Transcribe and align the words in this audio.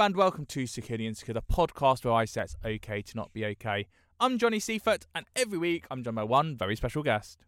And 0.00 0.16
welcome 0.16 0.46
to 0.46 0.66
Security 0.66 1.06
Insecure, 1.06 1.34
the 1.34 1.42
podcast 1.42 2.06
where 2.06 2.14
I 2.14 2.24
say 2.24 2.40
it's 2.44 2.56
okay 2.64 3.02
to 3.02 3.16
not 3.18 3.34
be 3.34 3.44
okay. 3.44 3.86
I'm 4.18 4.38
Johnny 4.38 4.58
Seifert, 4.58 5.06
and 5.14 5.26
every 5.36 5.58
week 5.58 5.84
I'm 5.90 6.02
joined 6.02 6.16
by 6.16 6.24
one 6.24 6.56
very 6.56 6.74
special 6.74 7.02
guest. 7.02 7.44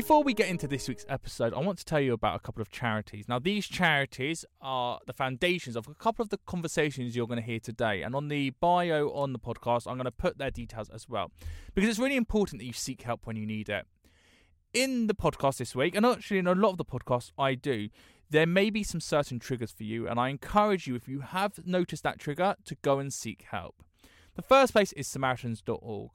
Before 0.00 0.22
we 0.22 0.32
get 0.32 0.48
into 0.48 0.66
this 0.66 0.88
week's 0.88 1.04
episode, 1.10 1.52
I 1.52 1.58
want 1.58 1.78
to 1.78 1.84
tell 1.84 2.00
you 2.00 2.14
about 2.14 2.34
a 2.34 2.38
couple 2.38 2.62
of 2.62 2.70
charities. 2.70 3.28
Now, 3.28 3.38
these 3.38 3.66
charities 3.66 4.46
are 4.62 4.98
the 5.06 5.12
foundations 5.12 5.76
of 5.76 5.86
a 5.88 5.94
couple 5.94 6.22
of 6.22 6.30
the 6.30 6.38
conversations 6.46 7.14
you're 7.14 7.26
going 7.26 7.38
to 7.38 7.44
hear 7.44 7.60
today. 7.60 8.00
And 8.00 8.14
on 8.14 8.28
the 8.28 8.48
bio 8.48 9.10
on 9.10 9.34
the 9.34 9.38
podcast, 9.38 9.86
I'm 9.86 9.96
going 9.96 10.06
to 10.06 10.10
put 10.10 10.38
their 10.38 10.50
details 10.50 10.88
as 10.88 11.06
well. 11.06 11.32
Because 11.74 11.90
it's 11.90 11.98
really 11.98 12.16
important 12.16 12.60
that 12.60 12.64
you 12.64 12.72
seek 12.72 13.02
help 13.02 13.26
when 13.26 13.36
you 13.36 13.44
need 13.44 13.68
it. 13.68 13.84
In 14.72 15.06
the 15.06 15.14
podcast 15.14 15.58
this 15.58 15.74
week, 15.74 15.94
and 15.94 16.06
actually 16.06 16.38
in 16.38 16.46
a 16.46 16.54
lot 16.54 16.70
of 16.70 16.78
the 16.78 16.84
podcasts 16.86 17.32
I 17.36 17.54
do, 17.54 17.90
there 18.30 18.46
may 18.46 18.70
be 18.70 18.82
some 18.82 19.02
certain 19.02 19.38
triggers 19.38 19.70
for 19.70 19.84
you. 19.84 20.08
And 20.08 20.18
I 20.18 20.30
encourage 20.30 20.86
you, 20.86 20.94
if 20.94 21.08
you 21.08 21.20
have 21.20 21.66
noticed 21.66 22.04
that 22.04 22.18
trigger, 22.18 22.56
to 22.64 22.74
go 22.76 23.00
and 23.00 23.12
seek 23.12 23.44
help. 23.50 23.82
The 24.34 24.40
first 24.40 24.72
place 24.72 24.92
is 24.94 25.06
Samaritans.org. 25.08 26.12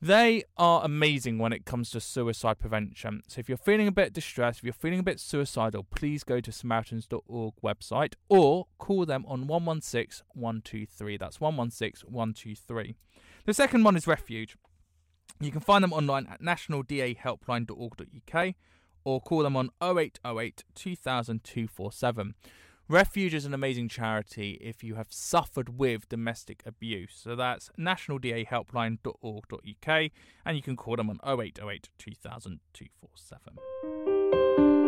They 0.00 0.44
are 0.56 0.84
amazing 0.84 1.38
when 1.38 1.52
it 1.52 1.64
comes 1.64 1.90
to 1.90 2.00
suicide 2.00 2.60
prevention. 2.60 3.24
So 3.26 3.40
if 3.40 3.48
you're 3.48 3.58
feeling 3.58 3.88
a 3.88 3.92
bit 3.92 4.12
distressed, 4.12 4.60
if 4.60 4.64
you're 4.64 4.72
feeling 4.72 5.00
a 5.00 5.02
bit 5.02 5.18
suicidal, 5.18 5.84
please 5.92 6.22
go 6.22 6.40
to 6.40 6.52
Samaritans.org 6.52 7.54
website 7.64 8.14
or 8.28 8.68
call 8.78 9.06
them 9.06 9.24
on 9.26 9.48
116 9.48 10.24
123. 10.34 11.16
That's 11.16 11.40
116 11.40 12.12
123. 12.12 12.94
The 13.44 13.54
second 13.54 13.82
one 13.82 13.96
is 13.96 14.06
Refuge. 14.06 14.56
You 15.40 15.50
can 15.50 15.60
find 15.60 15.82
them 15.82 15.92
online 15.92 16.28
at 16.28 16.40
nationaldahelpline.org.uk 16.40 18.54
or 19.04 19.20
call 19.20 19.42
them 19.42 19.56
on 19.56 19.70
0808 19.82 20.62
2000 20.76 21.42
247. 21.42 22.34
Refuge 22.90 23.34
is 23.34 23.44
an 23.44 23.52
amazing 23.52 23.90
charity 23.90 24.52
if 24.62 24.82
you 24.82 24.94
have 24.94 25.08
suffered 25.10 25.78
with 25.78 26.08
domestic 26.08 26.62
abuse. 26.64 27.20
So 27.22 27.36
that's 27.36 27.68
nationaldahelpline.org.uk 27.78 30.10
and 30.46 30.56
you 30.56 30.62
can 30.62 30.74
call 30.74 30.96
them 30.96 31.10
on 31.10 31.20
0808 31.22 31.90
2000 31.98 32.60
247. 32.72 34.87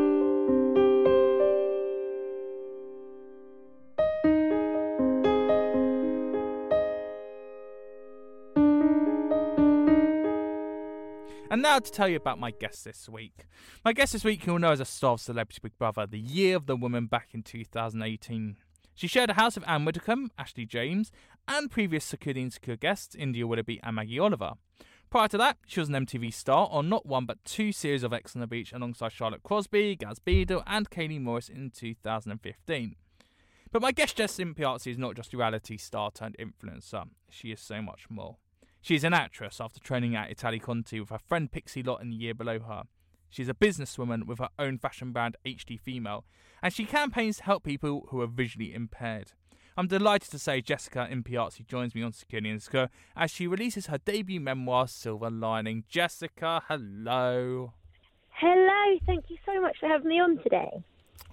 And 11.51 11.63
now 11.63 11.81
to 11.81 11.91
tell 11.91 12.09
you 12.09 12.15
about 12.15 12.39
my 12.39 12.53
guest 12.53 12.85
this 12.85 13.09
week. 13.09 13.45
My 13.85 13.93
guest 13.93 14.13
this 14.13 14.23
week 14.23 14.47
you'll 14.47 14.61
know 14.61 14.71
as 14.71 14.79
a 14.79 14.85
star 14.85 15.15
of 15.15 15.21
Celebrity 15.21 15.59
Big 15.61 15.77
Brother, 15.79 16.07
the 16.07 16.17
year 16.17 16.55
of 16.55 16.67
the 16.67 16.77
woman 16.77 17.07
back 17.07 17.31
in 17.33 17.43
2018. 17.43 18.57
She 18.95 19.09
shared 19.09 19.31
a 19.31 19.35
house 19.35 19.57
with 19.57 19.69
Anne 19.69 19.85
Widdecombe, 19.85 20.31
Ashley 20.39 20.65
James, 20.65 21.11
and 21.49 21.69
previous 21.69 22.05
Security 22.05 22.41
Insecure 22.41 22.77
guests 22.77 23.17
India 23.17 23.49
Willoughby 23.49 23.81
and 23.83 23.97
Maggie 23.97 24.21
Oliver. 24.21 24.53
Prior 25.11 25.27
to 25.27 25.39
that, 25.39 25.57
she 25.67 25.81
was 25.81 25.89
an 25.89 26.07
MTV 26.07 26.33
star 26.33 26.69
on 26.71 26.89
not 26.89 27.05
one 27.05 27.27
but 27.27 27.45
two 27.45 27.73
series 27.73 28.05
of 28.05 28.13
Ex 28.13 28.37
on 28.37 28.41
the 28.41 28.47
Beach 28.47 28.73
alongside 28.73 29.11
Charlotte 29.11 29.43
Crosby, 29.43 29.97
Gaz 29.97 30.21
Beadle, 30.21 30.63
and 30.69 30.89
Kayleigh 30.89 31.21
Morris 31.21 31.49
in 31.49 31.71
2015. 31.71 32.95
But 33.73 33.83
my 33.83 33.91
guest 33.91 34.17
Jess 34.17 34.39
Impiazzi 34.39 34.93
is 34.93 34.99
not 34.99 35.17
just 35.17 35.35
a 35.35 35.37
reality 35.37 35.79
star 35.79 36.13
turned 36.13 36.37
influencer, 36.39 37.07
she 37.29 37.51
is 37.51 37.61
so 37.61 37.83
much 37.83 38.07
more. 38.09 38.37
She 38.81 38.95
is 38.95 39.05
an 39.05 39.13
actress 39.13 39.61
after 39.61 39.79
training 39.79 40.17
at 40.17 40.31
Italia 40.31 40.61
Conti 40.61 41.01
with 41.01 41.11
her 41.11 41.19
friend 41.19 41.53
Pixie 41.53 41.83
Lott 41.83 42.01
in 42.01 42.11
the 42.11 42.17
year 42.17 42.35
below 42.35 42.61
her. 42.61 42.85
She's 43.29 43.49
a 43.49 43.55
businesswoman 43.55 44.25
with 44.25 44.39
her 44.39 44.49
own 44.59 44.79
fashion 44.79 45.13
brand 45.13 45.37
HD 45.47 45.79
Female, 45.79 46.25
and 46.63 46.73
she 46.73 46.85
campaigns 46.85 47.37
to 47.37 47.45
help 47.45 47.63
people 47.63 48.07
who 48.09 48.21
are 48.21 48.27
visually 48.27 48.75
impaired. 48.75 49.33
I'm 49.77 49.87
delighted 49.87 50.31
to 50.33 50.39
say 50.39 50.61
Jessica 50.61 51.09
Impiazzi 51.11 51.67
joins 51.67 51.95
me 51.95 52.03
on 52.03 52.13
Security 52.13 52.51
Insecure 52.51 52.91
as 53.17 53.31
she 53.31 53.47
releases 53.47 53.87
her 53.87 53.99
debut 53.99 54.41
memoir, 54.41 54.89
Silver 54.89 55.31
Lining. 55.31 55.85
Jessica, 55.89 56.63
hello. 56.67 57.75
Hello, 58.31 58.99
thank 59.07 59.27
you 59.29 59.37
so 59.47 59.61
much 59.61 59.77
for 59.79 59.89
having 59.89 60.09
me 60.09 60.19
on 60.19 60.39
today. 60.39 60.83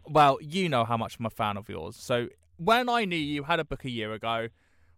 Well, 0.05 0.37
you 0.41 0.69
know 0.69 0.85
how 0.85 0.97
much 0.97 1.17
I'm 1.19 1.25
a 1.25 1.29
fan 1.29 1.57
of 1.57 1.67
yours. 1.67 1.95
So 1.95 2.27
when 2.57 2.89
I 2.89 3.05
knew 3.05 3.17
you 3.17 3.43
had 3.43 3.59
a 3.59 3.65
book 3.65 3.85
a 3.85 3.89
year 3.89 4.13
ago, 4.13 4.49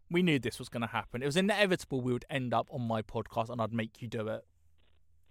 we 0.10 0.24
knew 0.24 0.40
this 0.40 0.60
was 0.60 0.70
going 0.70 0.82
to 0.82 0.88
happen. 0.88 1.22
It 1.22 1.26
was 1.26 1.38
inevitable 1.38 2.02
we 2.02 2.14
would 2.14 2.26
end 2.30 2.54
up 2.54 2.68
on 2.72 2.82
my 2.82 3.02
podcast 3.02 3.50
and 3.50 3.62
I'd 3.62 3.74
make 3.74 4.02
you 4.02 4.08
do 4.08 4.28
it. 4.28 4.46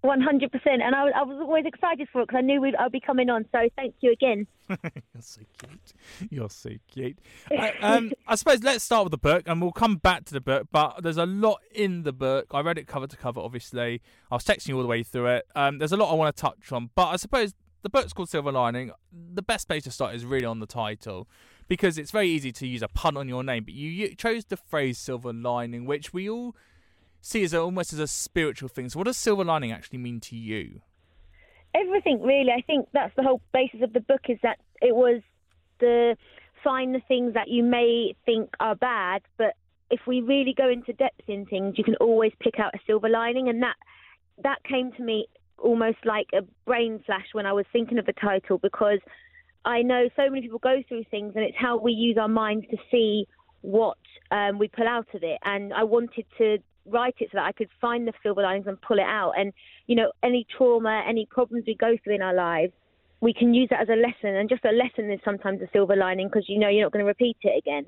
100%. 0.05 0.51
And 0.65 0.95
I, 0.95 1.09
I 1.09 1.23
was 1.23 1.39
always 1.41 1.67
excited 1.67 2.09
for 2.13 2.21
it 2.21 2.29
because 2.29 2.39
I 2.39 2.43
knew 2.43 2.61
we'd, 2.61 2.77
I'd 2.77 2.93
be 2.93 3.01
coming 3.01 3.31
on. 3.31 3.45
So 3.51 3.69
thank 3.75 3.97
you 4.01 4.13
again. 4.13 4.47
You're 4.69 4.79
so 5.21 5.41
cute. 5.59 6.31
You're 6.31 6.51
so 6.51 6.71
cute. 6.89 7.19
I, 7.51 7.73
um, 7.81 8.13
I 8.27 8.37
suppose 8.37 8.63
let's 8.63 8.85
start 8.85 9.05
with 9.05 9.11
the 9.11 9.19
book 9.19 9.43
and 9.47 9.61
we'll 9.61 9.73
come 9.73 9.97
back 9.97 10.25
to 10.27 10.35
the 10.35 10.41
book. 10.41 10.69
But 10.71 11.03
there's 11.03 11.17
a 11.17 11.27
lot 11.27 11.59
in 11.75 12.05
the 12.05 12.13
book. 12.13 12.47
I 12.53 12.61
read 12.61 12.79
it 12.79 12.87
cover 12.87 13.09
to 13.09 13.17
cover, 13.17 13.41
obviously. 13.41 14.01
I 14.31 14.37
was 14.37 14.45
texting 14.45 14.69
you 14.69 14.77
all 14.77 14.83
the 14.83 14.89
way 14.89 15.03
through 15.03 15.27
it. 15.27 15.47
Um, 15.57 15.79
there's 15.79 15.93
a 15.93 15.97
lot 15.97 16.13
I 16.13 16.15
want 16.15 16.35
to 16.35 16.41
touch 16.41 16.71
on. 16.71 16.91
But 16.95 17.09
I 17.09 17.17
suppose 17.17 17.55
the 17.83 17.89
book's 17.89 18.13
called 18.13 18.29
Silver 18.29 18.53
Lining. 18.53 18.91
The 19.13 19.43
best 19.43 19.69
place 19.69 19.85
to 19.85 19.91
start 19.91 20.15
is 20.15 20.25
really 20.25 20.45
on 20.45 20.61
the 20.61 20.67
title 20.67 21.29
because 21.69 21.99
it's 21.99 22.11
very 22.11 22.29
easy 22.29 22.51
to 22.53 22.67
use 22.67 22.83
a 22.83 22.89
pun 22.89 23.17
on 23.17 23.29
your 23.29 23.45
name, 23.45 23.65
but 23.65 23.75
you, 23.75 23.91
you 23.91 24.15
chose 24.15 24.47
the 24.47 24.57
phrase 24.57 24.99
silver 24.99 25.33
lining, 25.33 25.85
which 25.85 26.13
we 26.13 26.29
all 26.29 26.57
see 27.21 27.45
as 27.45 27.53
a, 27.53 27.61
almost 27.61 27.93
as 27.93 27.99
a 27.99 28.09
spiritual 28.09 28.69
thing. 28.69 28.89
So, 28.89 28.99
what 28.99 29.07
does 29.07 29.17
silver 29.17 29.45
lining 29.45 29.71
actually 29.71 29.99
mean 29.99 30.21
to 30.21 30.37
you? 30.37 30.81
Everything, 31.75 32.23
really. 32.23 32.51
I 32.51 32.63
think 32.63 32.89
that's 32.93 33.15
the 33.17 33.23
whole 33.23 33.43
basis 33.53 33.83
of 33.83 33.93
the 33.93 34.01
book 34.01 34.23
is 34.29 34.39
that 34.43 34.59
it 34.81 34.95
was 34.95 35.21
the 35.81 36.17
find 36.65 36.95
the 36.95 37.01
things 37.07 37.35
that 37.35 37.49
you 37.49 37.63
may 37.63 38.15
think 38.27 38.51
are 38.59 38.75
bad, 38.75 39.23
but 39.37 39.55
if 39.91 40.01
we 40.07 40.21
really 40.21 40.55
go 40.55 40.69
into 40.69 40.93
depth 40.93 41.29
in 41.29 41.47
things, 41.47 41.77
you 41.79 41.85
can 41.85 41.95
always 41.97 42.33
pick 42.41 42.59
out 42.59 42.75
a 42.75 42.79
silver 42.87 43.09
lining, 43.09 43.49
and 43.49 43.63
that 43.63 43.77
that 44.43 44.63
came 44.65 44.93
to 44.93 45.03
me 45.03 45.27
almost 45.59 45.99
like 46.05 46.29
a 46.35 46.43
brain 46.67 47.03
flash 47.05 47.27
when 47.33 47.47
I 47.47 47.53
was 47.53 47.67
thinking 47.73 47.99
of 47.99 48.07
the 48.07 48.13
title 48.13 48.59
because 48.59 48.99
I 49.65 49.83
know 49.83 50.09
so 50.17 50.29
many 50.29 50.43
people 50.43 50.61
go 50.61 50.83
through 50.89 51.05
things, 51.11 51.33
and 51.35 51.45
it's 51.45 51.57
how 51.59 51.77
we 51.79 51.93
use 51.93 52.17
our 52.19 52.29
minds 52.29 52.67
to 52.71 52.77
see 52.91 53.27
what 53.61 53.99
um, 54.31 54.59
we 54.59 54.69
pull 54.69 54.87
out 54.87 55.09
of 55.15 55.23
it. 55.23 55.39
And 55.45 55.75
I 55.75 55.85
wanted 55.85 56.25
to 56.39 56.59
write 56.87 57.17
it 57.19 57.29
so 57.33 57.37
that 57.37 57.45
I 57.45 57.53
could 57.53 57.69
find 57.81 58.07
the 58.07 58.13
silver 58.23 58.43
linings 58.43 58.67
and 58.67 58.81
pull 58.81 58.99
it 58.99 59.07
out. 59.07 59.33
And 59.37 59.53
you 59.87 59.97
know, 59.97 60.13
any 60.23 60.47
trauma, 60.57 61.03
any 61.07 61.27
problems 61.27 61.65
we 61.67 61.75
go 61.75 61.97
through 62.03 62.15
in 62.15 62.23
our 62.23 62.35
lives, 62.35 62.73
we 63.21 63.35
can 63.35 63.53
use 63.53 63.69
that 63.71 63.81
as 63.81 63.89
a 63.89 63.97
lesson, 63.97 64.37
and 64.37 64.49
just 64.49 64.65
a 64.65 64.73
lesson 64.73 65.11
is 65.11 65.21
sometimes 65.25 65.61
a 65.61 65.69
silver 65.73 65.97
lining 65.97 66.29
because 66.29 66.49
you 66.49 66.59
know 66.59 66.69
you're 66.69 66.85
not 66.85 66.93
going 66.93 67.05
to 67.05 67.09
repeat 67.09 67.37
it 67.43 67.59
again. 67.59 67.87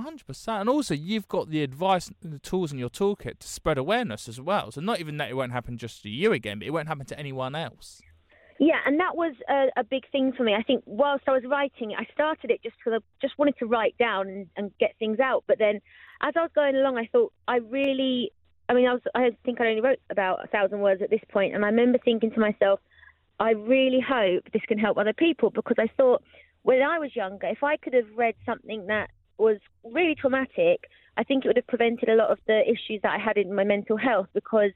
Hundred 0.00 0.26
percent, 0.26 0.60
and 0.60 0.68
also 0.68 0.94
you've 0.94 1.28
got 1.28 1.50
the 1.50 1.62
advice, 1.62 2.10
and 2.22 2.32
the 2.32 2.38
tools 2.38 2.72
in 2.72 2.78
your 2.78 2.88
toolkit 2.88 3.38
to 3.40 3.48
spread 3.48 3.78
awareness 3.78 4.28
as 4.28 4.40
well. 4.40 4.70
So 4.70 4.80
not 4.80 5.00
even 5.00 5.18
that 5.18 5.30
it 5.30 5.34
won't 5.34 5.52
happen 5.52 5.76
just 5.76 6.02
to 6.02 6.08
you 6.08 6.32
again, 6.32 6.58
but 6.58 6.66
it 6.66 6.70
won't 6.70 6.88
happen 6.88 7.06
to 7.06 7.18
anyone 7.18 7.54
else. 7.54 8.00
Yeah, 8.58 8.78
and 8.86 9.00
that 9.00 9.16
was 9.16 9.34
a, 9.48 9.80
a 9.80 9.84
big 9.84 10.08
thing 10.12 10.32
for 10.32 10.44
me. 10.44 10.54
I 10.54 10.62
think 10.62 10.84
whilst 10.86 11.24
I 11.26 11.32
was 11.32 11.42
writing 11.44 11.90
it, 11.90 11.98
I 11.98 12.06
started 12.12 12.50
it 12.50 12.62
just 12.62 12.76
because 12.76 13.00
I 13.00 13.16
just 13.20 13.36
wanted 13.38 13.56
to 13.58 13.66
write 13.66 13.96
down 13.98 14.28
and, 14.28 14.46
and 14.56 14.70
get 14.78 14.94
things 14.98 15.18
out. 15.18 15.42
But 15.48 15.58
then, 15.58 15.80
as 16.20 16.34
I 16.36 16.42
was 16.42 16.50
going 16.54 16.76
along, 16.76 16.96
I 16.96 17.08
thought 17.10 17.32
I 17.48 17.56
really, 17.56 18.30
I 18.68 18.74
mean, 18.74 18.86
I 18.86 18.92
was, 18.92 19.02
I 19.14 19.30
think 19.44 19.60
I 19.60 19.66
only 19.66 19.80
wrote 19.80 19.98
about 20.10 20.44
a 20.44 20.46
thousand 20.46 20.80
words 20.80 21.02
at 21.02 21.10
this 21.10 21.22
point, 21.30 21.54
and 21.54 21.64
I 21.64 21.68
remember 21.68 21.98
thinking 22.04 22.30
to 22.30 22.40
myself, 22.40 22.80
I 23.40 23.50
really 23.50 24.00
hope 24.00 24.44
this 24.52 24.62
can 24.68 24.78
help 24.78 24.96
other 24.96 25.12
people 25.12 25.50
because 25.50 25.76
I 25.78 25.88
thought 25.96 26.22
when 26.62 26.82
I 26.82 27.00
was 27.00 27.16
younger, 27.16 27.48
if 27.48 27.64
I 27.64 27.76
could 27.76 27.94
have 27.94 28.06
read 28.14 28.34
something 28.46 28.86
that 28.86 29.10
was 29.42 29.58
really 29.84 30.14
traumatic, 30.14 30.88
I 31.16 31.24
think 31.24 31.44
it 31.44 31.48
would 31.48 31.56
have 31.56 31.66
prevented 31.66 32.08
a 32.08 32.14
lot 32.14 32.30
of 32.30 32.38
the 32.46 32.62
issues 32.62 33.00
that 33.02 33.12
I 33.12 33.18
had 33.18 33.36
in 33.36 33.54
my 33.54 33.64
mental 33.64 33.96
health 33.96 34.28
because 34.32 34.70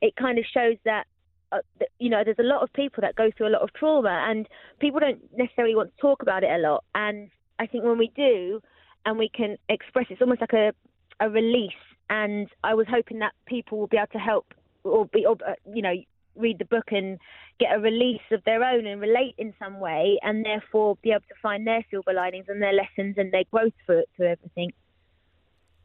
it 0.00 0.14
kind 0.16 0.38
of 0.38 0.44
shows 0.52 0.76
that 0.84 1.06
uh, 1.52 1.58
you 1.98 2.08
know, 2.08 2.22
there's 2.24 2.38
a 2.38 2.44
lot 2.44 2.62
of 2.62 2.72
people 2.72 3.00
that 3.00 3.16
go 3.16 3.30
through 3.36 3.48
a 3.48 3.54
lot 3.56 3.62
of 3.62 3.72
trauma, 3.72 4.24
and 4.28 4.48
people 4.78 5.00
don't 5.00 5.20
necessarily 5.36 5.74
want 5.74 5.90
to 5.94 6.00
talk 6.00 6.22
about 6.22 6.44
it 6.44 6.50
a 6.50 6.58
lot. 6.58 6.84
And 6.94 7.28
I 7.58 7.66
think 7.66 7.84
when 7.84 7.98
we 7.98 8.12
do, 8.14 8.62
and 9.04 9.18
we 9.18 9.28
can 9.28 9.56
express, 9.68 10.06
it's 10.10 10.20
almost 10.20 10.40
like 10.40 10.52
a 10.52 10.72
a 11.20 11.28
release. 11.28 11.72
And 12.08 12.48
I 12.64 12.74
was 12.74 12.86
hoping 12.88 13.18
that 13.20 13.32
people 13.46 13.78
will 13.78 13.86
be 13.86 13.96
able 13.96 14.06
to 14.12 14.18
help, 14.18 14.54
or 14.84 15.06
be, 15.06 15.26
or, 15.26 15.36
uh, 15.46 15.54
you 15.72 15.82
know, 15.82 15.94
read 16.40 16.58
the 16.58 16.64
book 16.64 16.90
and 16.90 17.18
get 17.58 17.76
a 17.76 17.78
release 17.78 18.20
of 18.32 18.42
their 18.44 18.64
own 18.64 18.86
and 18.86 19.00
relate 19.00 19.34
in 19.38 19.54
some 19.58 19.80
way, 19.80 20.18
and 20.22 20.44
therefore 20.44 20.96
be 21.02 21.10
able 21.10 21.20
to 21.20 21.34
find 21.42 21.66
their 21.66 21.84
silver 21.90 22.12
linings 22.12 22.46
and 22.48 22.62
their 22.62 22.72
lessons 22.72 23.16
and 23.18 23.32
their 23.32 23.44
growth 23.50 23.72
through, 23.86 24.04
through 24.16 24.28
everything. 24.28 24.72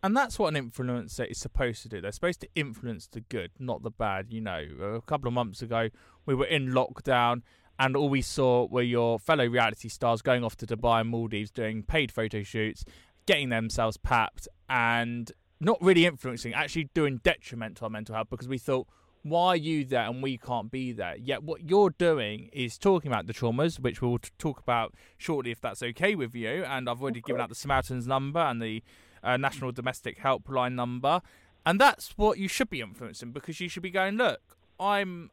And 0.03 0.15
that's 0.15 0.37
what 0.37 0.55
an 0.55 0.69
influencer 0.69 1.29
is 1.29 1.39
supposed 1.39 1.81
to 1.81 1.89
do. 1.89 1.99
They're 1.99 2.11
supposed 2.11 2.39
to 2.41 2.47
influence 2.53 3.07
the 3.07 3.21
good, 3.21 3.51
not 3.57 3.81
the 3.81 3.89
bad. 3.89 4.27
You 4.29 4.41
know, 4.41 4.63
a 4.79 5.01
couple 5.01 5.27
of 5.27 5.33
months 5.33 5.63
ago, 5.63 5.89
we 6.27 6.35
were 6.35 6.45
in 6.45 6.67
lockdown, 6.67 7.41
and 7.79 7.97
all 7.97 8.09
we 8.09 8.21
saw 8.21 8.67
were 8.67 8.83
your 8.83 9.17
fellow 9.17 9.47
reality 9.47 9.89
stars 9.89 10.21
going 10.21 10.43
off 10.43 10.55
to 10.57 10.67
Dubai 10.67 11.01
and 11.01 11.09
Maldives 11.09 11.49
doing 11.49 11.81
paid 11.81 12.11
photo 12.11 12.43
shoots, 12.43 12.85
getting 13.25 13.49
themselves 13.49 13.97
papped, 13.97 14.47
and 14.69 15.31
not 15.59 15.81
really 15.81 16.05
influencing, 16.05 16.53
actually 16.53 16.89
doing 16.93 17.19
detriment 17.23 17.77
to 17.77 17.85
our 17.85 17.89
mental 17.89 18.13
health 18.13 18.27
because 18.29 18.47
we 18.47 18.59
thought, 18.59 18.87
why 19.25 19.47
are 19.47 19.55
you 19.55 19.83
there 19.85 20.03
and 20.03 20.21
we 20.21 20.37
can't 20.37 20.69
be 20.69 20.91
there? 20.91 21.15
Yet 21.17 21.41
what 21.41 21.67
you're 21.67 21.89
doing 21.89 22.47
is 22.53 22.77
talking 22.77 23.11
about 23.11 23.25
the 23.25 23.33
traumas, 23.33 23.79
which 23.79 23.99
we'll 23.99 24.19
talk 24.37 24.59
about 24.59 24.93
shortly 25.17 25.49
if 25.49 25.59
that's 25.59 25.81
okay 25.81 26.13
with 26.13 26.35
you. 26.35 26.63
And 26.63 26.87
I've 26.87 27.01
already 27.01 27.21
given 27.21 27.41
out 27.41 27.49
the 27.49 27.55
Samaritans 27.55 28.05
number 28.05 28.39
and 28.39 28.61
the 28.61 28.83
uh, 29.23 29.35
National 29.37 29.71
Domestic 29.71 30.19
Helpline 30.19 30.75
number. 30.75 31.23
And 31.65 31.81
that's 31.81 32.15
what 32.17 32.37
you 32.37 32.47
should 32.47 32.69
be 32.69 32.81
influencing 32.81 33.31
because 33.31 33.59
you 33.59 33.67
should 33.67 33.81
be 33.81 33.89
going, 33.89 34.15
look, 34.15 34.41
I'm 34.79 35.31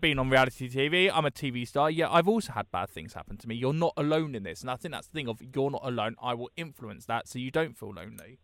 being 0.00 0.18
on 0.18 0.30
reality 0.30 0.68
TV, 0.68 1.08
I'm 1.08 1.24
a 1.24 1.30
TV 1.30 1.66
star. 1.66 1.92
Yeah, 1.92 2.10
I've 2.10 2.26
also 2.26 2.52
had 2.54 2.68
bad 2.72 2.90
things 2.90 3.14
happen 3.14 3.36
to 3.36 3.46
me. 3.46 3.54
You're 3.54 3.72
not 3.72 3.92
alone 3.96 4.34
in 4.34 4.42
this. 4.42 4.62
And 4.62 4.70
I 4.70 4.74
think 4.74 4.92
that's 4.92 5.06
the 5.06 5.12
thing 5.12 5.28
of 5.28 5.40
you're 5.54 5.70
not 5.70 5.82
alone. 5.84 6.16
I 6.20 6.34
will 6.34 6.50
influence 6.56 7.06
that 7.06 7.28
so 7.28 7.38
you 7.38 7.52
don't 7.52 7.78
feel 7.78 7.94
lonely. 7.94 8.40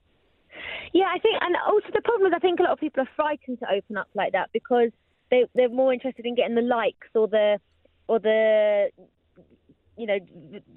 Yeah, 0.94 1.06
I 1.12 1.18
think, 1.18 1.36
and 1.42 1.56
also 1.66 1.88
the 1.92 2.00
problem 2.02 2.28
is, 2.28 2.34
I 2.36 2.38
think 2.38 2.60
a 2.60 2.62
lot 2.62 2.72
of 2.72 2.78
people 2.78 3.02
are 3.02 3.08
frightened 3.16 3.58
to 3.58 3.66
open 3.70 3.96
up 3.96 4.08
like 4.14 4.32
that 4.32 4.50
because 4.52 4.90
they 5.30 5.44
they're 5.56 5.68
more 5.68 5.92
interested 5.92 6.24
in 6.24 6.36
getting 6.36 6.54
the 6.54 6.62
likes 6.62 7.08
or 7.16 7.26
the 7.26 7.58
or 8.06 8.20
the 8.20 8.90
you 9.98 10.06
know 10.06 10.18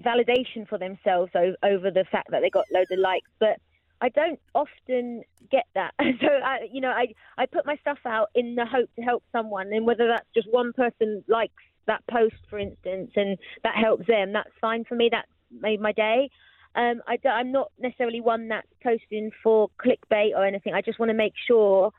validation 0.04 0.68
for 0.68 0.80
themselves 0.80 1.32
over, 1.36 1.92
the 1.92 2.04
fact 2.12 2.32
that 2.32 2.42
they 2.42 2.50
got 2.50 2.66
loads 2.74 2.90
of 2.92 2.98
likes. 2.98 3.30
But 3.40 3.58
I 4.02 4.10
don't 4.10 4.40
often 4.56 5.22
get 5.52 5.66
that. 5.76 5.94
So 6.20 6.28
I, 6.28 6.68
you 6.74 6.82
know, 6.82 6.90
I 6.90 7.14
I 7.38 7.46
put 7.46 7.68
my 7.68 7.76
stuff 7.78 8.00
out 8.04 8.30
in 8.34 8.56
the 8.56 8.66
hope 8.66 8.90
to 8.96 9.04
help 9.04 9.24
someone, 9.32 9.72
and 9.72 9.86
whether 9.86 10.08
that's 10.08 10.28
just 10.34 10.48
one 10.52 10.74
person 10.74 11.24
likes 11.28 11.54
that 11.86 12.02
post, 12.10 12.36
for 12.50 12.58
instance, 12.58 13.12
and 13.16 13.38
that 13.64 13.76
helps 13.76 14.08
them, 14.08 14.34
that's 14.34 14.50
fine 14.60 14.84
for 14.84 14.96
me. 14.96 15.10
That's 15.12 15.30
made 15.52 15.80
my 15.80 15.92
day. 15.92 16.30
Um, 16.78 17.02
I 17.08 17.18
am 17.26 17.52
not 17.52 17.72
necessarily 17.80 18.22
one 18.22 18.50
that's 18.50 18.68
posting 18.84 19.32
for 19.42 19.70
clickbait 19.84 20.36
or 20.36 20.46
anything. 20.46 20.76
I 20.76 20.82
just 20.82 21.00
want 21.00 21.10
to 21.10 21.16
make 21.16 21.34
sure 21.48 21.92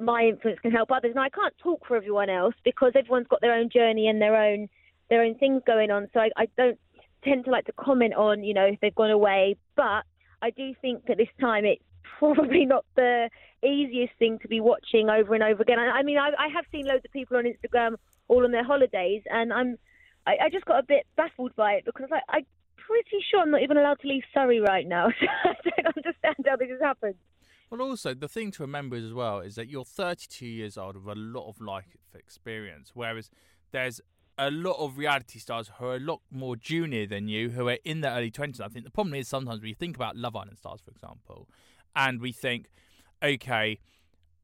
my 0.00 0.22
influence 0.24 0.58
can 0.60 0.72
help 0.72 0.90
others. 0.90 1.12
Now 1.14 1.22
I 1.22 1.28
can't 1.28 1.54
talk 1.58 1.86
for 1.86 1.96
everyone 1.96 2.30
else 2.30 2.54
because 2.64 2.92
everyone's 2.96 3.26
got 3.28 3.42
their 3.42 3.52
own 3.52 3.68
journey 3.68 4.08
and 4.08 4.20
their 4.22 4.34
own 4.34 4.68
their 5.10 5.22
own 5.22 5.34
things 5.34 5.62
going 5.66 5.90
on. 5.90 6.08
So 6.14 6.20
I, 6.20 6.30
I 6.36 6.46
don't 6.56 6.78
tend 7.22 7.44
to 7.44 7.50
like 7.50 7.66
to 7.66 7.72
comment 7.72 8.14
on, 8.14 8.42
you 8.42 8.54
know, 8.54 8.64
if 8.64 8.80
they've 8.80 8.94
gone 8.94 9.10
away. 9.10 9.56
But 9.76 10.04
I 10.40 10.48
do 10.50 10.74
think 10.80 11.10
at 11.10 11.18
this 11.18 11.28
time 11.38 11.66
it's 11.66 11.82
probably 12.18 12.64
not 12.64 12.86
the 12.96 13.28
easiest 13.62 14.14
thing 14.18 14.38
to 14.40 14.48
be 14.48 14.60
watching 14.60 15.10
over 15.10 15.34
and 15.34 15.42
over 15.42 15.60
again. 15.62 15.78
I, 15.78 15.98
I 15.98 16.02
mean, 16.02 16.16
I, 16.16 16.30
I, 16.38 16.48
have 16.48 16.64
seen 16.72 16.86
loads 16.86 17.04
of 17.04 17.12
people 17.12 17.36
on 17.36 17.44
Instagram 17.44 17.96
all 18.28 18.44
on 18.44 18.50
their 18.50 18.64
holidays, 18.64 19.22
and 19.30 19.52
I'm 19.52 19.76
I, 20.26 20.36
I 20.44 20.48
just 20.50 20.64
got 20.64 20.78
a 20.78 20.86
bit 20.86 21.06
baffled 21.16 21.54
by 21.54 21.74
it 21.74 21.84
because 21.84 22.08
like, 22.10 22.22
I'm 22.28 22.46
pretty 22.86 23.24
sure 23.30 23.40
I'm 23.40 23.50
not 23.50 23.62
even 23.62 23.76
allowed 23.76 24.00
to 24.00 24.08
leave 24.08 24.22
Surrey 24.34 24.60
right 24.60 24.86
now. 24.86 25.08
So 25.20 25.26
I 25.48 25.82
don't 25.82 25.96
understand 25.96 26.36
how 26.46 26.56
this 26.56 26.70
has 26.70 26.80
happened. 26.80 27.14
Well, 27.70 27.80
also 27.82 28.14
the 28.14 28.28
thing 28.28 28.50
to 28.52 28.62
remember 28.62 28.96
as 28.96 29.12
well 29.12 29.40
is 29.40 29.54
that 29.54 29.68
you're 29.68 29.84
32 29.84 30.44
years 30.46 30.76
old 30.76 30.96
with 30.96 31.16
a 31.16 31.20
lot 31.20 31.48
of 31.48 31.60
life 31.60 31.96
experience, 32.14 32.90
whereas 32.94 33.30
there's 33.70 34.00
a 34.38 34.50
lot 34.50 34.76
of 34.78 34.98
reality 34.98 35.38
stars 35.38 35.70
who 35.78 35.86
are 35.86 35.96
a 35.96 36.00
lot 36.00 36.20
more 36.30 36.56
junior 36.56 37.06
than 37.06 37.28
you, 37.28 37.50
who 37.50 37.68
are 37.68 37.78
in 37.84 38.00
their 38.00 38.12
early 38.12 38.30
20s. 38.30 38.60
I 38.60 38.68
think 38.68 38.84
the 38.84 38.90
problem 38.90 39.14
is 39.14 39.28
sometimes 39.28 39.62
we 39.62 39.74
think 39.74 39.96
about 39.96 40.16
Love 40.16 40.36
Island 40.36 40.58
stars, 40.58 40.80
for 40.80 40.90
example, 40.90 41.48
and 41.94 42.20
we 42.20 42.32
think, 42.32 42.68
okay, 43.22 43.78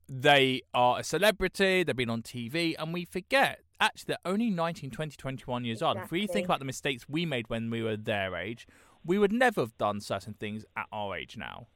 they 0.09 0.63
are 0.73 0.99
a 1.01 1.05
celebrity, 1.05 1.83
they've 1.83 1.97
been 1.97 2.11
on 2.11 2.23
TV, 2.23 2.75
and 2.79 2.93
we 2.93 3.05
forget 3.05 3.61
actually 3.81 4.07
they're 4.09 4.33
only 4.33 4.51
19, 4.51 4.91
20, 4.91 5.17
21 5.17 5.65
years 5.65 5.77
exactly. 5.77 6.01
old. 6.01 6.05
If 6.05 6.11
we 6.11 6.27
think 6.27 6.47
about 6.47 6.59
the 6.59 6.65
mistakes 6.65 7.09
we 7.09 7.27
made 7.27 7.49
when 7.49 7.71
we 7.71 7.83
were 7.83 7.97
their 7.97 8.35
age, 8.35 8.67
we 9.05 9.19
would 9.19 9.33
never 9.33 9.61
have 9.61 9.77
done 9.79 10.01
certain 10.01 10.35
things 10.35 10.65
at 10.77 10.87
our 10.93 11.17
age 11.17 11.37
now. 11.37 11.67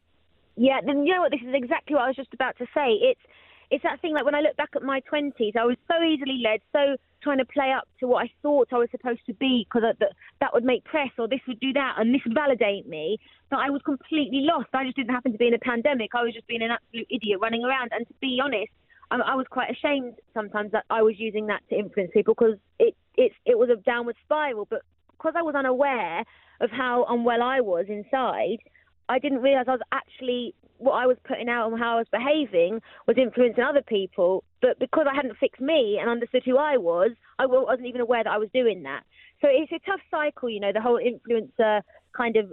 Yeah, 0.57 0.81
then 0.85 1.07
you 1.07 1.15
know 1.15 1.23
what? 1.23 1.31
This 1.31 1.41
is 1.41 1.55
exactly 1.55 1.95
what 1.95 2.05
I 2.05 2.07
was 2.09 2.17
just 2.17 2.35
about 2.35 2.59
to 2.59 2.67
say. 2.75 2.93
It's 3.01 3.21
it's 3.71 3.83
that 3.85 4.01
thing 4.03 4.13
like 4.13 4.25
when 4.25 4.35
I 4.35 4.41
look 4.41 4.57
back 4.57 4.71
at 4.77 4.83
my 4.83 5.01
20s, 5.11 5.57
I 5.57 5.65
was 5.65 5.79
so 5.89 6.03
easily 6.03 6.43
led, 6.45 6.61
so 6.73 6.97
trying 7.23 7.39
to 7.39 7.45
play 7.45 7.73
up 7.73 7.89
to 8.01 8.07
what 8.07 8.25
I 8.25 8.31
thought 8.43 8.69
I 8.73 8.79
was 8.79 8.89
supposed 8.91 9.21
to 9.27 9.35
be 9.35 9.67
because 9.69 9.83
that, 9.99 10.13
that 10.41 10.53
would 10.53 10.65
make 10.65 10.85
press 10.85 11.11
or 11.19 11.29
this 11.29 11.41
would 11.47 11.61
do 11.61 11.73
that 11.75 11.97
and 11.99 12.15
this 12.15 12.21
would 12.25 12.35
validate 12.35 12.89
me. 12.89 13.19
But 13.51 13.61
I 13.61 13.71
was 13.71 13.83
completely 13.83 14.41
lost. 14.43 14.69
I 14.73 14.85
just 14.85 14.97
didn't 14.97 15.11
happen 15.11 15.33
to 15.33 15.39
be 15.39 15.49
in 15.49 15.55
a 15.55 15.59
pandemic. 15.59 16.11
I 16.15 16.23
was 16.23 16.35
just 16.35 16.47
being 16.47 16.63
an 16.63 16.71
absolute 16.71 17.07
idiot 17.11 17.39
running 17.41 17.65
around. 17.65 17.91
And 17.93 18.07
to 18.07 18.15
be 18.21 18.39
honest, 18.43 18.73
I, 19.11 19.17
I 19.17 19.35
was 19.35 19.47
quite 19.51 19.71
ashamed 19.71 20.15
sometimes 20.35 20.73
that 20.73 20.85
I 20.91 21.03
was 21.03 21.15
using 21.19 21.47
that 21.47 21.63
to 21.71 21.79
influence 21.79 22.11
people 22.13 22.35
because 22.35 22.57
it, 22.79 22.95
it, 23.17 23.33
it 23.47 23.59
was 23.59 23.71
a 23.71 23.77
downward 23.77 24.17
spiral. 24.25 24.67
But 24.69 24.83
because 25.11 25.35
I 25.37 25.43
was 25.43 25.55
unaware 25.55 26.25
of 26.61 26.71
how 26.71 27.07
unwell 27.09 27.43
I 27.43 27.61
was 27.61 27.87
inside, 27.89 28.59
I 29.09 29.19
didn't 29.19 29.43
realise 29.43 29.67
I 29.69 29.73
was 29.73 29.81
actually 29.93 30.55
what 30.83 30.93
I 30.93 31.07
was 31.07 31.17
putting 31.27 31.49
out 31.49 31.71
and 31.71 31.79
how 31.79 31.95
I 31.95 31.99
was 31.99 32.07
behaving 32.11 32.81
was 33.07 33.17
influencing 33.17 33.63
other 33.63 33.83
people. 33.83 34.45
But 34.61 34.79
because 34.79 35.07
I 35.11 35.15
hadn't 35.15 35.39
fixed 35.39 35.61
me 35.61 35.99
and 36.01 36.11
understood 36.11 36.43
who 36.45 36.59
I 36.59 36.77
was, 36.77 37.13
I 37.39 37.47
wasn't 37.47 37.87
even 37.87 38.01
aware 38.01 38.25
that 38.25 38.33
I 38.33 38.39
was 38.39 38.49
doing 38.53 38.83
that. 38.83 39.03
So 39.41 39.49
it's 39.51 39.73
a 39.73 39.79
tough 39.89 40.01
cycle, 40.11 40.51
you 40.51 40.61
know, 40.61 40.73
the 40.73 40.81
whole 40.81 41.01
influencer 41.01 41.83
kind 42.17 42.37
of 42.37 42.53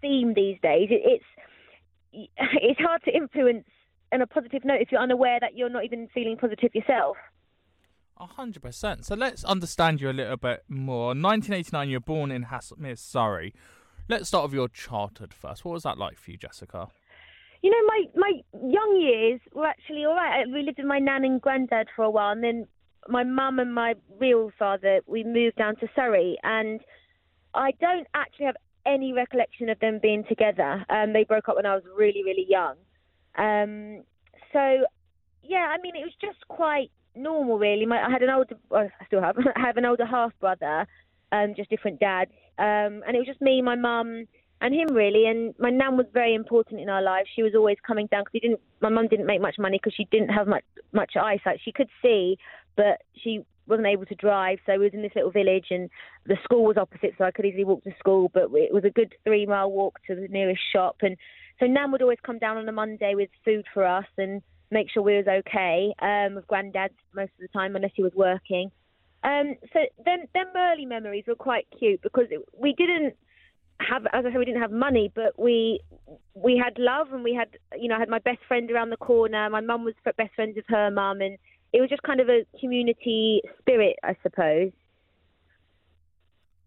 theme 0.00 0.34
these 0.34 0.58
days. 0.62 0.88
It's 0.90 1.24
it's 2.12 2.80
hard 2.80 3.02
to 3.04 3.14
influence 3.14 3.66
on 4.12 4.22
a 4.22 4.26
positive 4.26 4.64
note 4.64 4.80
if 4.80 4.90
you're 4.90 5.00
unaware 5.00 5.38
that 5.40 5.56
you're 5.56 5.68
not 5.68 5.84
even 5.84 6.08
feeling 6.14 6.36
positive 6.36 6.74
yourself. 6.74 7.16
A 8.18 8.26
hundred 8.26 8.62
percent. 8.62 9.04
So 9.04 9.14
let's 9.14 9.44
understand 9.44 10.00
you 10.00 10.08
a 10.08 10.12
little 10.12 10.38
bit 10.38 10.64
more. 10.68 11.08
1989, 11.08 11.88
you 11.90 11.96
were 11.96 12.00
born 12.00 12.30
in 12.30 12.46
Haslemere, 12.46 12.98
Surrey. 12.98 13.52
Let's 14.08 14.28
start 14.28 14.44
with 14.44 14.54
your 14.54 14.68
childhood 14.68 15.34
first. 15.34 15.64
What 15.64 15.72
was 15.72 15.82
that 15.82 15.98
like 15.98 16.16
for 16.16 16.30
you, 16.30 16.36
Jessica? 16.36 16.88
You 17.66 17.72
know, 17.72 17.86
my 17.88 18.04
my 18.14 18.32
young 18.70 19.00
years 19.00 19.40
were 19.52 19.66
actually 19.66 20.04
all 20.04 20.14
right. 20.14 20.46
We 20.46 20.62
lived 20.62 20.78
with 20.78 20.86
my 20.86 21.00
nan 21.00 21.24
and 21.24 21.40
granddad 21.40 21.88
for 21.96 22.04
a 22.04 22.10
while, 22.10 22.30
and 22.30 22.44
then 22.44 22.68
my 23.08 23.24
mum 23.24 23.58
and 23.58 23.74
my 23.74 23.94
real 24.20 24.52
father 24.56 25.00
we 25.06 25.24
moved 25.24 25.56
down 25.56 25.74
to 25.80 25.88
Surrey, 25.96 26.38
and 26.44 26.80
I 27.54 27.72
don't 27.80 28.06
actually 28.14 28.46
have 28.46 28.56
any 28.86 29.12
recollection 29.12 29.68
of 29.68 29.80
them 29.80 29.98
being 30.00 30.22
together. 30.28 30.86
Um, 30.88 31.12
they 31.12 31.24
broke 31.24 31.48
up 31.48 31.56
when 31.56 31.66
I 31.66 31.74
was 31.74 31.82
really 31.92 32.22
really 32.22 32.46
young. 32.48 32.76
Um, 33.36 34.04
so 34.52 34.86
yeah, 35.42 35.74
I 35.74 35.82
mean 35.82 35.96
it 35.96 36.04
was 36.04 36.14
just 36.20 36.46
quite 36.46 36.92
normal 37.16 37.58
really. 37.58 37.84
My, 37.84 38.00
I 38.00 38.08
had 38.12 38.22
an 38.22 38.30
older, 38.30 38.54
well, 38.70 38.88
I 39.00 39.04
still 39.06 39.22
have, 39.22 39.38
I 39.56 39.60
have 39.60 39.76
an 39.76 39.86
older 39.86 40.06
half 40.06 40.30
brother, 40.38 40.86
um, 41.32 41.54
just 41.56 41.68
different 41.68 41.98
dads, 41.98 42.30
um, 42.60 43.02
and 43.02 43.16
it 43.16 43.18
was 43.18 43.26
just 43.26 43.40
me, 43.40 43.60
my 43.60 43.74
mum 43.74 44.28
and 44.60 44.74
him 44.74 44.94
really. 44.94 45.26
And 45.26 45.54
my 45.58 45.70
nan 45.70 45.96
was 45.96 46.06
very 46.12 46.34
important 46.34 46.80
in 46.80 46.88
our 46.88 47.02
lives. 47.02 47.28
She 47.34 47.42
was 47.42 47.54
always 47.54 47.76
coming 47.86 48.06
down 48.06 48.24
because 48.24 48.40
didn't. 48.40 48.60
My 48.80 48.88
mum 48.88 49.08
didn't 49.08 49.26
make 49.26 49.40
much 49.40 49.56
money 49.58 49.78
because 49.82 49.94
she 49.94 50.06
didn't 50.10 50.28
have 50.28 50.46
much 50.46 50.64
much 50.92 51.16
eyesight. 51.16 51.60
She 51.64 51.72
could 51.72 51.88
see, 52.02 52.38
but 52.76 53.02
she 53.14 53.44
wasn't 53.66 53.88
able 53.88 54.06
to 54.06 54.14
drive, 54.14 54.58
so 54.64 54.72
we 54.72 54.84
was 54.84 54.94
in 54.94 55.02
this 55.02 55.10
little 55.16 55.30
village, 55.30 55.66
and 55.70 55.90
the 56.26 56.36
school 56.44 56.64
was 56.64 56.76
opposite, 56.76 57.14
so 57.18 57.24
I 57.24 57.32
could 57.32 57.44
easily 57.44 57.64
walk 57.64 57.82
to 57.84 57.90
school. 57.98 58.30
But 58.32 58.44
it 58.52 58.72
was 58.72 58.84
a 58.84 58.90
good 58.90 59.14
three 59.24 59.46
mile 59.46 59.70
walk 59.70 59.98
to 60.06 60.14
the 60.14 60.28
nearest 60.28 60.60
shop, 60.72 60.96
and 61.02 61.16
so 61.58 61.66
Nan 61.66 61.90
would 61.92 62.02
always 62.02 62.18
come 62.24 62.38
down 62.38 62.56
on 62.56 62.68
a 62.68 62.72
Monday 62.72 63.14
with 63.14 63.30
food 63.44 63.66
for 63.72 63.84
us 63.84 64.06
and 64.18 64.42
make 64.70 64.90
sure 64.90 65.02
we 65.02 65.16
was 65.16 65.26
okay. 65.26 65.94
Um, 66.00 66.34
with 66.34 66.46
Grandad 66.46 66.90
most 67.14 67.32
of 67.38 67.40
the 67.40 67.48
time, 67.48 67.76
unless 67.76 67.92
he 67.94 68.02
was 68.02 68.12
working. 68.14 68.70
Um, 69.24 69.56
so 69.72 69.80
then, 70.04 70.28
them 70.34 70.46
early 70.54 70.86
memories 70.86 71.24
were 71.26 71.34
quite 71.34 71.66
cute 71.76 72.00
because 72.02 72.26
we 72.56 72.72
didn't 72.74 73.14
have, 73.80 74.06
as 74.12 74.24
I 74.24 74.30
said, 74.30 74.38
we 74.38 74.44
didn't 74.44 74.62
have 74.62 74.72
money, 74.72 75.10
but 75.14 75.38
we 75.38 75.80
we 76.34 76.60
had 76.62 76.78
love 76.78 77.12
and 77.12 77.22
we 77.22 77.34
had, 77.34 77.48
you 77.78 77.88
know, 77.88 77.96
I 77.96 77.98
had 77.98 78.08
my 78.08 78.18
best 78.18 78.38
friend 78.48 78.70
around 78.70 78.90
the 78.90 78.96
corner. 78.96 79.48
My 79.50 79.60
mum 79.60 79.84
was 79.84 79.94
best 80.04 80.34
friends 80.34 80.56
with 80.56 80.64
her 80.68 80.90
mum, 80.90 81.20
and 81.20 81.38
it 81.72 81.80
was 81.80 81.90
just 81.90 82.02
kind 82.02 82.20
of 82.20 82.28
a 82.28 82.44
community 82.60 83.42
spirit, 83.60 83.96
I 84.02 84.16
suppose. 84.22 84.72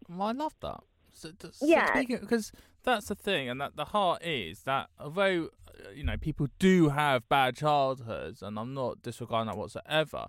Well, 0.08 0.28
I 0.28 0.32
love 0.32 0.54
that. 0.60 0.80
So, 1.12 1.30
so 1.40 1.50
Yeah. 1.60 2.02
because 2.06 2.52
that's 2.82 3.08
the 3.08 3.14
thing, 3.14 3.48
and 3.48 3.60
that 3.60 3.76
the 3.76 3.86
heart 3.86 4.22
is 4.24 4.62
that 4.62 4.88
although 4.98 5.50
uh, 5.68 5.90
you 5.94 6.04
know 6.04 6.16
people 6.16 6.48
do 6.58 6.90
have 6.90 7.28
bad 7.28 7.56
childhoods, 7.56 8.42
and 8.42 8.58
I'm 8.58 8.74
not 8.74 9.02
disregarding 9.02 9.48
that 9.48 9.56
whatsoever. 9.56 10.28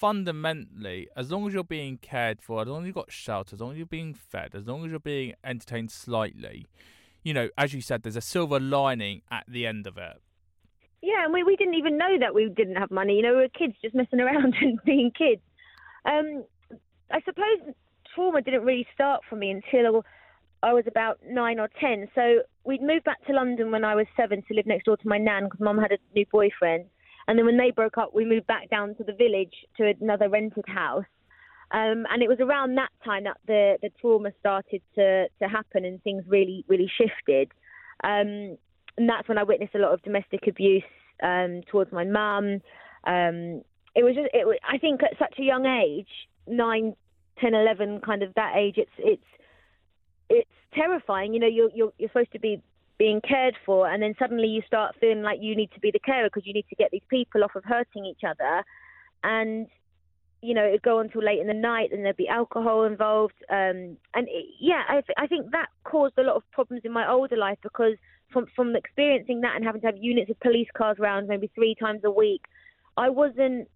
Fundamentally, 0.00 1.08
as 1.14 1.30
long 1.30 1.46
as 1.46 1.52
you're 1.52 1.62
being 1.62 1.98
cared 1.98 2.40
for, 2.40 2.62
as 2.62 2.68
long 2.68 2.80
as 2.80 2.86
you've 2.86 2.94
got 2.94 3.12
shelter, 3.12 3.54
as 3.54 3.60
long 3.60 3.72
as 3.72 3.76
you're 3.76 3.84
being 3.84 4.14
fed, 4.14 4.54
as 4.54 4.66
long 4.66 4.82
as 4.82 4.90
you're 4.90 4.98
being 4.98 5.34
entertained 5.44 5.90
slightly, 5.90 6.66
you 7.22 7.34
know, 7.34 7.50
as 7.58 7.74
you 7.74 7.82
said, 7.82 8.02
there's 8.02 8.16
a 8.16 8.22
silver 8.22 8.58
lining 8.58 9.20
at 9.30 9.44
the 9.46 9.66
end 9.66 9.86
of 9.86 9.98
it. 9.98 10.22
Yeah, 11.02 11.24
and 11.24 11.34
we, 11.34 11.42
we 11.42 11.54
didn't 11.54 11.74
even 11.74 11.98
know 11.98 12.16
that 12.18 12.34
we 12.34 12.48
didn't 12.48 12.76
have 12.76 12.90
money. 12.90 13.16
You 13.16 13.22
know, 13.22 13.34
we 13.34 13.42
were 13.42 13.48
kids 13.48 13.74
just 13.82 13.94
messing 13.94 14.20
around 14.20 14.54
and 14.62 14.78
being 14.86 15.10
kids. 15.16 15.42
Um, 16.06 16.44
I 17.10 17.20
suppose 17.26 17.74
trauma 18.14 18.40
didn't 18.40 18.62
really 18.62 18.86
start 18.94 19.20
for 19.28 19.36
me 19.36 19.50
until 19.50 20.02
I 20.62 20.72
was 20.72 20.84
about 20.86 21.18
nine 21.28 21.60
or 21.60 21.68
ten. 21.78 22.08
So 22.14 22.40
we'd 22.64 22.82
moved 22.82 23.04
back 23.04 23.22
to 23.26 23.34
London 23.34 23.70
when 23.70 23.84
I 23.84 23.94
was 23.94 24.06
seven 24.16 24.42
to 24.48 24.54
live 24.54 24.66
next 24.66 24.84
door 24.84 24.96
to 24.96 25.08
my 25.08 25.18
nan 25.18 25.44
because 25.44 25.60
mum 25.60 25.76
had 25.76 25.92
a 25.92 25.98
new 26.14 26.24
boyfriend. 26.32 26.86
And 27.30 27.38
then 27.38 27.46
when 27.46 27.58
they 27.58 27.70
broke 27.70 27.96
up, 27.96 28.12
we 28.12 28.24
moved 28.24 28.48
back 28.48 28.68
down 28.70 28.96
to 28.96 29.04
the 29.04 29.12
village 29.12 29.54
to 29.76 29.94
another 30.00 30.28
rented 30.28 30.64
house. 30.66 31.04
Um, 31.70 32.04
and 32.10 32.24
it 32.24 32.28
was 32.28 32.40
around 32.40 32.74
that 32.74 32.88
time 33.04 33.22
that 33.22 33.36
the, 33.46 33.78
the 33.80 33.90
trauma 34.00 34.32
started 34.40 34.82
to, 34.96 35.28
to 35.40 35.48
happen 35.48 35.84
and 35.84 36.02
things 36.02 36.24
really, 36.26 36.64
really 36.66 36.90
shifted. 36.98 37.52
Um, 38.02 38.58
and 38.96 39.08
that's 39.08 39.28
when 39.28 39.38
I 39.38 39.44
witnessed 39.44 39.76
a 39.76 39.78
lot 39.78 39.92
of 39.92 40.02
domestic 40.02 40.48
abuse 40.48 40.82
um, 41.22 41.60
towards 41.70 41.92
my 41.92 42.02
mum. 42.02 42.62
Um, 43.04 43.62
it 43.94 44.02
was 44.02 44.16
just, 44.16 44.30
it 44.34 44.60
I 44.68 44.78
think 44.78 45.00
at 45.04 45.16
such 45.16 45.38
a 45.38 45.44
young 45.44 45.66
age, 45.66 46.08
nine, 46.48 46.96
ten, 47.40 47.54
eleven, 47.54 48.00
kind 48.00 48.24
of 48.24 48.34
that 48.34 48.54
age, 48.56 48.74
it's 48.76 48.90
it's 48.98 49.22
it's 50.28 50.50
terrifying. 50.74 51.32
You 51.32 51.38
know, 51.38 51.46
you're 51.46 51.70
you're 51.72 51.92
you're 51.96 52.08
supposed 52.08 52.32
to 52.32 52.40
be 52.40 52.60
being 53.00 53.22
cared 53.22 53.56
for, 53.64 53.88
and 53.88 54.02
then 54.02 54.14
suddenly 54.18 54.46
you 54.46 54.60
start 54.66 54.94
feeling 55.00 55.22
like 55.22 55.38
you 55.40 55.56
need 55.56 55.70
to 55.72 55.80
be 55.80 55.90
the 55.90 55.98
carer 55.98 56.26
because 56.26 56.46
you 56.46 56.52
need 56.52 56.66
to 56.68 56.76
get 56.76 56.90
these 56.92 57.08
people 57.08 57.42
off 57.42 57.56
of 57.56 57.64
hurting 57.64 58.04
each 58.04 58.20
other, 58.28 58.62
and 59.24 59.66
you 60.42 60.52
know 60.52 60.66
it'd 60.66 60.82
go 60.82 60.98
on 60.98 61.08
till 61.08 61.24
late 61.24 61.40
in 61.40 61.46
the 61.46 61.54
night, 61.54 61.92
and 61.92 62.04
there'd 62.04 62.18
be 62.18 62.28
alcohol 62.28 62.84
involved, 62.84 63.40
um, 63.48 63.96
and 64.14 64.28
it, 64.28 64.44
yeah, 64.60 64.82
I, 64.86 65.00
th- 65.00 65.16
I 65.16 65.26
think 65.26 65.50
that 65.52 65.68
caused 65.84 66.18
a 66.18 66.22
lot 66.22 66.36
of 66.36 66.42
problems 66.52 66.82
in 66.84 66.92
my 66.92 67.10
older 67.10 67.38
life 67.38 67.56
because 67.62 67.94
from 68.30 68.44
from 68.54 68.76
experiencing 68.76 69.40
that 69.40 69.56
and 69.56 69.64
having 69.64 69.80
to 69.80 69.86
have 69.86 69.96
units 69.96 70.30
of 70.30 70.38
police 70.40 70.68
cars 70.76 70.98
around 71.00 71.26
maybe 71.26 71.50
three 71.54 71.74
times 71.74 72.02
a 72.04 72.10
week, 72.10 72.42
I 72.98 73.08
wasn't 73.08 73.66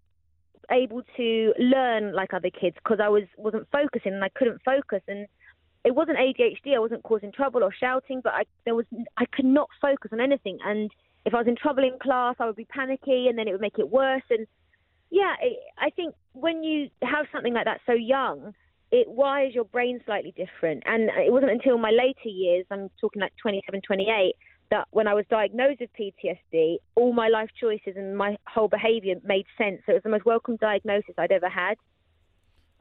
able 0.70 1.00
to 1.16 1.54
learn 1.58 2.14
like 2.14 2.34
other 2.34 2.50
kids 2.50 2.76
because 2.84 2.98
I 3.02 3.08
was 3.08 3.24
wasn't 3.38 3.68
focusing 3.72 4.12
and 4.12 4.22
I 4.22 4.28
couldn't 4.28 4.60
focus. 4.62 5.00
And 5.08 5.26
it 5.84 5.94
wasn't 5.94 6.18
ADHD. 6.18 6.74
I 6.74 6.78
wasn't 6.78 7.02
causing 7.02 7.30
trouble 7.30 7.62
or 7.62 7.72
shouting, 7.72 8.20
but 8.22 8.32
I 8.32 8.44
there 8.64 8.74
was 8.74 8.86
I 9.16 9.26
could 9.26 9.44
not 9.44 9.68
focus 9.80 10.10
on 10.12 10.20
anything. 10.20 10.58
And 10.64 10.90
if 11.26 11.34
I 11.34 11.38
was 11.38 11.46
in 11.46 11.56
trouble 11.56 11.84
in 11.84 11.98
class, 11.98 12.36
I 12.38 12.46
would 12.46 12.56
be 12.56 12.66
panicky, 12.66 13.28
and 13.28 13.38
then 13.38 13.48
it 13.48 13.52
would 13.52 13.60
make 13.60 13.78
it 13.78 13.90
worse. 13.90 14.22
And 14.30 14.46
yeah, 15.10 15.34
it, 15.40 15.58
I 15.78 15.90
think 15.90 16.14
when 16.32 16.64
you 16.64 16.88
have 17.02 17.26
something 17.32 17.54
like 17.54 17.66
that 17.66 17.80
so 17.86 17.92
young, 17.92 18.54
it 18.90 19.08
wires 19.08 19.54
your 19.54 19.64
brain 19.64 20.00
slightly 20.06 20.32
different. 20.36 20.82
And 20.86 21.10
it 21.10 21.32
wasn't 21.32 21.52
until 21.52 21.78
my 21.78 21.90
later 21.90 22.28
years, 22.28 22.64
I'm 22.70 22.90
talking 23.00 23.20
like 23.20 23.32
27, 23.40 23.82
28, 23.86 24.34
that 24.70 24.88
when 24.90 25.06
I 25.06 25.14
was 25.14 25.24
diagnosed 25.28 25.80
with 25.80 25.90
PTSD, 25.98 26.76
all 26.94 27.12
my 27.12 27.28
life 27.28 27.50
choices 27.60 27.94
and 27.96 28.16
my 28.16 28.36
whole 28.46 28.68
behaviour 28.68 29.16
made 29.24 29.46
sense. 29.58 29.82
So 29.84 29.92
it 29.92 29.94
was 29.96 30.02
the 30.04 30.10
most 30.10 30.24
welcome 30.24 30.56
diagnosis 30.56 31.14
I'd 31.18 31.32
ever 31.32 31.48
had. 31.48 31.76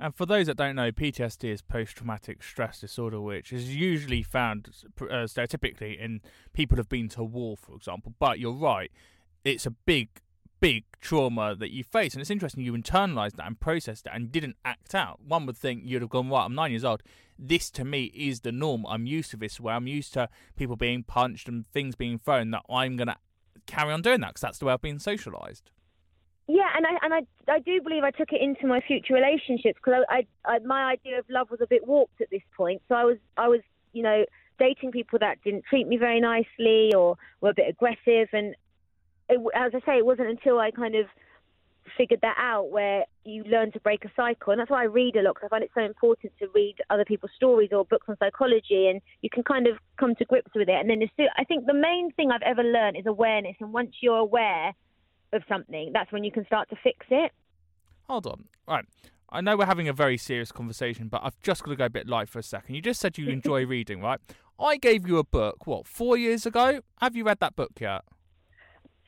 And 0.04 0.14
for 0.14 0.26
those 0.26 0.48
that 0.48 0.58
don't 0.58 0.76
know, 0.76 0.92
PTSD 0.92 1.46
is 1.46 1.62
post 1.62 1.96
traumatic 1.96 2.44
stress 2.44 2.82
disorder, 2.82 3.22
which 3.22 3.54
is 3.54 3.74
usually 3.74 4.22
found 4.22 4.68
uh, 5.00 5.06
stereotypically 5.06 5.98
in 5.98 6.20
people 6.52 6.76
who've 6.76 6.90
been 6.90 7.08
to 7.10 7.24
war, 7.24 7.56
for 7.56 7.74
example. 7.74 8.14
But 8.20 8.38
you're 8.38 8.52
right, 8.52 8.92
it's 9.46 9.66
a 9.66 9.72
big, 9.72 10.10
big 10.60 10.84
trauma 11.00 11.56
that 11.56 11.72
you 11.72 11.86
face. 11.86 12.14
And 12.14 12.20
it's 12.20 12.30
interesting 12.30 12.66
you 12.66 12.74
internalized 12.74 13.38
that 13.38 13.48
and 13.48 13.58
processed 13.58 14.06
it 14.06 14.12
and 14.14 14.30
didn't 14.30 14.58
act 14.66 14.94
out. 14.94 15.22
One 15.26 15.46
would 15.46 15.56
think 15.56 15.84
you'd 15.86 16.02
have 16.02 16.12
gone, 16.12 16.30
right, 16.30 16.44
I'm 16.44 16.54
nine 16.54 16.72
years 16.72 16.84
old. 16.84 17.02
This 17.40 17.72
to 17.72 17.86
me 17.86 18.12
is 18.14 18.42
the 18.42 18.52
norm. 18.52 18.86
I'm 18.86 19.06
used 19.06 19.32
to 19.32 19.38
this 19.38 19.58
way. 19.58 19.72
I'm 19.72 19.88
used 19.88 20.14
to 20.16 20.28
people 20.58 20.76
being 20.76 21.04
punched 21.04 21.48
and 21.48 21.66
things 21.72 21.96
being 21.96 22.18
thrown, 22.18 22.52
that 22.52 22.64
I'm 22.70 22.98
going 22.98 23.08
to 23.08 23.16
carry 23.68 23.94
on 23.94 24.02
doing 24.02 24.20
that 24.20 24.32
because 24.32 24.42
that's 24.42 24.58
the 24.58 24.66
way 24.66 24.74
I've 24.74 24.82
been 24.82 25.00
socialized. 25.00 25.72
Yeah, 26.48 26.68
and 26.76 26.86
I 26.86 26.98
and 27.02 27.14
I 27.14 27.52
I 27.52 27.60
do 27.60 27.82
believe 27.82 28.04
I 28.04 28.12
took 28.12 28.34
it 28.34 28.42
into 28.42 28.68
my 28.68 28.82
future 28.82 29.14
relationships 29.14 29.80
because 29.84 30.04
I, 30.10 30.26
I, 30.46 30.56
I 30.56 30.60
my 30.60 30.92
idea 30.92 31.20
of 31.20 31.26
love 31.30 31.50
was 31.50 31.62
a 31.62 31.68
bit 31.68 31.88
warped 31.88 32.20
at 32.22 32.30
this 32.30 32.42
point. 32.56 32.82
So 32.90 32.96
I 32.96 33.06
was 33.06 33.18
I 33.38 33.48
was 33.48 33.62
you 33.94 34.04
know 34.04 34.26
dating 34.60 34.92
people 34.92 35.20
that 35.20 35.42
didn't 35.44 35.64
treat 35.70 35.88
me 35.88 35.98
very 35.98 36.20
nicely 36.20 36.92
or 36.94 37.18
were 37.40 37.52
a 37.52 37.54
bit 37.54 37.70
aggressive, 37.70 38.28
and 38.34 38.56
it, 39.30 39.40
as 39.56 39.72
I 39.74 39.80
say, 39.86 39.98
it 39.98 40.06
wasn't 40.06 40.30
until 40.30 40.60
I 40.60 40.72
kind 40.72 40.96
of 40.96 41.06
figured 41.98 42.22
that 42.22 42.38
out 42.38 42.72
where 42.72 43.04
you 43.26 43.44
learn 43.44 43.72
to 43.72 43.80
break 43.80 44.04
a 44.04 44.12
cycle, 44.14 44.52
and 44.52 44.60
that's 44.60 44.70
why 44.70 44.82
I 44.82 44.86
read 44.86 45.16
a 45.16 45.22
lot 45.22 45.36
because 45.36 45.48
I 45.48 45.50
find 45.50 45.64
it 45.64 45.72
so 45.74 45.82
important 45.82 46.34
to 46.40 46.48
read 46.54 46.76
other 46.90 47.06
people's 47.06 47.32
stories 47.38 47.70
or 47.72 47.86
books 47.86 48.08
on 48.10 48.18
psychology, 48.18 48.88
and 48.88 49.02
you 49.22 49.30
can 49.30 49.44
kind 49.44 49.66
of 49.66 49.78
come 49.98 50.14
to 50.16 50.26
grips 50.26 50.52
with 50.54 50.68
it. 50.68 50.76
And 50.76 50.90
then 50.90 51.02
as 51.02 51.10
soon, 51.16 51.28
I 51.38 51.46
think 51.46 51.66
the 51.66 51.74
main 51.74 52.12
thing 52.12 52.32
I've 52.32 52.42
ever 52.42 52.64
learned 52.64 52.98
is 52.98 53.06
awareness, 53.06 53.56
and 53.62 53.72
once 53.72 53.92
you're 54.02 54.18
aware 54.18 54.74
of 55.34 55.44
something, 55.48 55.92
that's 55.94 56.12
when 56.12 56.24
you 56.24 56.32
can 56.32 56.46
start 56.46 56.70
to 56.70 56.76
fix 56.84 57.06
it. 57.10 57.32
Hold 58.08 58.28
on. 58.28 58.46
Right. 58.68 58.86
I 59.30 59.42
know 59.42 59.58
we're 59.58 59.66
having 59.66 59.88
a 59.88 59.94
very 59.94 60.18
serious 60.18 60.52
conversation, 60.52 61.08
but 61.08 61.22
I've 61.24 61.40
just 61.42 61.64
got 61.64 61.72
to 61.72 61.76
go 61.76 61.86
a 61.86 61.90
bit 61.90 62.08
light 62.08 62.30
for 62.30 62.40
a 62.40 62.44
second. 62.44 62.76
You 62.76 62.82
just 62.82 63.00
said 63.00 63.18
you 63.18 63.30
enjoy 63.30 63.66
reading, 63.66 64.02
right? 64.02 64.20
I 64.60 64.78
gave 64.78 65.08
you 65.08 65.18
a 65.18 65.24
book, 65.24 65.66
what, 65.66 65.88
four 65.88 66.16
years 66.18 66.46
ago? 66.46 66.82
Have 67.02 67.16
you 67.16 67.24
read 67.24 67.40
that 67.40 67.56
book 67.56 67.72
yet? 67.80 68.04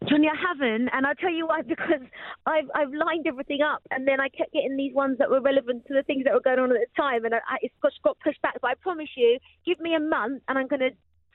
Johnny, 0.10 0.27
I 0.27 0.36
haven't, 0.36 0.89
and 0.91 1.05
I'll 1.05 1.15
tell 1.15 1.32
you 1.32 1.48
why. 1.48 1.62
Because 1.67 2.01
I've 2.46 2.70
I've 2.75 2.94
lined 2.94 3.27
everything 3.27 3.62
up, 3.62 3.82
and 3.91 4.08
then 4.08 4.20
I 4.20 4.29
kept 4.29 4.53
getting 4.53 4.75
these 4.77 4.94
ones 4.94 5.17
that 5.20 5.29
were 5.29 5.41
relevant 5.41 5.86
to 5.88 5.94
the 5.94 6.03
things 6.03 6.25
that 6.25 6.34
were 6.34 6.41
going 6.41 6.60
on 6.60 6.72
at 6.72 6.77
the 6.77 7.01
time, 7.01 7.25
and 7.25 7.34
I, 7.34 7.38
I, 7.38 7.58
it's 7.62 7.74
got, 7.82 7.91
got 8.03 8.20
pushed 8.20 8.41
back. 8.41 8.55
But 8.62 8.72
I 8.72 8.74
promise 8.75 9.10
you, 9.15 9.39
give 9.65 9.79
me 9.79 9.96
a 9.96 10.00
month, 10.00 10.44
and 10.48 10.58
I'm 10.58 10.67
going 10.67 10.82
to 10.82 10.91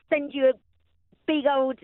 send 0.09 0.33
you 0.35 0.47
a 0.47 0.53
big 1.27 1.45
old 1.47 1.79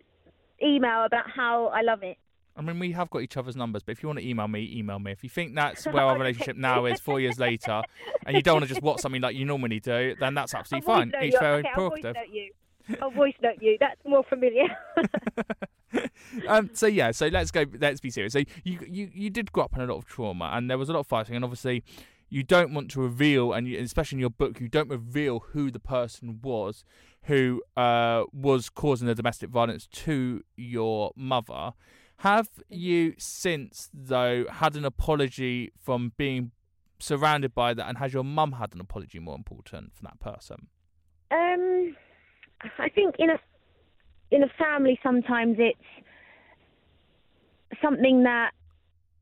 email 0.63 1.05
about 1.05 1.31
how 1.35 1.67
I 1.67 1.83
love 1.83 2.03
it. 2.03 2.19
I 2.57 2.63
mean, 2.63 2.79
we 2.79 2.93
have 2.93 3.11
got 3.11 3.23
each 3.23 3.37
other's 3.37 3.57
numbers, 3.57 3.83
but 3.83 3.93
if 3.93 4.03
you 4.03 4.09
want 4.09 4.19
to 4.21 4.27
email 4.29 4.49
me, 4.49 4.73
email 4.75 4.99
me. 4.99 5.13
If 5.13 5.23
you 5.23 5.31
think 5.31 5.55
that's 5.55 5.85
where 5.87 6.03
our 6.03 6.19
relationship 6.19 6.57
now 6.57 6.87
is, 6.87 7.01
four 7.01 7.21
years 7.21 7.39
later, 7.39 7.83
and 8.25 8.37
you 8.37 8.43
don't 8.43 8.57
want 8.57 8.65
to 8.65 8.69
just 8.69 8.83
watch 8.83 9.01
something 9.01 9.21
like 9.21 9.37
you 9.37 9.45
normally 9.45 9.81
do, 9.81 10.15
then 10.19 10.35
that's 10.35 10.55
absolutely 10.55 10.87
fine. 10.87 11.13
Each 11.23 11.35
their 11.35 11.55
own 11.55 11.61
okay, 11.61 11.69
I'll 11.75 11.91
voice 11.91 12.01
prerogative. 12.01 12.15
note 12.15 12.35
you. 12.35 12.53
I'll 13.03 13.11
voice 13.11 13.35
note 13.43 13.59
you. 13.61 13.77
That's 13.79 14.01
more 14.07 14.25
familiar. 14.25 14.69
um, 16.49 16.71
so 16.73 16.87
yeah, 16.87 17.11
so 17.11 17.27
let's 17.29 17.51
go. 17.51 17.65
Let's 17.79 18.01
be 18.01 18.11
serious. 18.11 18.33
So 18.33 18.41
you 18.65 18.79
you 18.89 19.11
you 19.13 19.31
did 19.31 19.53
grow 19.53 19.65
up 19.65 19.75
in 19.75 19.83
a 19.83 19.87
lot 19.87 19.99
of 19.99 20.07
trauma, 20.07 20.51
and 20.55 20.71
there 20.71 20.79
was 20.79 20.89
a 20.89 20.93
lot 20.93 21.01
of 21.01 21.07
fighting, 21.07 21.37
and 21.37 21.45
obviously 21.45 21.85
you 22.29 22.43
don't 22.43 22.75
want 22.75 22.91
to 22.93 23.01
reveal, 23.01 23.53
and 23.53 23.69
you, 23.69 23.79
especially 23.79 24.17
in 24.17 24.21
your 24.21 24.31
book, 24.31 24.61
you 24.61 24.69
don't 24.69 24.89
reveal 24.89 25.41
who 25.53 25.71
the 25.71 25.79
person 25.79 26.41
was 26.43 26.85
who 27.27 27.61
uh, 27.77 28.23
was 28.33 28.69
causing 28.71 29.07
the 29.07 29.15
domestic 29.15 29.51
violence 29.51 29.87
to 29.89 30.43
your 30.57 31.13
mother. 31.17 31.73
Have 32.21 32.49
you 32.69 33.15
since 33.19 33.91
though 33.93 34.47
had 34.51 34.75
an 34.77 34.85
apology 34.85 35.73
from 35.79 36.13
being 36.17 36.53
surrounded 36.99 37.55
by 37.55 37.75
that, 37.75 37.89
and 37.89 37.99
has 37.99 38.15
your 38.15 38.25
mum 38.25 38.53
had 38.53 38.75
an 38.75 38.81
apology 38.81 39.19
more 39.19 39.35
important 39.35 39.95
from 39.95 40.05
that 40.05 40.21
person? 40.21 40.69
Um, 41.31 41.97
I 42.79 42.89
think 42.89 43.17
in 43.19 43.31
a 43.31 43.39
in 44.31 44.43
a 44.43 44.49
family 44.59 44.99
sometimes 45.03 45.57
it's 45.59 45.79
something 47.83 48.23
that 48.23 48.53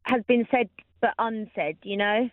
has 0.05 0.23
been 0.29 0.47
said 0.51 0.69
but 1.01 1.15
unsaid. 1.19 1.79
You 1.83 1.97
know, 1.97 2.31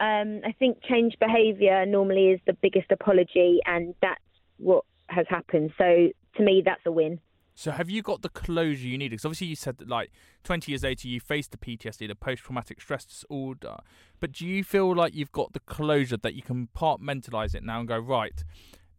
um, 0.00 0.40
I 0.44 0.52
think 0.58 0.82
change 0.82 1.14
behaviour 1.18 1.86
normally 1.86 2.28
is 2.28 2.40
the 2.46 2.52
biggest 2.52 2.90
apology, 2.90 3.60
and 3.64 3.94
that's 4.02 4.20
what 4.58 4.84
has 5.08 5.26
happened. 5.28 5.72
So 5.78 6.08
to 6.36 6.42
me, 6.42 6.62
that's 6.64 6.84
a 6.84 6.92
win. 6.92 7.20
So 7.54 7.70
have 7.70 7.88
you 7.88 8.02
got 8.02 8.22
the 8.22 8.28
closure 8.28 8.88
you 8.88 8.98
needed? 8.98 9.12
Because 9.12 9.24
obviously 9.24 9.46
you 9.46 9.56
said 9.56 9.78
that 9.78 9.88
like 9.88 10.10
20 10.42 10.72
years 10.72 10.82
later 10.82 11.06
you 11.06 11.20
faced 11.20 11.52
the 11.52 11.56
PTSD, 11.56 12.08
the 12.08 12.14
post-traumatic 12.14 12.80
stress 12.80 13.04
disorder. 13.04 13.76
But 14.18 14.32
do 14.32 14.46
you 14.46 14.64
feel 14.64 14.94
like 14.94 15.14
you've 15.14 15.32
got 15.32 15.52
the 15.52 15.60
closure 15.60 16.16
that 16.16 16.34
you 16.34 16.42
can 16.42 16.68
compartmentalize 16.74 17.54
it 17.54 17.62
now 17.62 17.78
and 17.78 17.88
go 17.88 17.98
right? 17.98 18.44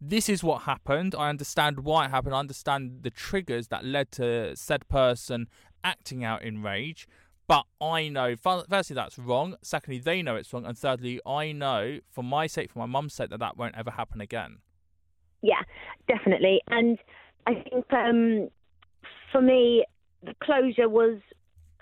This 0.00 0.28
is 0.28 0.42
what 0.42 0.62
happened. 0.62 1.14
I 1.14 1.28
understand 1.28 1.80
why 1.80 2.06
it 2.06 2.10
happened. 2.10 2.34
I 2.34 2.38
understand 2.38 3.00
the 3.02 3.10
triggers 3.10 3.68
that 3.68 3.84
led 3.84 4.10
to 4.12 4.56
said 4.56 4.88
person 4.88 5.48
acting 5.84 6.24
out 6.24 6.42
in 6.42 6.62
rage. 6.62 7.06
But 7.48 7.64
I 7.80 8.08
know, 8.08 8.36
firstly, 8.36 8.94
that's 8.94 9.18
wrong. 9.18 9.56
Secondly, 9.62 10.00
they 10.00 10.20
know 10.20 10.34
it's 10.34 10.52
wrong. 10.52 10.66
And 10.66 10.76
thirdly, 10.76 11.20
I 11.24 11.52
know, 11.52 12.00
for 12.10 12.24
my 12.24 12.46
sake, 12.46 12.72
for 12.72 12.80
my 12.80 12.86
mum's 12.86 13.14
sake, 13.14 13.30
that 13.30 13.38
that 13.38 13.56
won't 13.56 13.76
ever 13.76 13.92
happen 13.92 14.20
again. 14.20 14.58
Yeah, 15.42 15.62
definitely. 16.08 16.60
And 16.68 16.98
I 17.46 17.54
think 17.54 17.92
um, 17.92 18.48
for 19.32 19.40
me, 19.40 19.84
the 20.22 20.34
closure 20.42 20.88
was. 20.88 21.18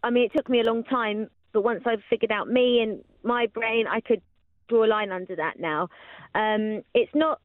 I 0.02 0.10
mean, 0.10 0.24
it 0.24 0.32
took 0.36 0.50
me 0.50 0.60
a 0.60 0.64
long 0.64 0.84
time, 0.84 1.30
but 1.52 1.62
once 1.64 1.82
I've 1.86 2.02
figured 2.10 2.30
out 2.30 2.48
me 2.48 2.80
and 2.80 3.02
my 3.22 3.46
brain, 3.46 3.86
I 3.90 4.00
could 4.00 4.20
draw 4.68 4.84
a 4.84 4.86
line 4.86 5.10
under 5.10 5.34
that 5.36 5.58
now. 5.58 5.88
Um, 6.34 6.82
it's 6.94 7.14
not 7.14 7.40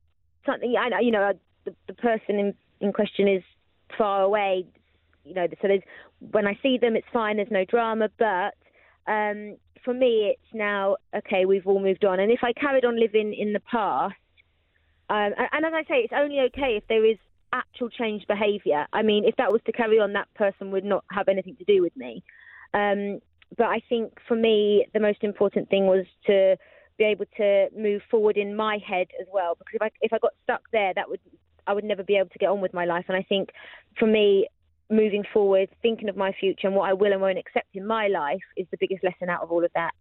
something 0.46 0.76
I 0.78 0.90
know. 0.90 1.00
You 1.00 1.12
know, 1.12 1.32
the, 1.64 1.74
the 1.88 1.94
person 1.94 2.38
in, 2.38 2.54
in 2.82 2.92
question 2.92 3.28
is 3.28 3.44
far 3.98 4.24
away. 4.24 4.66
You 5.24 5.34
know, 5.36 5.48
so 5.62 5.68
there's 5.68 5.82
when 6.32 6.48
I 6.48 6.58
see 6.62 6.78
them, 6.78 6.96
it's 6.96 7.08
fine. 7.14 7.38
There's 7.38 7.52
no 7.52 7.64
drama, 7.64 8.10
but 8.18 8.56
um, 9.08 9.56
for 9.86 9.94
me, 9.94 10.34
it's 10.34 10.54
now 10.54 10.98
okay. 11.16 11.46
We've 11.46 11.66
all 11.66 11.80
moved 11.80 12.04
on, 12.04 12.20
and 12.20 12.32
if 12.32 12.40
I 12.44 12.52
carried 12.52 12.84
on 12.84 13.00
living 13.00 13.34
in 13.34 13.54
the 13.54 13.62
past, 13.62 14.16
um, 15.10 15.34
and, 15.38 15.48
and 15.52 15.66
as 15.66 15.74
I 15.74 15.84
say, 15.84 16.00
it's 16.00 16.14
only 16.16 16.40
okay 16.42 16.76
if 16.76 16.84
there 16.90 17.06
is 17.06 17.18
actual 17.54 17.90
changed 17.90 18.28
behaviour. 18.28 18.86
I 18.94 19.02
mean, 19.02 19.26
if 19.26 19.36
that 19.38 19.52
was 19.52 19.62
to 19.66 19.72
carry 19.72 20.00
on, 20.00 20.14
that 20.14 20.34
person 20.36 20.72
would 20.72 20.86
not 20.86 21.04
have 21.12 21.28
anything 21.28 21.56
to 21.58 21.64
do 21.64 21.82
with 21.82 21.96
me. 21.96 22.24
Um, 22.74 23.20
but 23.58 23.68
I 23.68 23.82
think 23.90 24.14
for 24.28 24.36
me, 24.36 24.86
the 24.94 25.00
most 25.00 25.24
important 25.24 25.70
thing 25.70 25.88
was 25.88 26.06
to 26.28 26.56
be 26.98 27.06
able 27.06 27.26
to 27.38 27.70
move 27.76 28.02
forward 28.12 28.38
in 28.38 28.56
my 28.56 28.78
head 28.78 29.08
as 29.20 29.28
well. 29.34 29.56
Because 29.56 29.76
if 29.76 29.82
I 29.82 29.90
if 30.02 30.14
I 30.14 30.20
got 30.20 30.34
stuck 30.44 30.62
there, 30.72 30.94
that 30.94 31.10
would 31.10 31.20
I 31.66 31.74
would 31.74 31.84
never 31.84 32.04
be 32.04 32.16
able 32.16 32.30
to 32.30 32.40
get 32.40 32.50
on 32.50 32.62
with 32.62 32.74
my 32.74 32.86
life. 32.86 33.06
And 33.08 33.18
I 33.18 33.24
think 33.24 33.50
for 33.98 34.06
me, 34.06 34.48
moving 34.90 35.24
forward, 35.34 35.70
thinking 35.82 36.10
of 36.10 36.18
my 36.18 36.32
future 36.40 36.68
and 36.68 36.76
what 36.76 36.90
I 36.90 36.94
will 36.94 37.12
and 37.12 37.22
won't 37.22 37.38
accept 37.38 37.68
in 37.74 37.86
my 37.86 38.08
life 38.08 38.42
is 38.58 38.68
the 38.72 38.78
biggest 38.80 39.04
lesson 39.04 39.30
out 39.30 39.42
of 39.42 39.52
all 39.52 39.64
of 39.64 39.72
that. 39.76 39.92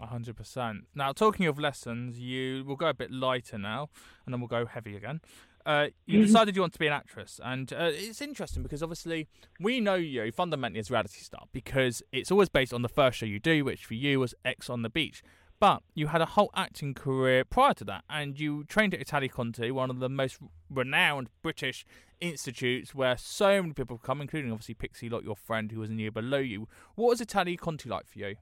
100%. 0.00 0.82
Now, 0.94 1.12
talking 1.12 1.46
of 1.46 1.58
lessons, 1.58 2.20
you 2.20 2.64
will 2.64 2.76
go 2.76 2.86
a 2.86 2.94
bit 2.94 3.10
lighter 3.10 3.58
now, 3.58 3.88
and 4.24 4.32
then 4.32 4.40
we'll 4.40 4.48
go 4.48 4.64
heavy 4.64 4.94
again. 4.94 5.20
Uh, 5.68 5.88
you 6.06 6.24
decided 6.24 6.56
you 6.56 6.62
want 6.62 6.72
to 6.72 6.78
be 6.78 6.86
an 6.86 6.94
actress, 6.94 7.38
and 7.44 7.74
uh, 7.74 7.90
it's 7.92 8.22
interesting 8.22 8.62
because 8.62 8.82
obviously 8.82 9.28
we 9.60 9.82
know 9.82 9.96
you 9.96 10.32
fundamentally 10.32 10.80
as 10.80 10.88
a 10.88 10.94
reality 10.94 11.18
star 11.20 11.42
because 11.52 12.02
it's 12.10 12.30
always 12.30 12.48
based 12.48 12.72
on 12.72 12.80
the 12.80 12.88
first 12.88 13.18
show 13.18 13.26
you 13.26 13.38
do, 13.38 13.66
which 13.66 13.84
for 13.84 13.92
you 13.92 14.18
was 14.18 14.34
Ex 14.46 14.70
on 14.70 14.80
the 14.80 14.88
Beach. 14.88 15.22
But 15.60 15.82
you 15.94 16.06
had 16.06 16.22
a 16.22 16.24
whole 16.24 16.48
acting 16.54 16.94
career 16.94 17.44
prior 17.44 17.74
to 17.74 17.84
that, 17.84 18.04
and 18.08 18.40
you 18.40 18.64
trained 18.64 18.94
at 18.94 19.00
Italia 19.02 19.28
Conti, 19.28 19.70
one 19.70 19.90
of 19.90 19.98
the 19.98 20.08
most 20.08 20.38
renowned 20.70 21.28
British 21.42 21.84
institutes 22.18 22.94
where 22.94 23.18
so 23.18 23.60
many 23.60 23.74
people 23.74 23.98
come, 23.98 24.22
including 24.22 24.50
obviously 24.50 24.74
Pixie 24.74 25.10
Lott, 25.10 25.22
your 25.22 25.36
friend 25.36 25.70
who 25.70 25.80
was 25.80 25.90
in 25.90 25.98
year 25.98 26.10
below 26.10 26.38
you. 26.38 26.66
What 26.94 27.08
was 27.08 27.20
Italia 27.20 27.58
Conti 27.58 27.90
like 27.90 28.06
for 28.08 28.20
you? 28.20 28.36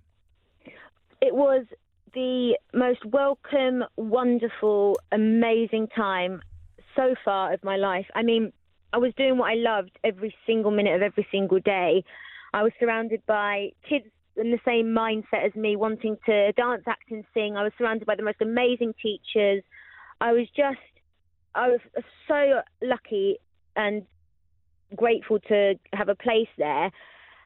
It 1.20 1.34
was 1.34 1.66
the 2.14 2.56
most 2.72 3.04
welcome, 3.04 3.82
wonderful, 3.96 5.00
amazing 5.10 5.88
time 5.88 6.40
so 6.96 7.14
far 7.24 7.52
of 7.52 7.62
my 7.62 7.76
life. 7.76 8.06
I 8.14 8.22
mean, 8.22 8.52
I 8.92 8.98
was 8.98 9.12
doing 9.16 9.38
what 9.38 9.50
I 9.50 9.54
loved 9.54 9.98
every 10.02 10.34
single 10.46 10.70
minute 10.70 10.94
of 10.94 11.02
every 11.02 11.26
single 11.30 11.60
day. 11.60 12.02
I 12.54 12.62
was 12.62 12.72
surrounded 12.80 13.22
by 13.26 13.70
kids 13.88 14.06
in 14.36 14.50
the 14.50 14.60
same 14.64 14.86
mindset 14.86 15.46
as 15.46 15.54
me, 15.54 15.76
wanting 15.76 16.16
to 16.26 16.52
dance, 16.52 16.82
act, 16.86 17.10
and 17.10 17.24
sing. 17.34 17.56
I 17.56 17.62
was 17.62 17.72
surrounded 17.78 18.06
by 18.06 18.16
the 18.16 18.22
most 18.22 18.40
amazing 18.40 18.94
teachers. 19.02 19.62
I 20.20 20.32
was 20.32 20.46
just, 20.56 20.78
I 21.54 21.68
was 21.68 21.80
so 22.28 22.60
lucky 22.82 23.38
and 23.76 24.02
grateful 24.94 25.40
to 25.40 25.74
have 25.92 26.08
a 26.08 26.14
place 26.14 26.48
there. 26.58 26.90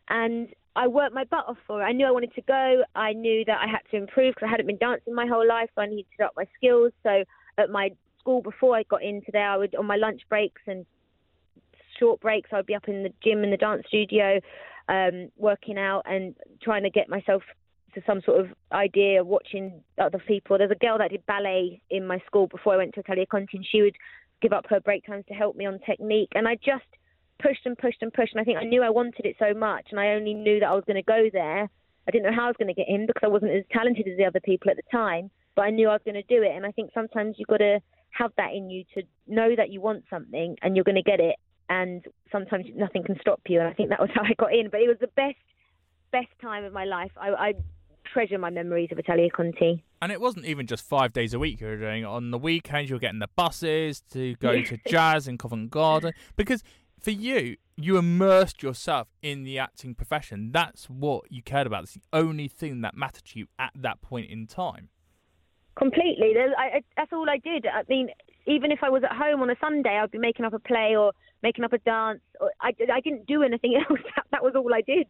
And 0.09 0.49
I 0.77 0.87
worked 0.87 1.15
my 1.15 1.25
butt 1.25 1.45
off 1.49 1.59
for 1.67 1.83
it. 1.83 1.85
I 1.85 1.93
knew 1.93 2.07
I 2.07 2.11
wanted 2.11 2.35
to 2.35 2.43
go. 2.43 2.83
I 2.95 3.13
knew 3.13 3.45
that 3.47 3.59
I 3.61 3.69
had 3.69 3.81
to 3.91 3.97
improve 3.97 4.35
because 4.35 4.47
I 4.47 4.51
hadn't 4.51 4.67
been 4.67 4.79
dancing 4.79 5.15
my 5.15 5.27
whole 5.27 5.47
life. 5.47 5.71
So 5.75 5.83
I 5.83 5.87
needed 5.87 6.07
to 6.19 6.27
up 6.27 6.33
my 6.37 6.47
skills. 6.57 6.93
So 7.03 7.25
at 7.59 7.71
my 7.71 7.91
school 8.21 8.43
before 8.43 8.77
I 8.77 8.85
got 8.85 9.03
into 9.03 9.31
there, 9.33 9.51
I 9.51 9.57
would 9.57 9.75
on 9.75 9.87
my 9.87 9.97
lunch 9.97 10.23
breaks 10.29 10.63
and 10.67 10.87
short 11.99 12.21
breaks, 12.21 12.51
I'd 12.53 12.67
be 12.67 12.75
up 12.75 12.89
in 12.89 13.03
the 13.03 13.13
gym 13.23 13.45
in 13.45 13.51
the 13.51 13.57
dance 13.57 13.83
studio, 13.89 14.41
um, 14.89 15.31
working 15.37 15.79
out 15.79 16.03
and 16.07 16.35
trying 16.63 16.83
to 16.83 16.91
get 16.91 17.09
myself 17.09 17.43
to 17.95 18.03
some 18.07 18.21
sort 18.25 18.41
of 18.41 18.49
idea 18.73 19.23
watching 19.25 19.83
other 19.99 20.23
people. 20.27 20.59
There's 20.59 20.71
a 20.71 20.75
girl 20.77 20.99
that 20.99 21.11
did 21.11 21.27
ballet 21.27 21.83
in 21.91 22.07
my 22.07 22.19
school 22.27 22.47
before 22.47 22.75
I 22.75 22.77
went 22.77 22.95
to 22.95 23.01
Italia 23.01 23.27
Conti, 23.27 23.57
and 23.57 23.67
she 23.69 23.83
would 23.83 23.97
give 24.41 24.53
up 24.53 24.67
her 24.71 24.81
break 24.81 25.05
times 25.05 25.25
to 25.29 25.35
help 25.35 25.57
me 25.57 25.67
on 25.67 25.79
technique. 25.81 26.31
And 26.35 26.49
I 26.49 26.55
just 26.55 26.87
pushed 27.43 27.67
and 27.67 27.77
pushed 27.77 28.03
and 28.03 28.13
pushed, 28.13 28.33
and 28.33 28.41
I 28.41 28.45
think 28.45 28.59
I 28.59 28.65
knew 28.65 28.83
I 28.83 28.91
wanted 28.91 29.27
it 29.27 29.37
so 29.39 29.53
much, 29.53 29.87
and 29.91 30.01
I 30.01 30.09
only 30.11 30.35
knew 30.35 30.61
that 30.61 30.69
I 30.69 30.75
was 30.75 30.85
going 30.87 30.97
to 30.97 31.03
go 31.03 31.29
there. 31.33 31.69
I 32.07 32.11
didn't 32.11 32.25
know 32.25 32.37
how 32.37 32.45
I 32.45 32.49
was 32.49 32.57
going 32.59 32.75
to 32.75 32.75
get 32.75 32.89
in 32.89 33.07
because 33.07 33.23
I 33.25 33.29
wasn't 33.29 33.53
as 33.53 33.65
talented 33.73 34.09
as 34.09 34.17
the 34.17 34.25
other 34.25 34.41
people 34.41 34.71
at 34.71 34.77
the 34.77 34.83
time, 34.91 35.31
but 35.55 35.63
I 35.63 35.71
knew 35.71 35.89
I 35.89 35.93
was 35.93 36.03
going 36.05 36.15
to 36.15 36.23
do 36.23 36.43
it. 36.43 36.53
And 36.55 36.65
I 36.65 36.71
think 36.71 36.91
sometimes 36.95 37.37
you've 37.39 37.49
got 37.49 37.59
to 37.59 37.81
have 38.11 38.33
that 38.37 38.53
in 38.53 38.71
you 38.71 38.85
to 38.95 39.03
know 39.27 39.55
that 39.57 39.71
you 39.71 39.81
want 39.81 40.05
something 40.11 40.57
and 40.63 40.77
you're 40.77 40.85
going 40.85 40.97
to 40.97 41.03
get 41.03 41.21
it. 41.21 41.37
And 41.69 42.05
sometimes 42.33 42.67
nothing 42.75 43.05
can 43.05 43.17
stop 43.21 43.41
you. 43.49 43.61
And 43.61 43.69
I 43.69 43.73
think 43.73 43.91
that 43.91 44.01
was 44.01 44.11
how 44.15 44.23
I 44.23 44.35
got 44.39 44.53
in. 44.53 44.69
But 44.71 44.81
it 44.81 44.89
was 44.89 44.99
the 45.01 45.09
best, 45.09 45.37
best 46.13 46.29
time 46.43 46.65
of 46.65 46.73
my 46.73 46.85
life. 46.85 47.13
I, 47.17 47.31
I 47.31 47.53
treasure 48.13 48.39
my 48.39 48.51
memories 48.51 48.89
of 48.91 48.99
Italia 48.99 49.29
Conti. 49.31 49.85
And 50.03 50.11
it 50.11 50.21
wasn't 50.21 50.47
even 50.47 50.67
just 50.67 50.85
five 50.85 51.13
days 51.13 51.35
a 51.35 51.39
week 51.39 51.61
you 51.61 51.67
were 51.67 51.77
doing. 51.77 52.05
On 52.05 52.31
the 52.31 52.39
weekends, 52.39 52.91
you 52.91 52.97
were 52.97 53.01
getting 53.01 53.21
the 53.21 53.29
buses 53.37 54.03
to 54.13 54.35
go 54.37 54.61
to 54.63 54.79
jazz 54.89 55.29
in 55.29 55.39
Covent 55.39 55.71
Garden. 55.71 56.13
Because 56.37 56.63
for 57.01 57.11
you, 57.11 57.57
you 57.77 57.97
immersed 57.97 58.63
yourself 58.63 59.09
in 59.23 59.43
the 59.43 59.59
acting 59.59 59.95
profession. 59.95 60.53
That's 60.53 60.89
what 60.89 61.31
you 61.31 61.43
cared 61.43 61.67
about. 61.67 61.85
It's 61.85 61.95
the 61.95 62.03
only 62.13 62.49
thing 62.49 62.81
that 62.83 62.97
mattered 62.97 63.25
to 63.27 63.39
you 63.39 63.47
at 63.59 63.73
that 63.75 64.01
point 64.01 64.31
in 64.31 64.47
time. 64.47 64.89
Completely. 65.81 66.35
I, 66.59 66.83
that's 66.95 67.11
all 67.11 67.29
I 67.31 67.39
did. 67.39 67.65
I 67.67 67.85
mean, 67.89 68.11
even 68.47 68.71
if 68.71 68.81
I 68.83 68.91
was 68.91 69.03
at 69.03 69.17
home 69.17 69.41
on 69.41 69.49
a 69.49 69.57
Sunday, 69.59 69.99
I'd 69.99 70.11
be 70.11 70.19
making 70.19 70.45
up 70.45 70.53
a 70.53 70.59
play 70.59 70.95
or 70.95 71.13
making 71.43 71.65
up 71.65 71.73
a 71.73 71.79
dance. 71.79 72.21
I, 72.61 72.73
I 72.93 73.01
didn't 73.01 73.27
do 73.27 73.43
anything 73.43 73.77
else. 73.91 73.99
That, 74.15 74.27
that 74.31 74.43
was 74.45 74.53
all 74.55 74.75
I 74.75 74.83
did. 74.83 75.07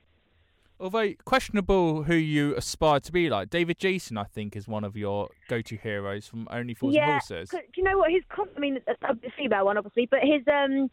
Although 0.79 1.13
questionable 1.25 2.05
who 2.05 2.15
you 2.15 2.55
aspire 2.55 3.01
to 3.01 3.13
be 3.13 3.29
like, 3.29 3.51
David 3.51 3.79
Jason, 3.79 4.17
I 4.17 4.25
think, 4.25 4.55
is 4.55 4.69
one 4.69 4.85
of 4.85 4.97
your 4.97 5.29
go-to 5.49 5.77
heroes 5.77 6.29
from 6.29 6.47
Only 6.53 6.75
Fools 6.75 6.95
yeah, 6.95 7.03
and 7.03 7.11
Horses. 7.13 7.51
Do 7.51 7.59
you 7.77 7.83
know 7.83 7.99
what 7.99 8.13
his? 8.13 8.23
Com- 8.31 8.49
I 8.57 8.61
mean, 8.61 8.79
the 8.87 9.31
female 9.37 9.67
one, 9.67 9.77
obviously, 9.77 10.07
but 10.09 10.21
his 10.21 10.43
um 10.47 10.89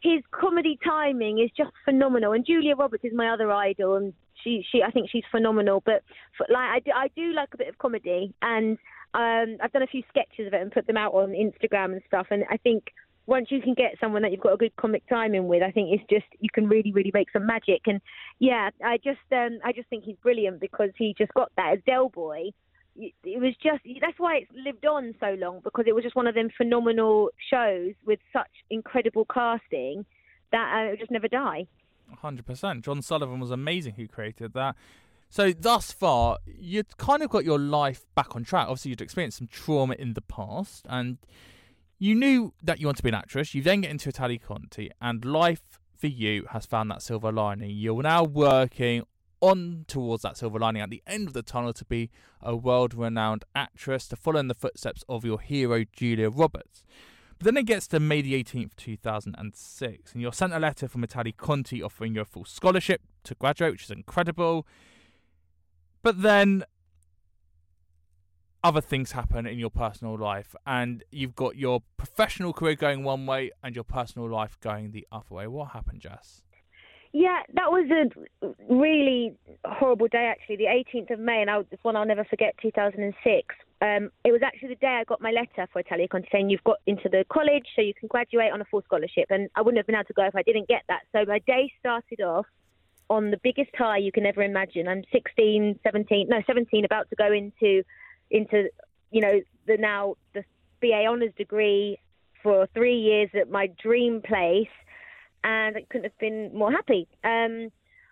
his 0.00 0.22
comedy 0.32 0.78
timing 0.84 1.38
is 1.38 1.50
just 1.56 1.70
phenomenal. 1.84 2.32
And 2.32 2.46
Julia 2.46 2.74
Roberts 2.76 3.04
is 3.04 3.12
my 3.14 3.28
other 3.28 3.52
idol, 3.52 3.94
and 3.94 4.12
she 4.42 4.64
she 4.72 4.82
I 4.82 4.90
think 4.90 5.08
she's 5.10 5.24
phenomenal. 5.30 5.82
But 5.84 6.02
for, 6.36 6.46
like 6.50 6.68
I 6.68 6.80
do, 6.80 6.90
I 6.92 7.08
do 7.14 7.32
like 7.32 7.50
a 7.54 7.58
bit 7.58 7.68
of 7.68 7.78
comedy, 7.78 8.34
and 8.42 8.78
um, 9.14 9.56
I've 9.62 9.72
done 9.72 9.82
a 9.82 9.86
few 9.86 10.02
sketches 10.08 10.46
of 10.46 10.54
it 10.54 10.60
and 10.60 10.72
put 10.72 10.86
them 10.86 10.96
out 10.96 11.14
on 11.14 11.30
Instagram 11.30 11.92
and 11.92 12.02
stuff. 12.06 12.26
And 12.30 12.44
I 12.50 12.56
think 12.56 12.84
once 13.26 13.48
you 13.50 13.60
can 13.60 13.74
get 13.74 13.94
someone 14.00 14.22
that 14.22 14.32
you've 14.32 14.40
got 14.40 14.54
a 14.54 14.56
good 14.56 14.74
comic 14.76 15.06
timing 15.08 15.48
with, 15.48 15.62
I 15.62 15.70
think 15.70 15.90
it's 15.92 16.08
just 16.08 16.26
you 16.40 16.48
can 16.52 16.68
really, 16.68 16.92
really 16.92 17.10
make 17.12 17.30
some 17.30 17.46
magic. 17.46 17.82
And 17.86 18.00
yeah, 18.38 18.70
I 18.84 18.96
just 18.96 19.18
um, 19.32 19.58
I 19.64 19.72
just 19.72 19.88
think 19.88 20.04
he's 20.04 20.16
brilliant 20.22 20.60
because 20.60 20.90
he 20.96 21.14
just 21.16 21.32
got 21.34 21.52
that 21.56 21.74
as 21.74 21.78
Del 21.86 22.08
Boy. 22.08 22.50
It 22.96 23.40
was 23.40 23.54
just 23.62 23.80
that's 24.00 24.18
why 24.18 24.38
it's 24.38 24.50
lived 24.52 24.84
on 24.84 25.14
so 25.20 25.36
long 25.38 25.60
because 25.62 25.84
it 25.86 25.94
was 25.94 26.02
just 26.02 26.16
one 26.16 26.26
of 26.26 26.34
them 26.34 26.48
phenomenal 26.56 27.30
shows 27.50 27.92
with 28.04 28.18
such 28.32 28.50
incredible 28.70 29.24
casting 29.32 30.04
that 30.50 30.74
uh, 30.74 30.86
it 30.86 30.90
would 30.90 30.98
just 30.98 31.10
never 31.10 31.28
die. 31.28 31.66
100%. 32.22 32.82
John 32.82 33.02
Sullivan 33.02 33.38
was 33.38 33.50
amazing 33.50 33.94
who 33.94 34.08
created 34.08 34.54
that. 34.54 34.74
So 35.30 35.52
thus 35.52 35.92
far, 35.92 36.38
you'd 36.46 36.96
kind 36.96 37.22
of 37.22 37.30
got 37.30 37.44
your 37.44 37.58
life 37.58 38.06
back 38.14 38.34
on 38.34 38.44
track. 38.44 38.68
Obviously, 38.68 38.90
you'd 38.90 39.00
experienced 39.00 39.38
some 39.38 39.48
trauma 39.48 39.94
in 39.98 40.14
the 40.14 40.22
past, 40.22 40.86
and 40.88 41.18
you 41.98 42.14
knew 42.14 42.54
that 42.62 42.80
you 42.80 42.86
want 42.86 42.96
to 42.96 43.02
be 43.02 43.10
an 43.10 43.14
actress. 43.14 43.54
You 43.54 43.62
then 43.62 43.82
get 43.82 43.90
into 43.90 44.08
Italia 44.08 44.38
Conti, 44.38 44.90
and 45.00 45.24
life 45.24 45.80
for 45.96 46.06
you 46.06 46.46
has 46.50 46.64
found 46.64 46.90
that 46.90 47.02
silver 47.02 47.30
lining. 47.30 47.70
You're 47.70 48.02
now 48.02 48.24
working 48.24 49.02
on 49.40 49.84
towards 49.86 50.22
that 50.22 50.36
silver 50.36 50.58
lining 50.58 50.82
at 50.82 50.90
the 50.90 51.02
end 51.06 51.28
of 51.28 51.34
the 51.34 51.42
tunnel 51.42 51.72
to 51.72 51.84
be 51.84 52.10
a 52.40 52.56
world-renowned 52.56 53.44
actress, 53.54 54.08
to 54.08 54.16
follow 54.16 54.40
in 54.40 54.48
the 54.48 54.54
footsteps 54.54 55.04
of 55.08 55.24
your 55.24 55.40
hero 55.40 55.84
Julia 55.92 56.30
Roberts. 56.30 56.84
But 57.38 57.44
then 57.44 57.56
it 57.56 57.66
gets 57.66 57.86
to 57.88 58.00
May 58.00 58.22
the 58.22 58.42
18th, 58.42 58.74
2006, 58.76 60.12
and 60.12 60.22
you're 60.22 60.32
sent 60.32 60.52
a 60.52 60.58
letter 60.58 60.88
from 60.88 61.04
Italia 61.04 61.32
Conti 61.36 61.82
offering 61.82 62.14
you 62.14 62.22
a 62.22 62.24
full 62.24 62.44
scholarship 62.44 63.02
to 63.24 63.34
graduate, 63.34 63.72
which 63.72 63.84
is 63.84 63.90
incredible. 63.90 64.66
But 66.02 66.22
then 66.22 66.64
other 68.64 68.80
things 68.80 69.12
happen 69.12 69.46
in 69.46 69.58
your 69.58 69.70
personal 69.70 70.18
life, 70.18 70.54
and 70.66 71.04
you've 71.10 71.34
got 71.34 71.56
your 71.56 71.82
professional 71.96 72.52
career 72.52 72.74
going 72.74 73.04
one 73.04 73.26
way 73.26 73.50
and 73.62 73.74
your 73.74 73.84
personal 73.84 74.28
life 74.28 74.58
going 74.60 74.90
the 74.90 75.06
other 75.12 75.34
way. 75.34 75.46
What 75.46 75.70
happened, 75.70 76.00
Jess? 76.00 76.42
Yeah, 77.12 77.40
that 77.54 77.70
was 77.70 77.88
a 77.90 78.72
really 78.72 79.34
horrible 79.64 80.08
day, 80.08 80.30
actually, 80.30 80.56
the 80.56 80.64
18th 80.64 81.10
of 81.12 81.18
May, 81.18 81.40
and 81.40 81.50
I, 81.50 81.60
it's 81.70 81.82
one 81.82 81.96
I'll 81.96 82.04
never 82.04 82.24
forget, 82.24 82.54
2006. 82.60 83.54
Um, 83.80 84.10
it 84.24 84.32
was 84.32 84.42
actually 84.44 84.70
the 84.70 84.74
day 84.74 84.98
I 85.00 85.04
got 85.04 85.22
my 85.22 85.30
letter 85.30 85.68
for 85.72 85.78
Italia 85.78 86.08
Conti 86.08 86.28
saying 86.30 86.50
you've 86.50 86.64
got 86.64 86.78
into 86.86 87.08
the 87.08 87.24
college, 87.32 87.64
so 87.74 87.80
you 87.80 87.94
can 87.94 88.08
graduate 88.08 88.52
on 88.52 88.60
a 88.60 88.64
full 88.66 88.82
scholarship, 88.82 89.26
and 89.30 89.48
I 89.54 89.62
wouldn't 89.62 89.78
have 89.78 89.86
been 89.86 89.94
able 89.94 90.04
to 90.04 90.12
go 90.12 90.24
if 90.24 90.36
I 90.36 90.42
didn't 90.42 90.68
get 90.68 90.82
that. 90.88 91.02
So 91.12 91.24
my 91.26 91.38
day 91.46 91.72
started 91.80 92.20
off 92.20 92.46
on 93.10 93.30
the 93.30 93.38
biggest 93.42 93.70
high 93.76 93.98
you 93.98 94.12
can 94.12 94.26
ever 94.26 94.42
imagine. 94.42 94.88
I'm 94.88 95.02
16, 95.12 95.78
17, 95.82 96.28
no, 96.28 96.42
17, 96.46 96.84
about 96.84 97.08
to 97.10 97.16
go 97.16 97.32
into, 97.32 97.82
into, 98.30 98.68
you 99.10 99.20
know, 99.20 99.40
the 99.66 99.76
now 99.78 100.16
the 100.34 100.44
BA 100.80 101.06
honours 101.08 101.32
degree 101.36 101.98
for 102.42 102.68
three 102.74 102.98
years 102.98 103.30
at 103.34 103.50
my 103.50 103.68
dream 103.82 104.22
place 104.22 104.68
and 105.44 105.76
I 105.76 105.82
couldn't 105.90 106.04
have 106.04 106.18
been 106.18 106.50
more 106.54 106.70
happy. 106.70 107.08
Um, 107.24 107.70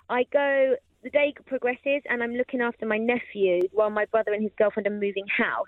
I 0.08 0.24
go, 0.32 0.76
the 1.02 1.10
day 1.10 1.34
progresses, 1.46 2.02
and 2.08 2.22
I'm 2.22 2.34
looking 2.34 2.60
after 2.60 2.86
my 2.86 2.98
nephew 2.98 3.62
while 3.72 3.90
my 3.90 4.04
brother 4.06 4.32
and 4.32 4.42
his 4.42 4.52
girlfriend 4.56 4.86
are 4.86 4.90
moving 4.90 5.26
house. 5.26 5.66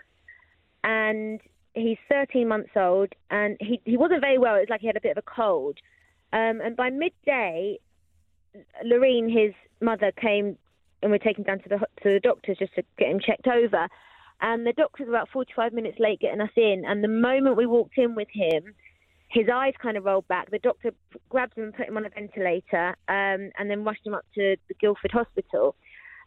And 0.85 1.41
he's 1.75 1.99
13 2.09 2.47
months 2.49 2.71
old, 2.77 3.13
and 3.31 3.57
he, 3.61 3.81
he 3.85 3.97
wasn't 3.97 4.21
very 4.21 4.39
well. 4.39 4.55
It 4.57 4.61
was 4.61 4.69
like 4.71 4.81
he 4.81 4.87
had 4.87 4.97
a 4.97 5.01
bit 5.01 5.17
of 5.17 5.19
a 5.19 5.31
cold. 5.31 5.79
Um, 6.33 6.61
and 6.63 6.77
by 6.77 6.91
midday, 6.91 7.79
Lorene, 8.85 9.29
his 9.29 9.55
mother, 9.81 10.13
came 10.13 10.57
and 11.03 11.13
we're 11.13 11.19
taken 11.19 11.45
down 11.45 11.61
to 11.61 11.69
the 11.69 11.79
to 11.79 12.15
the 12.15 12.21
doctors 12.21 12.59
just 12.59 12.75
to 12.75 12.83
get 12.99 13.09
him 13.09 13.21
checked 13.21 13.47
over. 13.47 13.89
And 14.41 14.67
the 14.67 14.73
doctors 14.73 15.07
were 15.07 15.15
about 15.15 15.29
45 15.31 15.73
minutes 15.73 15.99
late 15.99 16.21
getting 16.21 16.41
us 16.41 16.51
in. 16.57 16.85
And 16.87 17.03
the 17.03 17.09
moment 17.09 17.57
we 17.57 17.67
walked 17.67 17.99
in 17.99 18.15
with 18.15 18.29
him, 18.31 18.75
his 19.29 19.47
eyes 19.53 19.75
kind 19.83 19.97
of 19.97 20.05
rolled 20.05 20.29
back. 20.29 20.51
The 20.51 20.61
doctor 20.61 20.93
grabbed 21.29 21.59
him 21.59 21.65
and 21.65 21.75
put 21.75 21.89
him 21.89 21.97
on 21.97 22.07
a 22.07 22.09
ventilator, 22.09 22.91
um, 23.09 23.51
and 23.59 23.69
then 23.69 23.85
rushed 23.85 24.07
him 24.07 24.15
up 24.15 24.25
to 24.37 24.57
the 24.69 24.75
Guildford 24.75 25.13
Hospital 25.13 25.75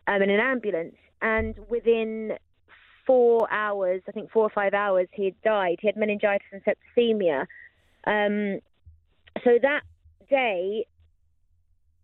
um, 0.08 0.22
in 0.22 0.30
an 0.30 0.40
ambulance. 0.40 0.96
And 1.22 1.56
within 1.70 2.34
four 3.08 3.52
hours, 3.52 4.02
I 4.08 4.12
think 4.12 4.32
four 4.32 4.44
or 4.44 4.50
five 4.50 4.74
hours, 4.74 5.08
he 5.12 5.26
had 5.26 5.42
died. 5.42 5.78
He 5.82 5.88
had 5.88 5.98
meningitis 5.98 6.48
and 6.52 6.62
septicemia. 6.64 7.46
Um, 8.06 8.60
so 9.44 9.58
that 9.62 9.82
day, 10.30 10.86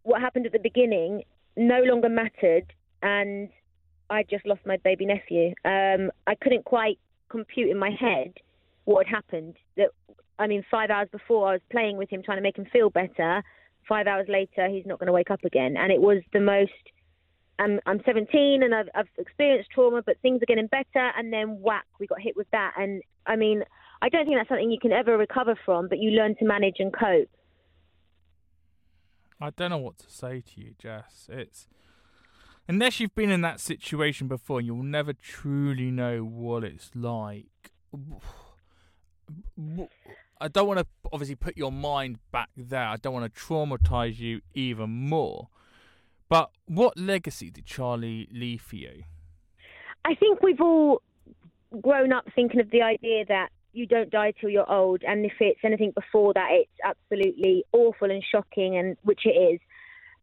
what 0.08 0.22
happened 0.22 0.46
at 0.46 0.54
the 0.54 0.60
beginning 0.60 1.24
no 1.58 1.82
longer 1.84 2.08
mattered, 2.08 2.72
and 3.04 3.50
I 4.10 4.24
just 4.24 4.46
lost 4.46 4.62
my 4.66 4.78
baby 4.78 5.06
nephew. 5.06 5.54
Um, 5.66 6.12
I 6.26 6.36
couldn't 6.42 6.64
quite 6.64 6.98
compute 7.30 7.70
in 7.70 7.78
my 7.78 7.92
head 7.92 8.34
what 8.86 9.06
had 9.06 9.16
happened. 9.16 9.56
That 9.76 9.90
I 10.40 10.48
mean, 10.48 10.64
five 10.72 10.90
hours 10.90 11.10
before 11.12 11.50
I 11.50 11.52
was 11.54 11.62
playing 11.70 11.98
with 11.98 12.10
him, 12.10 12.24
trying 12.24 12.38
to 12.38 12.42
make 12.42 12.58
him 12.58 12.68
feel 12.72 12.90
better. 12.90 13.44
Five 13.90 14.08
hours 14.08 14.28
later, 14.30 14.70
he's 14.70 14.86
not 14.86 14.98
going 14.98 15.08
to 15.08 15.14
wake 15.14 15.30
up 15.30 15.44
again, 15.44 15.76
and 15.76 15.92
it 15.92 16.00
was 16.02 16.24
the 16.32 16.40
most. 16.40 16.72
I'm 17.60 17.82
I'm 17.86 18.00
17 18.06 18.64
and 18.64 18.74
I've 18.74 18.88
I've 18.96 19.10
experienced 19.18 19.72
trauma, 19.72 20.04
but 20.06 20.16
things 20.22 20.42
are 20.42 20.46
getting 20.46 20.68
better, 20.68 21.12
and 21.18 21.34
then 21.34 21.60
whack, 21.60 21.86
we 22.00 22.08
got 22.08 22.22
hit 22.22 22.38
with 22.38 22.50
that, 22.52 22.76
and 22.78 23.02
I 23.26 23.36
mean, 23.36 23.64
I 24.02 24.08
don't 24.08 24.26
think 24.26 24.38
that's 24.38 24.48
something 24.48 24.72
you 24.72 24.80
can 24.80 24.94
ever 24.94 25.18
recover 25.18 25.56
from, 25.66 25.90
but 25.90 25.98
you 25.98 26.12
learn 26.12 26.36
to 26.36 26.46
manage 26.46 26.78
and 26.80 26.94
cope. 26.94 27.30
I 29.40 29.52
don't 29.52 29.70
know 29.70 29.78
what 29.78 30.00
to 30.00 30.10
say 30.10 30.42
to 30.42 30.62
you, 30.62 30.74
Jess. 30.80 31.28
It's 31.32 31.68
unless 32.68 33.00
you've 33.00 33.16
been 33.16 33.30
in 33.30 33.42
that 33.42 33.60
situation 33.60 34.28
before, 34.28 34.62
you'll 34.62 34.84
never 34.84 35.14
truly 35.14 35.92
know 35.92 36.24
what 36.24 36.64
it's 36.64 36.90
like. 36.96 37.72
I 40.40 40.48
don't 40.48 40.68
want 40.68 40.80
to 40.80 40.86
obviously 41.12 41.36
put 41.36 41.58
your 41.58 41.72
mind 41.72 42.20
back 42.32 42.50
there. 42.56 42.86
I 42.86 42.98
don't 42.98 43.14
want 43.14 43.34
to 43.34 43.40
traumatize 43.40 44.20
you 44.20 44.42
even 44.54 44.90
more. 44.90 45.50
But 46.30 46.52
what 46.66 46.98
legacy 46.98 47.50
did 47.50 47.66
Charlie 47.66 48.28
leave 48.32 48.62
for 48.62 48.76
you? 48.76 49.04
I 50.06 50.14
think 50.16 50.42
we've 50.42 50.62
all 50.62 51.02
grown 51.82 52.14
up 52.14 52.26
thinking 52.36 52.60
of 52.60 52.70
the 52.70 52.82
idea 52.82 53.26
that 53.26 53.50
you 53.74 53.86
don't 53.86 54.10
die 54.10 54.34
till 54.40 54.50
you're 54.50 54.72
old, 54.72 55.04
and 55.08 55.26
if 55.26 55.34
it's 55.40 55.60
anything 55.64 55.92
before 55.92 56.34
that, 56.34 56.48
it's 56.52 56.72
absolutely 56.84 57.64
awful 57.74 58.10
and 58.10 58.24
shocking, 58.32 58.78
and 58.78 58.98
which 59.04 59.26
it 59.26 59.30
is. 59.30 59.60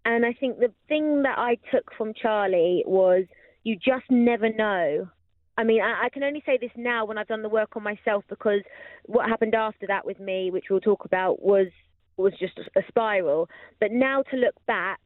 And 0.05 0.27
I 0.27 0.33
think 0.35 0.59
the 0.59 0.73
thing 0.89 1.23
that 1.23 1.39
I 1.39 1.57
took 1.73 1.93
from 1.97 2.13
Charlie 2.15 2.85
was 2.87 3.25
you 3.63 3.77
just 3.77 4.11
never 4.11 4.53
know 4.53 5.09
I 5.57 5.65
mean, 5.65 5.81
I, 5.81 6.07
I, 6.07 6.09
can 6.09 6.23
only 6.25 6.43
say 6.45 6.59
this 6.61 6.71
now 6.77 7.05
when 7.05 7.19
I've 7.19 7.29
done 7.29 7.43
the 7.43 7.49
work 7.49 7.77
on 7.77 7.83
myself 7.83 8.25
because 8.29 8.63
what 9.07 9.29
happened 9.29 9.55
after 9.55 9.87
that 9.87 10.05
with 10.05 10.19
me, 10.19 10.51
which 10.51 10.65
we'll 10.71 10.81
talk 10.81 11.05
about, 11.05 11.43
was 11.43 11.69
was 12.17 12.33
just 12.39 12.59
a, 12.59 12.81
a 12.81 12.83
spiral. 12.89 13.49
But 13.81 13.93
now 13.93 14.23
to 14.31 14.37
look 14.37 14.55
back, 14.67 15.01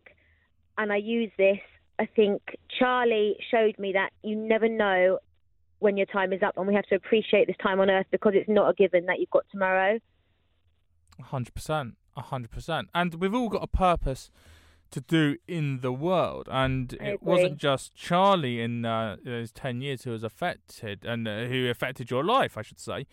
and 0.77 0.93
I 0.93 0.97
use 0.97 1.31
this, 1.37 1.59
I 1.99 2.07
think 2.07 2.43
Charlie 2.79 3.37
showed 3.51 3.79
me 3.79 3.93
that 3.93 4.11
you 4.23 4.37
never 4.37 4.69
know 4.69 5.19
when 5.79 5.97
your 5.97 6.07
time 6.07 6.33
is 6.33 6.43
up, 6.43 6.57
and 6.57 6.67
we 6.67 6.75
have 6.75 6.87
to 6.87 6.95
appreciate 6.95 7.47
this 7.47 7.57
time 7.63 7.81
on 7.81 7.91
Earth 7.91 8.07
because 8.11 8.33
it's 8.35 8.49
not 8.49 8.71
a 8.71 8.75
given 8.75 9.07
that 9.07 9.19
you've 9.21 9.31
got 9.31 9.45
tomorrow. 9.51 9.99
hundred 11.21 11.55
percent, 11.55 11.97
hundred 12.17 12.51
percent, 12.51 12.89
and 12.95 13.15
we've 13.17 13.35
all 13.35 13.49
got 13.49 13.63
a 13.63 13.69
purpose 13.69 14.31
to 14.91 15.01
do 15.01 15.37
in 15.47 15.81
the 15.81 15.93
world. 15.93 16.49
And 16.51 16.95
it 16.95 17.23
wasn't 17.23 17.59
just 17.59 17.95
Charlie 17.95 18.61
in 18.61 18.85
uh, 18.85 19.17
those 19.25 19.53
10 19.53 19.81
years 19.81 20.05
who 20.05 20.11
was 20.11 20.25
affected 20.25 21.05
and 21.05 21.29
uh, 21.29 21.45
who 21.45 21.69
affected 21.69 22.11
your 22.11 22.25
life, 22.25 22.57
I 22.57 22.63
should 22.63 22.81
say. 22.81 23.07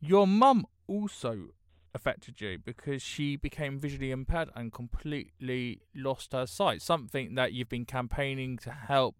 Your 0.00 0.26
mum 0.26 0.66
also 0.86 1.48
affected 1.94 2.40
you 2.40 2.58
because 2.58 3.02
she 3.02 3.36
became 3.36 3.78
visually 3.78 4.10
impaired 4.10 4.50
and 4.54 4.72
completely 4.72 5.82
lost 5.94 6.32
her 6.32 6.46
sight. 6.46 6.82
Something 6.82 7.34
that 7.34 7.52
you've 7.52 7.68
been 7.68 7.84
campaigning 7.84 8.56
to 8.58 8.70
help 8.70 9.16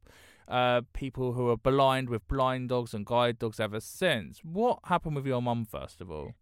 uh, 0.51 0.83
people 0.93 1.33
who 1.33 1.49
are 1.49 1.57
blind 1.57 2.09
with 2.11 2.27
blind 2.29 2.69
dogs 2.69 2.93
and 2.93 3.07
guide 3.07 3.39
dogs 3.39 3.61
ever 3.61 3.81
since. 3.81 4.41
What 4.43 4.81
happened 4.85 5.17
with 5.17 5.27
your 5.27 5.41
mum, 5.41 5.65
first 5.65 6.01
of 6.01 6.11
all? 6.11 6.35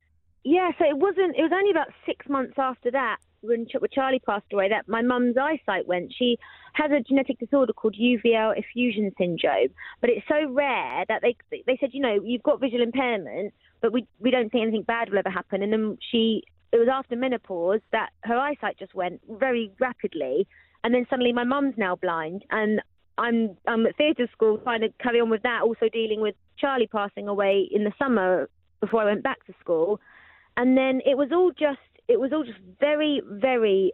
Yeah, 0.45 0.71
so 0.79 0.85
it 0.85 0.97
wasn't. 0.97 1.37
It 1.37 1.43
was 1.43 1.53
only 1.53 1.71
about 1.71 1.89
six 2.07 2.27
months 2.29 2.55
after 2.59 2.91
that 2.91 3.19
when 3.41 3.67
Charlie 3.93 4.19
passed 4.21 4.53
away 4.53 4.69
that 4.69 4.89
my 4.89 5.03
mum's 5.03 5.37
eyesight 5.37 5.87
went. 5.87 6.13
She 6.17 6.39
has 6.73 6.91
a 6.91 7.01
genetic 7.01 7.39
disorder 7.39 7.73
called 7.73 7.97
uveal 8.01 8.57
effusion 8.57 9.13
syndrome, 9.19 9.69
but 10.01 10.11
it's 10.11 10.27
so 10.29 10.51
rare 10.51 11.05
that 11.09 11.23
they 11.23 11.37
they 11.67 11.77
said, 11.81 11.91
you 11.93 12.01
know, 12.01 12.19
you've 12.25 12.43
got 12.43 12.61
visual 12.61 12.83
impairment, 12.83 13.53
but 13.81 13.93
we 13.93 14.07
we 14.21 14.31
don't 14.31 14.51
think 14.51 14.63
anything 14.63 14.83
bad 14.83 15.11
will 15.11 15.19
ever 15.19 15.31
happen. 15.31 15.63
And 15.63 15.73
then 15.73 15.99
she, 16.11 16.43
it 16.73 16.79
was 16.79 16.89
after 16.91 17.17
menopause 17.17 17.81
that 17.93 18.11
her 18.25 18.37
eyesight 18.39 18.79
just 18.79 18.95
went 18.95 19.21
very 19.29 19.71
rapidly, 19.79 20.47
and 20.83 20.95
then 20.95 21.07
suddenly 21.11 21.33
my 21.33 21.45
mum's 21.45 21.75
now 21.77 21.97
blind, 21.97 22.45
and 22.51 22.81
I'm 23.19 23.57
I'm 23.67 23.87
at 23.87 23.97
theatre 23.97 24.29
school 24.33 24.59
trying 24.59 24.81
to 24.81 24.89
carry 25.03 25.21
on 25.21 25.29
with 25.29 25.43
that, 25.43 25.63
also 25.63 25.89
dealing 25.93 26.21
with 26.21 26.35
Charlie 26.59 26.87
passing 26.87 27.29
away 27.29 27.69
in 27.71 27.85
the 27.85 27.93
summer 27.99 28.49
before 28.81 29.03
I 29.03 29.07
went 29.07 29.23
back 29.23 29.45
to 29.47 29.55
school, 29.61 30.01
and 30.57 30.77
then 30.77 31.01
it 31.05 31.17
was 31.17 31.29
all 31.33 31.51
just 31.51 31.81
it 32.09 32.19
was 32.19 32.33
all 32.33 32.45
just 32.45 32.59
very, 32.81 33.21
very 33.27 33.93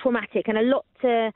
traumatic 0.00 0.48
and 0.48 0.58
a 0.58 0.62
lot 0.62 0.84
to. 1.02 1.32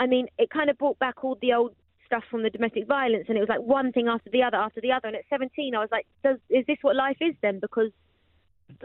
I 0.00 0.06
mean, 0.06 0.28
it 0.38 0.50
kind 0.50 0.70
of 0.70 0.78
brought 0.78 0.98
back 1.00 1.24
all 1.24 1.36
the 1.42 1.52
old 1.52 1.74
stuff 2.06 2.22
from 2.30 2.42
the 2.42 2.50
domestic 2.50 2.86
violence, 2.86 3.24
and 3.28 3.36
it 3.36 3.40
was 3.40 3.48
like 3.48 3.60
one 3.60 3.90
thing 3.90 4.06
after 4.06 4.30
the 4.30 4.42
other 4.42 4.56
after 4.56 4.80
the 4.80 4.92
other. 4.92 5.08
And 5.08 5.16
at 5.16 5.24
17, 5.28 5.74
I 5.74 5.80
was 5.80 5.88
like, 5.90 6.06
Does, 6.22 6.36
is 6.48 6.64
this 6.66 6.78
what 6.82 6.94
life 6.94 7.16
is 7.20 7.34
then? 7.42 7.58
Because 7.58 7.90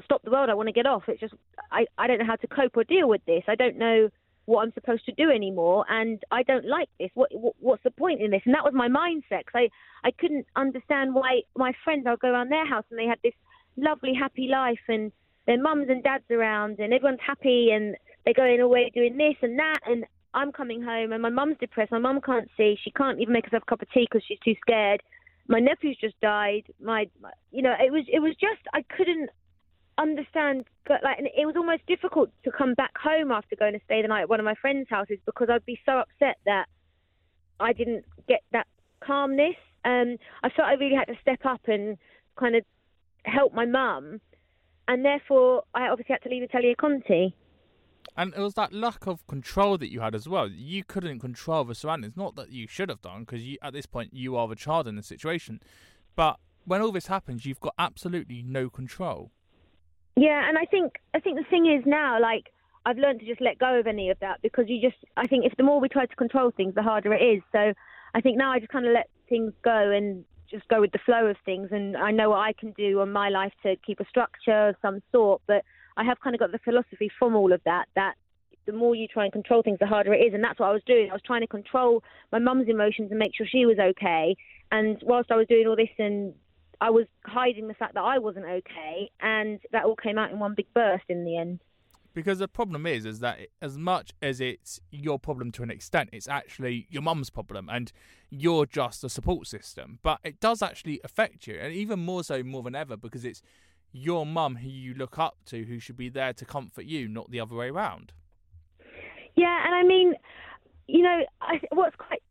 stop 0.03 0.23
the 0.23 0.31
world, 0.31 0.49
I 0.49 0.55
want 0.55 0.67
to 0.67 0.73
get 0.73 0.87
off. 0.87 1.03
It's 1.07 1.19
just 1.19 1.33
I, 1.71 1.85
I 1.97 2.07
don't 2.07 2.19
know 2.19 2.25
how 2.25 2.37
to 2.37 2.47
cope 2.47 2.75
or 2.75 2.83
deal 2.83 3.07
with 3.07 3.23
this. 3.25 3.43
I 3.47 3.55
don't 3.55 3.77
know 3.77 4.09
what 4.45 4.63
I'm 4.63 4.73
supposed 4.73 5.05
to 5.05 5.11
do 5.13 5.29
anymore, 5.29 5.85
and 5.89 6.21
I 6.31 6.43
don't 6.43 6.65
like 6.65 6.89
this. 6.99 7.09
What, 7.13 7.29
what 7.33 7.55
what's 7.59 7.83
the 7.83 7.91
point 7.91 8.21
in 8.21 8.31
this? 8.31 8.41
And 8.45 8.53
that 8.55 8.63
was 8.63 8.73
my 8.73 8.87
mindset. 8.87 9.45
Cause 9.45 9.55
I 9.55 9.69
I 10.07 10.11
couldn't 10.11 10.45
understand 10.55 11.15
why 11.15 11.41
my 11.55 11.73
friends. 11.83 12.05
I'd 12.07 12.19
go 12.19 12.29
around 12.29 12.49
their 12.51 12.67
house 12.67 12.85
and 12.89 12.99
they 12.99 13.05
had 13.05 13.19
this 13.23 13.33
lovely, 13.77 14.13
happy 14.13 14.47
life, 14.51 14.83
and 14.87 15.11
their 15.45 15.61
mums 15.61 15.87
and 15.89 16.03
dads 16.03 16.23
around 16.31 16.79
and 16.79 16.93
everyone's 16.93 17.19
happy 17.25 17.71
and 17.71 17.95
they're 18.23 18.33
going 18.33 18.61
away 18.61 18.89
doing 18.93 19.17
this 19.17 19.35
and 19.41 19.59
that 19.59 19.79
and 19.85 20.05
I'm 20.33 20.51
coming 20.51 20.81
home 20.81 21.11
and 21.11 21.21
my 21.21 21.29
mum's 21.29 21.57
depressed. 21.59 21.91
My 21.91 21.99
mum 21.99 22.19
can't 22.21 22.49
see. 22.57 22.75
She 22.83 22.91
can't 22.91 23.19
even 23.19 23.33
make 23.33 23.45
herself 23.45 23.63
a 23.67 23.69
cup 23.69 23.81
of 23.81 23.91
tea 23.91 24.07
because 24.09 24.23
she's 24.27 24.39
too 24.43 24.55
scared. 24.61 25.03
My 25.47 25.59
nephew's 25.59 25.97
just 25.99 26.19
died. 26.21 26.63
My, 26.81 27.07
my, 27.21 27.31
you 27.51 27.61
know, 27.61 27.73
it 27.79 27.91
was 27.91 28.05
it 28.11 28.19
was 28.19 28.33
just 28.39 28.61
I 28.73 28.83
couldn't 28.95 29.29
understand. 29.97 30.65
But 30.85 31.03
like, 31.03 31.19
it 31.19 31.45
was 31.45 31.55
almost 31.55 31.85
difficult 31.87 32.29
to 32.43 32.51
come 32.51 32.73
back 32.73 32.97
home 32.97 33.31
after 33.31 33.55
going 33.55 33.73
to 33.73 33.79
stay 33.85 34.01
the 34.01 34.07
night 34.07 34.23
at 34.23 34.29
one 34.29 34.39
of 34.39 34.45
my 34.45 34.55
friends' 34.55 34.87
houses 34.89 35.17
because 35.25 35.49
I'd 35.49 35.65
be 35.65 35.79
so 35.85 35.99
upset 35.99 36.37
that 36.45 36.65
I 37.59 37.73
didn't 37.73 38.05
get 38.27 38.41
that 38.51 38.67
calmness. 39.01 39.55
Um, 39.85 40.17
I 40.43 40.49
felt 40.49 40.67
I 40.67 40.73
really 40.73 40.95
had 40.95 41.05
to 41.05 41.19
step 41.21 41.45
up 41.45 41.61
and 41.67 41.97
kind 42.37 42.55
of 42.55 42.63
help 43.25 43.53
my 43.53 43.65
mum 43.65 44.19
and 44.87 45.05
therefore 45.05 45.63
I 45.73 45.87
obviously 45.87 46.13
had 46.13 46.23
to 46.23 46.29
leave 46.29 46.43
Italia 46.43 46.75
Conti. 46.75 47.35
And 48.15 48.33
it 48.35 48.39
was 48.39 48.53
that 48.55 48.73
lack 48.73 49.07
of 49.07 49.25
control 49.27 49.77
that 49.77 49.91
you 49.91 50.01
had 50.01 50.13
as 50.13 50.27
well. 50.27 50.47
You 50.49 50.83
couldn't 50.83 51.19
control 51.19 51.63
the 51.63 51.73
surroundings. 51.73 52.15
Not 52.15 52.35
that 52.35 52.51
you 52.51 52.67
should 52.67 52.89
have 52.89 53.01
done, 53.01 53.21
because 53.21 53.41
at 53.61 53.73
this 53.73 53.85
point 53.85 54.13
you 54.13 54.35
are 54.35 54.47
the 54.47 54.55
child 54.55 54.87
in 54.87 54.95
the 54.95 55.03
situation. 55.03 55.61
But 56.15 56.37
when 56.65 56.81
all 56.81 56.91
this 56.91 57.07
happens, 57.07 57.45
you've 57.45 57.59
got 57.59 57.73
absolutely 57.79 58.43
no 58.43 58.69
control. 58.69 59.31
Yeah, 60.15 60.47
and 60.47 60.57
I 60.57 60.65
think 60.65 60.93
I 61.13 61.19
think 61.19 61.37
the 61.37 61.45
thing 61.49 61.65
is 61.65 61.83
now, 61.85 62.21
like 62.21 62.51
I've 62.85 62.97
learned 62.97 63.21
to 63.21 63.25
just 63.25 63.41
let 63.41 63.57
go 63.57 63.79
of 63.79 63.87
any 63.87 64.09
of 64.09 64.19
that 64.19 64.41
because 64.41 64.65
you 64.67 64.81
just 64.81 65.03
I 65.17 65.25
think 65.27 65.45
if 65.45 65.55
the 65.57 65.63
more 65.63 65.79
we 65.79 65.89
try 65.89 66.05
to 66.05 66.15
control 66.15 66.51
things, 66.55 66.75
the 66.75 66.83
harder 66.83 67.13
it 67.13 67.21
is. 67.21 67.41
So 67.51 67.73
I 68.13 68.21
think 68.21 68.37
now 68.37 68.51
I 68.51 68.59
just 68.59 68.71
kind 68.71 68.85
of 68.85 68.93
let 68.93 69.09
things 69.27 69.53
go 69.63 69.91
and 69.91 70.25
just 70.51 70.67
go 70.67 70.81
with 70.81 70.91
the 70.91 70.99
flow 71.05 71.25
of 71.25 71.37
things, 71.45 71.69
and 71.71 71.97
I 71.97 72.11
know 72.11 72.29
what 72.29 72.39
I 72.39 72.53
can 72.53 72.73
do 72.73 72.99
on 72.99 73.11
my 73.11 73.29
life 73.29 73.53
to 73.63 73.75
keep 73.85 73.99
a 73.99 74.05
structure 74.05 74.69
of 74.69 74.75
some 74.81 75.01
sort. 75.11 75.41
But 75.47 75.63
I 75.97 76.03
have 76.03 76.19
kind 76.19 76.35
of 76.35 76.39
got 76.39 76.51
the 76.51 76.59
philosophy 76.59 77.09
from 77.17 77.35
all 77.35 77.51
of 77.51 77.61
that 77.65 77.85
that 77.95 78.15
the 78.65 78.73
more 78.73 78.95
you 78.95 79.07
try 79.07 79.23
and 79.25 79.33
control 79.33 79.61
things, 79.61 79.79
the 79.79 79.87
harder 79.87 80.13
it 80.13 80.19
is. 80.19 80.33
And 80.33 80.43
that's 80.43 80.59
what 80.59 80.69
I 80.69 80.73
was 80.73 80.83
doing. 80.85 81.09
I 81.09 81.13
was 81.13 81.21
trying 81.25 81.41
to 81.41 81.47
control 81.47 82.03
my 82.31 82.39
mum's 82.39 82.69
emotions 82.69 83.09
and 83.09 83.19
make 83.19 83.35
sure 83.35 83.45
she 83.45 83.65
was 83.65 83.77
okay. 83.77 84.35
And 84.71 84.97
whilst 85.03 85.31
I 85.31 85.35
was 85.35 85.47
doing 85.47 85.67
all 85.67 85.75
this 85.75 85.89
and 85.97 86.33
I 86.81 86.89
was 86.89 87.05
hiding 87.25 87.67
the 87.67 87.73
fact 87.73 87.93
that 87.93 88.01
I 88.01 88.19
wasn't 88.19 88.45
okay, 88.45 89.11
and 89.21 89.59
that 89.71 89.85
all 89.85 89.95
came 89.95 90.17
out 90.17 90.31
in 90.31 90.39
one 90.39 90.53
big 90.55 90.67
burst 90.73 91.05
in 91.09 91.25
the 91.25 91.37
end. 91.37 91.59
Because 92.13 92.39
the 92.39 92.47
problem 92.47 92.85
is, 92.85 93.05
is 93.05 93.19
that 93.21 93.39
as 93.61 93.77
much 93.77 94.11
as 94.21 94.39
it's 94.39 94.79
your 94.91 95.17
problem 95.17 95.51
to 95.53 95.63
an 95.63 95.71
extent, 95.71 96.09
it's 96.13 96.27
actually 96.27 96.87
your 96.89 97.01
mum's 97.01 97.29
problem, 97.29 97.69
and 97.71 97.91
you're 98.29 98.65
just 98.65 99.03
a 99.03 99.09
support 99.09 99.47
system. 99.47 99.99
But 100.03 100.19
it 100.23 100.39
does 100.39 100.61
actually 100.61 100.99
affect 101.03 101.47
you, 101.47 101.55
and 101.55 101.73
even 101.73 101.99
more 101.99 102.23
so, 102.23 102.43
more 102.43 102.61
than 102.61 102.75
ever, 102.75 102.97
because 102.97 103.25
it's 103.25 103.41
your 103.91 104.25
mum 104.25 104.57
who 104.57 104.69
you 104.69 104.93
look 104.93 105.17
up 105.17 105.37
to, 105.45 105.63
who 105.63 105.79
should 105.79 105.97
be 105.97 106.09
there 106.09 106.33
to 106.33 106.45
comfort 106.45 106.85
you, 106.85 107.07
not 107.07 107.31
the 107.31 107.39
other 107.39 107.55
way 107.55 107.69
around. 107.69 108.11
Yeah, 109.35 109.65
and 109.65 109.73
I 109.73 109.83
mean, 109.83 110.13
you 110.87 111.01
know, 111.01 111.21
I, 111.41 111.59
what's 111.71 111.95
quite 111.95 112.21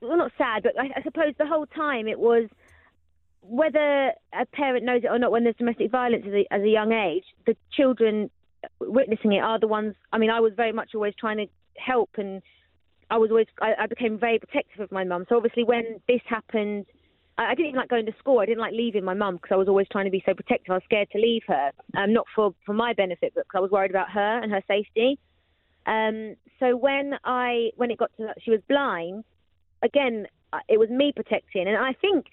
well, 0.00 0.16
not 0.18 0.32
sad, 0.36 0.62
but 0.62 0.78
I, 0.78 0.90
I 0.96 1.02
suppose 1.02 1.34
the 1.38 1.46
whole 1.46 1.66
time 1.66 2.08
it 2.08 2.18
was 2.18 2.48
whether 3.46 4.12
a 4.32 4.46
parent 4.52 4.84
knows 4.84 5.02
it 5.04 5.08
or 5.08 5.18
not. 5.18 5.30
When 5.30 5.44
there's 5.44 5.56
domestic 5.56 5.90
violence 5.90 6.24
as 6.26 6.32
a, 6.32 6.46
as 6.50 6.62
a 6.62 6.68
young 6.68 6.92
age, 6.92 7.24
the 7.46 7.56
children 7.72 8.30
witnessing 8.80 9.32
it 9.32 9.40
are 9.40 9.60
the 9.60 9.68
ones. 9.68 9.94
I 10.12 10.18
mean, 10.18 10.30
I 10.30 10.40
was 10.40 10.52
very 10.56 10.72
much 10.72 10.90
always 10.94 11.14
trying 11.18 11.36
to 11.38 11.46
help, 11.76 12.10
and 12.16 12.42
I 13.10 13.18
was 13.18 13.30
always. 13.30 13.46
I, 13.60 13.72
I 13.80 13.86
became 13.86 14.18
very 14.18 14.38
protective 14.38 14.80
of 14.80 14.90
my 14.90 15.04
mum. 15.04 15.26
So 15.28 15.36
obviously, 15.36 15.64
when 15.64 16.00
this 16.08 16.20
happened. 16.26 16.86
I 17.36 17.56
didn't 17.56 17.70
even 17.70 17.80
like 17.80 17.88
going 17.88 18.06
to 18.06 18.14
school. 18.20 18.38
I 18.38 18.46
didn't 18.46 18.60
like 18.60 18.74
leaving 18.74 19.02
my 19.02 19.14
mum 19.14 19.34
because 19.34 19.50
I 19.50 19.56
was 19.56 19.66
always 19.66 19.88
trying 19.90 20.04
to 20.04 20.10
be 20.12 20.22
so 20.24 20.34
protective. 20.34 20.70
I 20.70 20.74
was 20.74 20.84
scared 20.84 21.10
to 21.10 21.18
leave 21.18 21.42
her, 21.48 21.72
um, 21.96 22.12
not 22.12 22.26
for, 22.32 22.54
for 22.64 22.74
my 22.74 22.92
benefit, 22.92 23.32
but 23.34 23.42
because 23.48 23.58
I 23.58 23.60
was 23.60 23.72
worried 23.72 23.90
about 23.90 24.08
her 24.10 24.38
and 24.40 24.52
her 24.52 24.62
safety. 24.68 25.18
Um, 25.84 26.36
so 26.60 26.76
when 26.76 27.14
I 27.24 27.70
when 27.76 27.90
it 27.90 27.98
got 27.98 28.10
to 28.18 28.26
that, 28.26 28.36
she 28.42 28.52
was 28.52 28.60
blind. 28.68 29.24
Again, 29.82 30.28
it 30.68 30.78
was 30.78 30.88
me 30.90 31.12
protecting, 31.14 31.66
and 31.66 31.76
I 31.76 31.92
think 31.92 32.26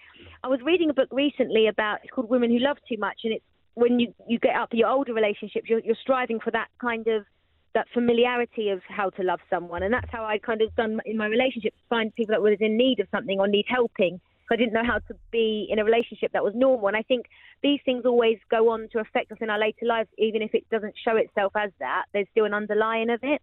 I 0.43 0.47
was 0.47 0.59
reading 0.63 0.89
a 0.89 0.93
book 0.93 1.09
recently 1.11 1.67
about 1.67 1.99
it's 2.03 2.11
called 2.11 2.29
Women 2.29 2.51
Who 2.51 2.59
Love 2.59 2.77
Too 2.87 2.97
Much, 2.97 3.21
and 3.23 3.33
it's 3.33 3.45
when 3.73 3.99
you 3.99 4.13
you 4.27 4.39
get 4.39 4.55
up 4.55 4.69
your 4.71 4.89
older 4.89 5.13
relationships, 5.13 5.69
you're, 5.69 5.79
you're 5.79 5.95
striving 6.01 6.39
for 6.39 6.51
that 6.51 6.67
kind 6.79 7.07
of 7.07 7.25
that 7.73 7.87
familiarity 7.93 8.69
of 8.69 8.81
how 8.87 9.09
to 9.11 9.23
love 9.23 9.39
someone, 9.49 9.83
and 9.83 9.93
that's 9.93 10.11
how 10.11 10.25
I 10.25 10.37
kind 10.37 10.61
of 10.61 10.75
done 10.75 10.99
in 11.05 11.17
my 11.17 11.27
relationships. 11.27 11.77
Find 11.89 12.13
people 12.13 12.33
that 12.33 12.41
was 12.41 12.57
in 12.59 12.77
need 12.77 12.99
of 12.99 13.07
something 13.11 13.39
or 13.39 13.47
need 13.47 13.65
helping. 13.67 14.19
I 14.51 14.57
didn't 14.57 14.73
know 14.73 14.83
how 14.83 14.99
to 15.07 15.15
be 15.31 15.67
in 15.69 15.79
a 15.79 15.85
relationship 15.85 16.33
that 16.33 16.43
was 16.43 16.53
normal. 16.55 16.87
And 16.89 16.97
I 16.97 17.03
think 17.03 17.27
these 17.63 17.79
things 17.85 18.05
always 18.05 18.37
go 18.49 18.69
on 18.69 18.89
to 18.91 18.99
affect 18.99 19.31
us 19.31 19.37
in 19.39 19.49
our 19.49 19.57
later 19.57 19.85
lives, 19.85 20.09
even 20.17 20.41
if 20.41 20.53
it 20.53 20.69
doesn't 20.69 20.93
show 21.03 21.15
itself 21.15 21.53
as 21.55 21.71
that. 21.79 22.05
There's 22.13 22.27
still 22.31 22.45
an 22.45 22.53
underlying 22.53 23.09
of 23.09 23.21
it. 23.23 23.41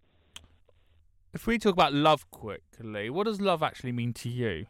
If 1.33 1.45
we 1.45 1.59
talk 1.59 1.73
about 1.73 1.93
love 1.93 2.29
quickly, 2.31 3.09
what 3.09 3.25
does 3.25 3.39
love 3.39 3.61
actually 3.61 3.91
mean 3.91 4.13
to 4.13 4.29
you? 4.29 4.65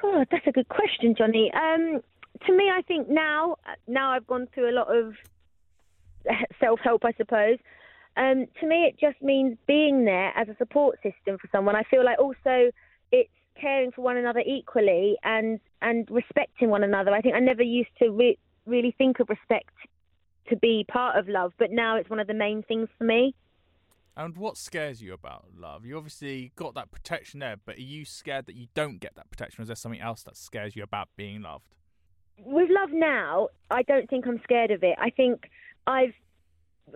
God, 0.00 0.28
that's 0.30 0.46
a 0.46 0.52
good 0.52 0.68
question, 0.68 1.14
Johnny. 1.16 1.50
Um, 1.52 2.00
to 2.46 2.56
me, 2.56 2.70
I 2.72 2.82
think 2.82 3.08
now, 3.08 3.56
now 3.88 4.12
I've 4.12 4.26
gone 4.26 4.46
through 4.54 4.70
a 4.70 4.74
lot 4.74 4.94
of 4.94 5.14
self-help, 6.60 7.04
I 7.04 7.12
suppose. 7.16 7.58
Um, 8.16 8.46
to 8.60 8.66
me, 8.66 8.84
it 8.84 8.96
just 9.00 9.20
means 9.22 9.56
being 9.66 10.04
there 10.04 10.32
as 10.36 10.48
a 10.48 10.56
support 10.56 10.96
system 10.96 11.38
for 11.38 11.48
someone. 11.52 11.74
I 11.74 11.82
feel 11.90 12.04
like 12.04 12.18
also 12.18 12.70
it's 13.12 13.30
caring 13.60 13.92
for 13.92 14.02
one 14.02 14.16
another 14.16 14.40
equally 14.40 15.16
and 15.22 15.60
and 15.82 16.08
respecting 16.10 16.70
one 16.70 16.82
another. 16.82 17.12
I 17.12 17.20
think 17.20 17.34
I 17.34 17.40
never 17.40 17.62
used 17.62 17.90
to 18.00 18.10
re- 18.10 18.38
really 18.66 18.94
think 18.98 19.20
of 19.20 19.28
respect 19.28 19.74
to 20.48 20.56
be 20.56 20.84
part 20.88 21.16
of 21.18 21.28
love, 21.28 21.52
but 21.58 21.70
now 21.70 21.96
it's 21.96 22.10
one 22.10 22.20
of 22.20 22.26
the 22.26 22.34
main 22.34 22.62
things 22.62 22.88
for 22.98 23.04
me. 23.04 23.34
And 24.16 24.36
what 24.36 24.56
scares 24.56 25.00
you 25.00 25.12
about 25.12 25.46
love? 25.56 25.84
You 25.84 25.96
obviously 25.96 26.52
got 26.56 26.74
that 26.74 26.90
protection 26.90 27.40
there, 27.40 27.56
but 27.64 27.76
are 27.76 27.82
you 27.82 28.04
scared 28.04 28.46
that 28.46 28.56
you 28.56 28.66
don't 28.74 28.98
get 28.98 29.14
that 29.16 29.30
protection? 29.30 29.60
Or 29.60 29.62
is 29.62 29.68
there 29.68 29.76
something 29.76 30.00
else 30.00 30.22
that 30.24 30.36
scares 30.36 30.76
you 30.76 30.82
about 30.82 31.08
being 31.16 31.42
loved? 31.42 31.74
With 32.38 32.70
love 32.70 32.90
now, 32.92 33.48
I 33.70 33.82
don't 33.82 34.08
think 34.08 34.26
I'm 34.26 34.40
scared 34.42 34.70
of 34.70 34.82
it. 34.82 34.96
I 34.98 35.10
think 35.10 35.50
I've 35.86 36.14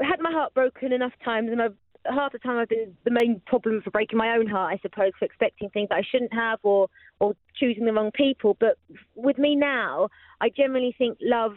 had 0.02 0.20
my 0.20 0.32
heart 0.32 0.54
broken 0.54 0.92
enough 0.92 1.12
times, 1.24 1.50
and 1.50 1.62
I've 1.62 1.76
half 2.06 2.32
the 2.32 2.38
time 2.38 2.58
I've 2.58 2.68
been 2.68 2.94
the 3.04 3.10
main 3.10 3.40
problem 3.46 3.80
for 3.82 3.90
breaking 3.90 4.18
my 4.18 4.36
own 4.36 4.46
heart, 4.46 4.74
I 4.74 4.78
suppose, 4.82 5.12
for 5.18 5.24
expecting 5.24 5.70
things 5.70 5.88
that 5.88 5.96
I 5.96 6.02
shouldn't 6.02 6.34
have 6.34 6.58
or 6.62 6.88
or 7.20 7.34
choosing 7.56 7.84
the 7.84 7.92
wrong 7.92 8.10
people. 8.12 8.56
But 8.58 8.78
with 9.14 9.38
me 9.38 9.56
now, 9.56 10.08
I 10.40 10.50
generally 10.50 10.94
think 10.96 11.18
love 11.20 11.52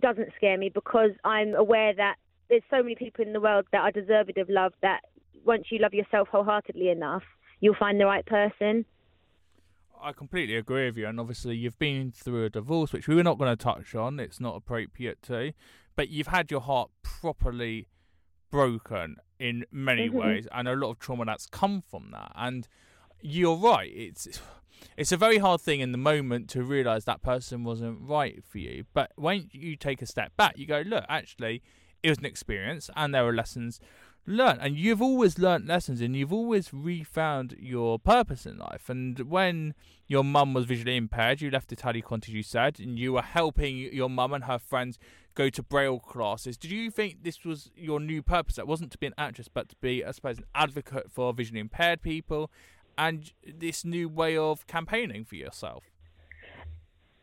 doesn't 0.00 0.30
scare 0.36 0.58
me 0.58 0.68
because 0.68 1.10
I'm 1.24 1.54
aware 1.54 1.94
that 1.94 2.16
there's 2.48 2.62
so 2.70 2.82
many 2.82 2.94
people 2.94 3.24
in 3.24 3.32
the 3.32 3.40
world 3.40 3.66
that 3.72 3.80
are 3.80 3.90
deserving 3.90 4.38
of 4.38 4.48
love 4.48 4.72
that 4.82 5.00
once 5.44 5.66
you 5.70 5.78
love 5.78 5.94
yourself 5.94 6.28
wholeheartedly 6.28 6.88
enough, 6.88 7.22
you'll 7.60 7.74
find 7.74 8.00
the 8.00 8.06
right 8.06 8.26
person. 8.26 8.84
I 10.00 10.12
completely 10.12 10.56
agree 10.56 10.86
with 10.86 10.96
you, 10.98 11.06
and 11.06 11.18
obviously 11.18 11.56
you've 11.56 11.78
been 11.78 12.12
through 12.12 12.44
a 12.44 12.50
divorce, 12.50 12.92
which 12.92 13.08
we 13.08 13.14
were 13.14 13.22
not 13.22 13.38
going 13.38 13.56
to 13.56 13.62
touch 13.62 13.94
on. 13.94 14.20
It's 14.20 14.40
not 14.40 14.56
appropriate 14.56 15.22
to, 15.22 15.52
but 15.94 16.08
you've 16.10 16.26
had 16.26 16.50
your 16.50 16.60
heart 16.60 16.90
properly 17.02 17.88
broken 18.50 19.16
in 19.38 19.64
many 19.70 20.08
mm-hmm. 20.08 20.18
ways, 20.18 20.48
and 20.52 20.68
a 20.68 20.74
lot 20.74 20.90
of 20.90 20.98
trauma 20.98 21.24
that's 21.24 21.46
come 21.46 21.82
from 21.82 22.10
that. 22.12 22.32
And 22.36 22.68
you're 23.20 23.56
right; 23.56 23.90
it's 23.94 24.40
it's 24.96 25.12
a 25.12 25.16
very 25.16 25.38
hard 25.38 25.60
thing 25.60 25.80
in 25.80 25.92
the 25.92 25.98
moment 25.98 26.48
to 26.50 26.62
realize 26.62 27.04
that 27.04 27.22
person 27.22 27.64
wasn't 27.64 27.98
right 28.00 28.42
for 28.44 28.58
you. 28.58 28.84
But 28.92 29.12
when 29.16 29.48
you 29.52 29.76
take 29.76 30.02
a 30.02 30.06
step 30.06 30.36
back, 30.36 30.58
you 30.58 30.66
go, 30.66 30.82
look, 30.86 31.04
actually, 31.08 31.62
it 32.06 32.10
was 32.10 32.18
an 32.18 32.24
experience, 32.24 32.88
and 32.94 33.12
there 33.12 33.24
were 33.24 33.32
lessons 33.32 33.80
learned. 34.26 34.60
And 34.62 34.76
you've 34.76 35.02
always 35.02 35.40
learned 35.40 35.66
lessons, 35.66 36.00
and 36.00 36.14
you've 36.14 36.32
always 36.32 36.72
refound 36.72 37.56
your 37.58 37.98
purpose 37.98 38.46
in 38.46 38.58
life. 38.58 38.88
And 38.88 39.18
when 39.18 39.74
your 40.06 40.22
mum 40.22 40.54
was 40.54 40.66
visually 40.66 40.96
impaired, 40.96 41.40
you 41.40 41.50
left 41.50 41.68
the 41.68 41.74
Italia 41.74 42.02
Conti, 42.02 42.30
you 42.30 42.44
said, 42.44 42.78
and 42.78 42.96
you 42.96 43.14
were 43.14 43.22
helping 43.22 43.76
your 43.76 44.08
mum 44.08 44.32
and 44.32 44.44
her 44.44 44.60
friends 44.60 45.00
go 45.34 45.50
to 45.50 45.64
Braille 45.64 45.98
classes. 45.98 46.56
Did 46.56 46.70
you 46.70 46.92
think 46.92 47.24
this 47.24 47.44
was 47.44 47.72
your 47.74 47.98
new 47.98 48.22
purpose? 48.22 48.54
That 48.54 48.68
wasn't 48.68 48.92
to 48.92 48.98
be 48.98 49.08
an 49.08 49.14
actress, 49.18 49.48
but 49.52 49.68
to 49.70 49.76
be, 49.80 50.04
I 50.04 50.12
suppose, 50.12 50.38
an 50.38 50.44
advocate 50.54 51.10
for 51.10 51.32
visually 51.32 51.58
impaired 51.58 52.02
people 52.02 52.52
and 52.96 53.32
this 53.44 53.84
new 53.84 54.08
way 54.08 54.36
of 54.36 54.64
campaigning 54.68 55.24
for 55.24 55.34
yourself? 55.34 55.82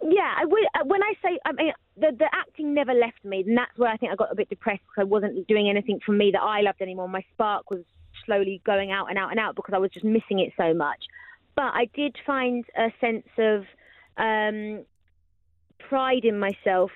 Yeah, 0.05 0.33
I 0.37 0.45
would, 0.45 0.63
uh, 0.75 0.83
when 0.85 1.01
I 1.01 1.13
say, 1.23 1.39
I 1.45 1.53
mean, 1.53 1.71
the, 1.95 2.11
the 2.17 2.27
acting 2.33 2.73
never 2.73 2.93
left 2.93 3.23
me, 3.23 3.43
and 3.47 3.57
that's 3.57 3.77
where 3.77 3.89
I 3.89 3.95
think 3.95 4.11
I 4.11 4.15
got 4.15 4.31
a 4.31 4.35
bit 4.35 4.49
depressed 4.49 4.81
because 4.81 5.01
I 5.01 5.05
wasn't 5.05 5.47
doing 5.47 5.69
anything 5.69 5.99
for 6.05 6.11
me 6.11 6.31
that 6.31 6.41
I 6.41 6.61
loved 6.61 6.81
anymore. 6.81 7.07
My 7.07 7.23
spark 7.33 7.71
was 7.71 7.83
slowly 8.25 8.61
going 8.65 8.91
out 8.91 9.09
and 9.09 9.17
out 9.17 9.31
and 9.31 9.39
out 9.39 9.55
because 9.55 9.73
I 9.73 9.77
was 9.77 9.91
just 9.91 10.05
missing 10.05 10.39
it 10.39 10.51
so 10.57 10.73
much. 10.73 11.05
But 11.55 11.73
I 11.73 11.89
did 11.93 12.17
find 12.25 12.65
a 12.75 12.91
sense 12.99 13.27
of 13.37 13.63
um, 14.17 14.83
pride 15.79 16.25
in 16.25 16.37
myself 16.37 16.91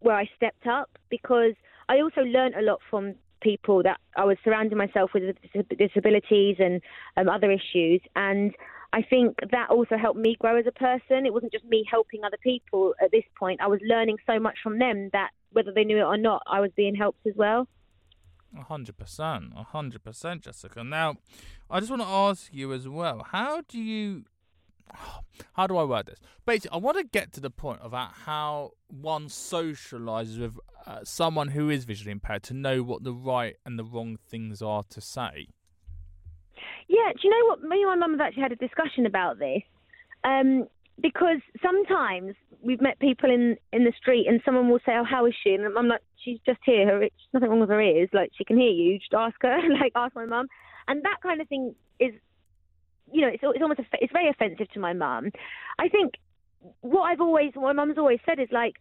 where 0.00 0.16
I 0.16 0.28
stepped 0.36 0.66
up 0.66 0.90
because 1.10 1.54
I 1.88 2.00
also 2.00 2.22
learned 2.22 2.54
a 2.54 2.62
lot 2.62 2.80
from 2.90 3.14
people 3.40 3.82
that 3.84 4.00
I 4.16 4.24
was 4.24 4.36
surrounding 4.42 4.78
myself 4.78 5.10
with 5.14 5.36
disabilities 5.78 6.56
and 6.58 6.80
um, 7.16 7.28
other 7.28 7.50
issues. 7.50 8.00
And 8.16 8.54
I 8.92 9.02
think 9.02 9.36
that 9.50 9.70
also 9.70 9.96
helped 9.98 10.18
me 10.18 10.36
grow 10.40 10.56
as 10.58 10.66
a 10.66 10.72
person. 10.72 11.26
It 11.26 11.32
wasn't 11.32 11.52
just 11.52 11.64
me 11.64 11.84
helping 11.90 12.24
other 12.24 12.38
people 12.42 12.94
at 13.02 13.10
this 13.10 13.24
point. 13.38 13.60
I 13.60 13.66
was 13.66 13.80
learning 13.82 14.16
so 14.26 14.38
much 14.38 14.56
from 14.62 14.78
them 14.78 15.10
that 15.12 15.30
whether 15.52 15.72
they 15.72 15.84
knew 15.84 15.98
it 15.98 16.02
or 16.02 16.16
not, 16.16 16.42
I 16.46 16.60
was 16.60 16.70
being 16.74 16.94
helped 16.94 17.26
as 17.26 17.34
well. 17.36 17.68
A 18.58 18.62
hundred 18.62 18.96
percent, 18.96 19.52
a 19.54 19.62
hundred 19.62 20.02
percent, 20.02 20.42
Jessica. 20.42 20.82
Now, 20.82 21.16
I 21.70 21.80
just 21.80 21.90
want 21.90 22.00
to 22.00 22.08
ask 22.08 22.48
you 22.52 22.72
as 22.72 22.88
well: 22.88 23.26
How 23.30 23.60
do 23.68 23.78
you 23.78 24.24
how 25.52 25.66
do 25.66 25.76
I 25.76 25.84
word 25.84 26.06
this? 26.06 26.18
Basically, 26.46 26.74
I 26.74 26.78
want 26.78 26.96
to 26.98 27.04
get 27.04 27.32
to 27.34 27.40
the 27.40 27.50
point 27.50 27.80
about 27.82 28.12
how 28.24 28.72
one 28.88 29.26
socializes 29.26 30.40
with 30.40 30.58
uh, 30.86 31.00
someone 31.04 31.48
who 31.48 31.68
is 31.68 31.84
visually 31.84 32.12
impaired 32.12 32.42
to 32.44 32.54
know 32.54 32.82
what 32.82 33.04
the 33.04 33.12
right 33.12 33.56
and 33.66 33.78
the 33.78 33.84
wrong 33.84 34.16
things 34.16 34.62
are 34.62 34.84
to 34.90 35.00
say. 35.00 35.48
Yeah, 36.88 37.12
do 37.12 37.20
you 37.22 37.30
know 37.30 37.46
what? 37.48 37.62
Me 37.62 37.82
and 37.82 37.86
my 37.86 37.96
mum 37.96 38.12
have 38.12 38.20
actually 38.20 38.42
had 38.42 38.52
a 38.52 38.56
discussion 38.56 39.06
about 39.06 39.38
this. 39.38 39.62
Um, 40.24 40.66
because 41.00 41.38
sometimes 41.62 42.34
we've 42.60 42.80
met 42.80 42.98
people 42.98 43.30
in 43.30 43.56
in 43.72 43.84
the 43.84 43.92
street 43.96 44.26
and 44.26 44.40
someone 44.44 44.68
will 44.68 44.80
say, 44.84 44.92
"Oh, 44.96 45.04
how 45.04 45.26
is 45.26 45.34
she?" 45.42 45.54
And 45.54 45.64
I'm 45.78 45.86
like, 45.88 46.02
"She's 46.24 46.38
just 46.44 46.60
here. 46.64 46.86
Her, 46.86 47.08
nothing 47.32 47.48
wrong 47.48 47.60
with 47.60 47.68
her 47.68 47.80
ears. 47.80 48.08
Like 48.12 48.30
she 48.36 48.44
can 48.44 48.56
hear 48.56 48.70
you. 48.70 48.98
Just 48.98 49.14
ask 49.14 49.36
her. 49.42 49.58
like 49.80 49.92
ask 49.94 50.14
my 50.14 50.26
mum." 50.26 50.48
And 50.88 51.04
that 51.04 51.18
kind 51.22 51.40
of 51.40 51.48
thing 51.48 51.74
is 52.00 52.14
you 53.12 53.22
know, 53.22 53.28
it's, 53.28 53.42
it's 53.42 53.62
almost 53.62 53.80
it's 54.00 54.12
very 54.12 54.28
offensive 54.28 54.70
to 54.72 54.80
my 54.80 54.92
mum. 54.92 55.30
I 55.78 55.88
think 55.88 56.14
what 56.80 57.02
I've 57.02 57.20
always, 57.20 57.52
what 57.54 57.74
my 57.74 57.84
mum's 57.84 57.98
always 57.98 58.18
said 58.26 58.38
is 58.38 58.48
like, 58.50 58.74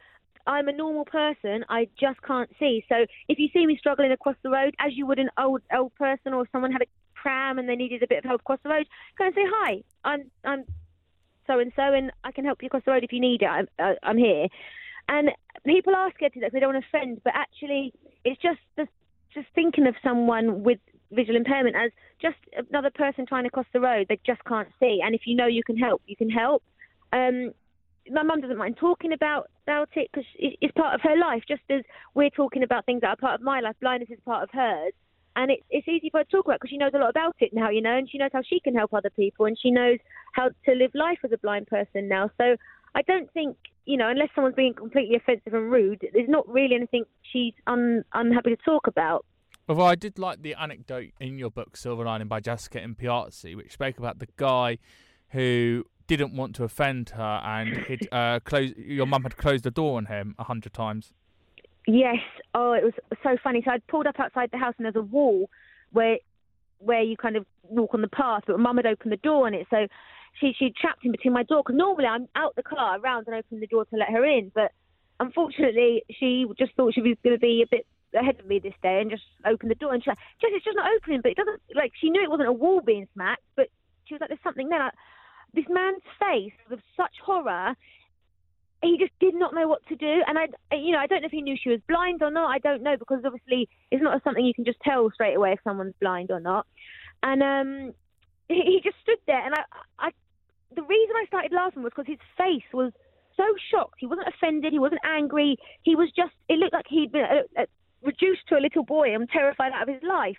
I'm 0.46 0.68
a 0.68 0.74
normal 0.74 1.06
person. 1.06 1.66
I 1.70 1.88
just 2.00 2.22
can't 2.22 2.50
see. 2.58 2.84
So 2.88 3.06
if 3.28 3.38
you 3.38 3.50
see 3.54 3.66
me 3.66 3.78
struggling 3.78 4.12
across 4.12 4.36
the 4.44 4.50
road, 4.50 4.76
as 4.80 4.94
you 4.96 5.06
would 5.06 5.20
an 5.20 5.30
old 5.38 5.62
old 5.76 5.94
person, 5.96 6.34
or 6.34 6.48
someone 6.52 6.72
had 6.72 6.84
a 6.84 6.86
pram 7.22 7.60
and 7.60 7.68
they 7.68 7.76
needed 7.76 8.04
a 8.04 8.08
bit 8.08 8.20
of 8.20 8.24
help 8.24 8.42
across 8.42 8.60
the 8.64 8.70
road, 8.70 8.88
go 9.18 9.26
and 9.26 9.36
say 9.36 9.46
hi. 9.46 9.84
I'm 10.04 10.32
I'm 10.44 10.64
so 11.48 11.60
and 11.60 11.72
so, 11.76 11.94
and 11.94 12.12
I 12.24 12.32
can 12.32 12.46
help 12.46 12.62
you 12.62 12.68
across 12.68 12.84
the 12.86 12.92
road 12.92 13.04
if 13.04 13.12
you 13.12 13.20
need 13.20 13.42
it. 13.42 13.46
I'm 13.46 13.68
uh, 13.80 13.94
I'm 14.04 14.18
here. 14.18 14.48
And 15.10 15.30
people 15.66 15.96
are 15.96 16.12
scared 16.16 16.34
to 16.34 16.42
that 16.42 16.52
they 16.52 16.60
don't 16.60 16.74
want 16.74 16.84
to 16.84 16.98
offend, 16.98 17.22
but 17.24 17.34
actually, 17.34 17.94
it's 18.26 18.42
just 18.42 18.60
the, 18.76 18.88
just 19.34 19.48
thinking 19.56 19.88
of 19.88 19.96
someone 20.04 20.64
with 20.64 20.80
visual 21.12 21.38
impairment 21.38 21.78
as 21.78 21.92
just 22.22 22.36
another 22.70 22.90
person 22.94 23.26
trying 23.26 23.46
to 23.46 23.50
cross 23.50 23.66
the 23.72 23.80
road. 23.80 24.08
They 24.10 24.20
just 24.26 24.44
can't 24.46 24.68
see, 24.80 25.00
and 25.04 25.16
if 25.16 25.22
you 25.26 25.36
know 25.36 25.48
you 25.48 25.64
can 25.64 25.78
help, 25.78 26.02
you 26.06 26.16
can 26.16 26.30
help. 26.30 26.64
Um, 27.14 27.52
my 28.10 28.24
mum 28.24 28.42
doesn't 28.42 28.58
mind 28.58 28.78
talking 28.78 29.14
about 29.14 29.50
about 29.66 29.90
it 29.96 30.10
because 30.12 30.28
it's 30.38 30.74
part 30.74 30.96
of 30.96 31.02
her 31.02 31.18
life, 31.18 31.44
just 31.48 31.62
as 31.70 31.82
we're 32.14 32.30
talking 32.30 32.64
about 32.64 32.86
things 32.86 33.02
that 33.02 33.10
are 33.10 33.16
part 33.16 33.36
of 33.36 33.42
my 33.42 33.60
life. 33.60 33.76
Blindness 33.82 34.10
is 34.10 34.20
part 34.26 34.44
of 34.44 34.50
hers, 34.52 34.94
and 35.38 35.52
it's 35.52 35.64
it's 35.70 35.88
easy 35.88 36.10
for 36.10 36.18
her 36.18 36.24
to 36.24 36.30
talk 36.30 36.46
about 36.46 36.60
because 36.60 36.72
she 36.72 36.78
knows 36.78 36.92
a 36.94 36.98
lot 36.98 37.12
about 37.12 37.36
it 37.40 37.54
now, 37.54 37.70
you 37.70 37.82
know, 37.82 37.96
and 37.96 38.10
she 38.10 38.18
knows 38.18 38.32
how 38.34 38.42
she 38.42 38.60
can 38.60 38.76
help 38.76 38.94
other 38.94 39.12
people, 39.12 39.46
and 39.46 39.58
she 39.62 39.72
knows 39.72 40.00
how 40.34 40.50
to 40.66 40.72
live 40.74 40.92
life 40.94 41.20
as 41.24 41.32
a 41.32 41.38
blind 41.38 41.68
person 41.68 42.10
now. 42.10 42.30
So 42.38 42.58
I 42.96 43.04
don't 43.04 43.32
think, 43.32 43.56
you 43.86 43.98
know, 43.98 44.10
unless 44.10 44.30
someone's 44.34 44.56
being 44.56 44.74
completely 44.74 45.16
offensive 45.16 45.54
and 45.54 45.72
rude, 45.72 46.02
there's 46.12 46.28
not 46.28 46.50
really 46.50 46.76
anything 46.76 47.06
she's 47.32 47.54
un, 47.68 48.04
unhappy 48.14 48.50
to 48.50 48.58
talk 48.58 48.88
about. 48.88 49.26
Although 49.70 49.86
I 49.86 49.96
did 49.96 50.18
like 50.18 50.42
the 50.42 50.56
anecdote 50.56 51.12
in 51.20 51.38
your 51.38 51.52
book, 51.52 51.78
Silver 51.78 52.06
Lining 52.06 52.28
by 52.28 52.40
Jessica 52.40 52.80
Impiazzi, 52.80 53.56
which 53.56 53.74
spoke 53.74 54.00
about 54.00 54.18
the 54.18 54.28
guy 54.38 54.80
who 55.30 55.84
didn't 56.08 56.36
want 56.36 56.56
to 56.56 56.64
offend 56.64 57.10
her 57.10 57.42
and 57.44 58.08
uh, 58.12 58.40
closed, 58.40 58.76
your 58.78 59.06
mum 59.06 59.24
had 59.24 59.38
closed 59.38 59.66
the 59.66 59.72
door 59.72 59.98
on 59.98 60.06
him 60.06 60.36
a 60.40 60.46
hundred 60.46 60.74
times. 60.74 61.14
Yes. 61.88 62.18
Oh, 62.54 62.74
it 62.74 62.84
was 62.84 62.94
so 63.24 63.38
funny. 63.42 63.62
So 63.64 63.72
I'd 63.72 63.88
pulled 63.88 64.08
up 64.08 64.20
outside 64.20 64.50
the 64.52 64.58
house 64.58 64.76
and 64.78 64.86
there's 64.86 64.96
a 64.96 65.02
wall 65.02 65.50
where 65.92 66.18
where 66.80 67.02
you 67.02 67.18
kind 67.18 67.36
of 67.36 67.46
walk 67.64 67.96
on 67.96 68.02
the 68.02 68.08
path, 68.10 68.44
but 68.46 68.60
mum 68.60 68.78
had 68.78 68.86
opened 68.86 69.12
the 69.12 69.18
door 69.18 69.48
on 69.48 69.54
it. 69.54 69.66
So 69.70 69.88
she 70.40 70.54
she 70.60 70.74
trapped 70.80 71.06
in 71.06 71.12
between 71.12 71.34
my 71.34 71.44
door 71.44 71.64
because 71.64 71.78
normally 71.78 72.06
I'm 72.06 72.28
out 72.36 72.56
the 72.56 72.64
car 72.64 73.00
around 73.00 73.28
and 73.28 73.36
open 73.36 73.62
the 73.62 73.68
door 73.68 73.86
to 73.86 73.96
let 73.96 74.10
her 74.10 74.26
in, 74.26 74.52
but 74.54 74.72
unfortunately 75.20 76.04
she 76.20 76.46
just 76.60 76.74
thought 76.76 76.94
she 76.94 77.02
was 77.02 77.18
going 77.24 77.36
to 77.36 77.40
be 77.40 77.64
a 77.64 77.68
bit 77.68 77.88
ahead 78.14 78.40
of 78.40 78.46
me 78.46 78.60
this 78.60 78.74
day 78.84 79.00
and 79.02 79.10
just 79.10 79.24
opened 79.46 79.72
the 79.72 79.76
door 79.76 79.94
and 79.94 80.04
she 80.04 80.10
like, 80.10 80.20
just 80.42 80.54
it's 80.54 80.66
just 80.66 80.78
not 80.78 80.92
opening, 80.94 81.22
but 81.22 81.32
it 81.32 81.38
doesn't 81.38 81.62
like 81.74 81.94
she 82.00 82.10
knew 82.10 82.22
it 82.22 82.30
wasn't 82.30 82.48
a 82.48 82.54
wall 82.54 82.82
being 82.82 83.08
smacked, 83.14 83.44
but 83.56 83.70
she 84.06 84.14
was 84.14 84.22
like, 84.22 84.30
there's 84.30 84.44
something 84.44 84.70
there. 84.70 84.80
Like, 84.80 84.94
this 85.54 85.66
man's 85.70 86.04
face 86.20 86.54
with 86.70 86.80
such 86.98 87.16
horror. 87.24 87.76
He 88.84 88.98
just 89.00 89.14
did 89.20 89.34
not 89.34 89.56
know 89.56 89.68
what 89.68 89.86
to 89.88 89.96
do, 89.96 90.22
and 90.28 90.38
I, 90.38 90.48
you 90.76 90.92
know, 90.92 91.00
I 91.00 91.08
don't 91.08 91.22
know 91.22 91.26
if 91.26 91.32
he 91.32 91.42
knew 91.42 91.58
she 91.62 91.70
was 91.70 91.80
blind 91.88 92.22
or 92.22 92.30
not. 92.30 92.50
I 92.50 92.60
don't 92.60 92.84
know 92.84 92.96
because 92.98 93.24
obviously 93.26 93.68
it's 93.90 94.04
not 94.04 94.24
something 94.24 94.46
you 94.46 94.54
can 94.54 94.66
just 94.66 94.80
tell 94.82 95.10
straight 95.12 95.36
away 95.36 95.54
if 95.54 95.60
someone's 95.64 95.96
blind 96.00 96.30
or 96.30 96.40
not. 96.40 96.68
And 97.24 97.42
um, 97.42 97.94
he, 98.48 98.62
he 98.66 98.82
just 98.84 98.98
stood 99.02 99.18
there, 99.26 99.44
and 99.44 99.56
I, 99.56 99.64
I, 99.98 100.10
the 100.76 100.84
reason 100.84 101.16
I 101.16 101.26
started 101.26 101.52
laughing 101.54 101.82
was 101.82 101.92
because 101.96 102.08
his 102.08 102.22
face 102.38 102.68
was 102.72 102.92
so 103.36 103.46
shocked. 103.72 103.96
He 104.00 104.08
wasn't 104.08 104.28
offended. 104.28 104.74
He 104.74 104.80
wasn't 104.80 105.02
angry. 105.06 105.58
He 105.84 105.96
was 105.96 106.10
just. 106.16 106.34
It 106.50 106.60
looked 106.60 106.74
like 106.74 106.86
he'd 106.90 107.12
been 107.12 107.26
uh, 107.26 107.62
uh, 107.62 107.66
reduced 108.04 108.48
to 108.50 108.58
a 108.58 108.62
little 108.62 108.84
boy 108.84 109.14
and 109.14 109.30
terrified 109.30 109.72
out 109.74 109.88
of 109.88 109.94
his 109.94 110.04
life. 110.04 110.38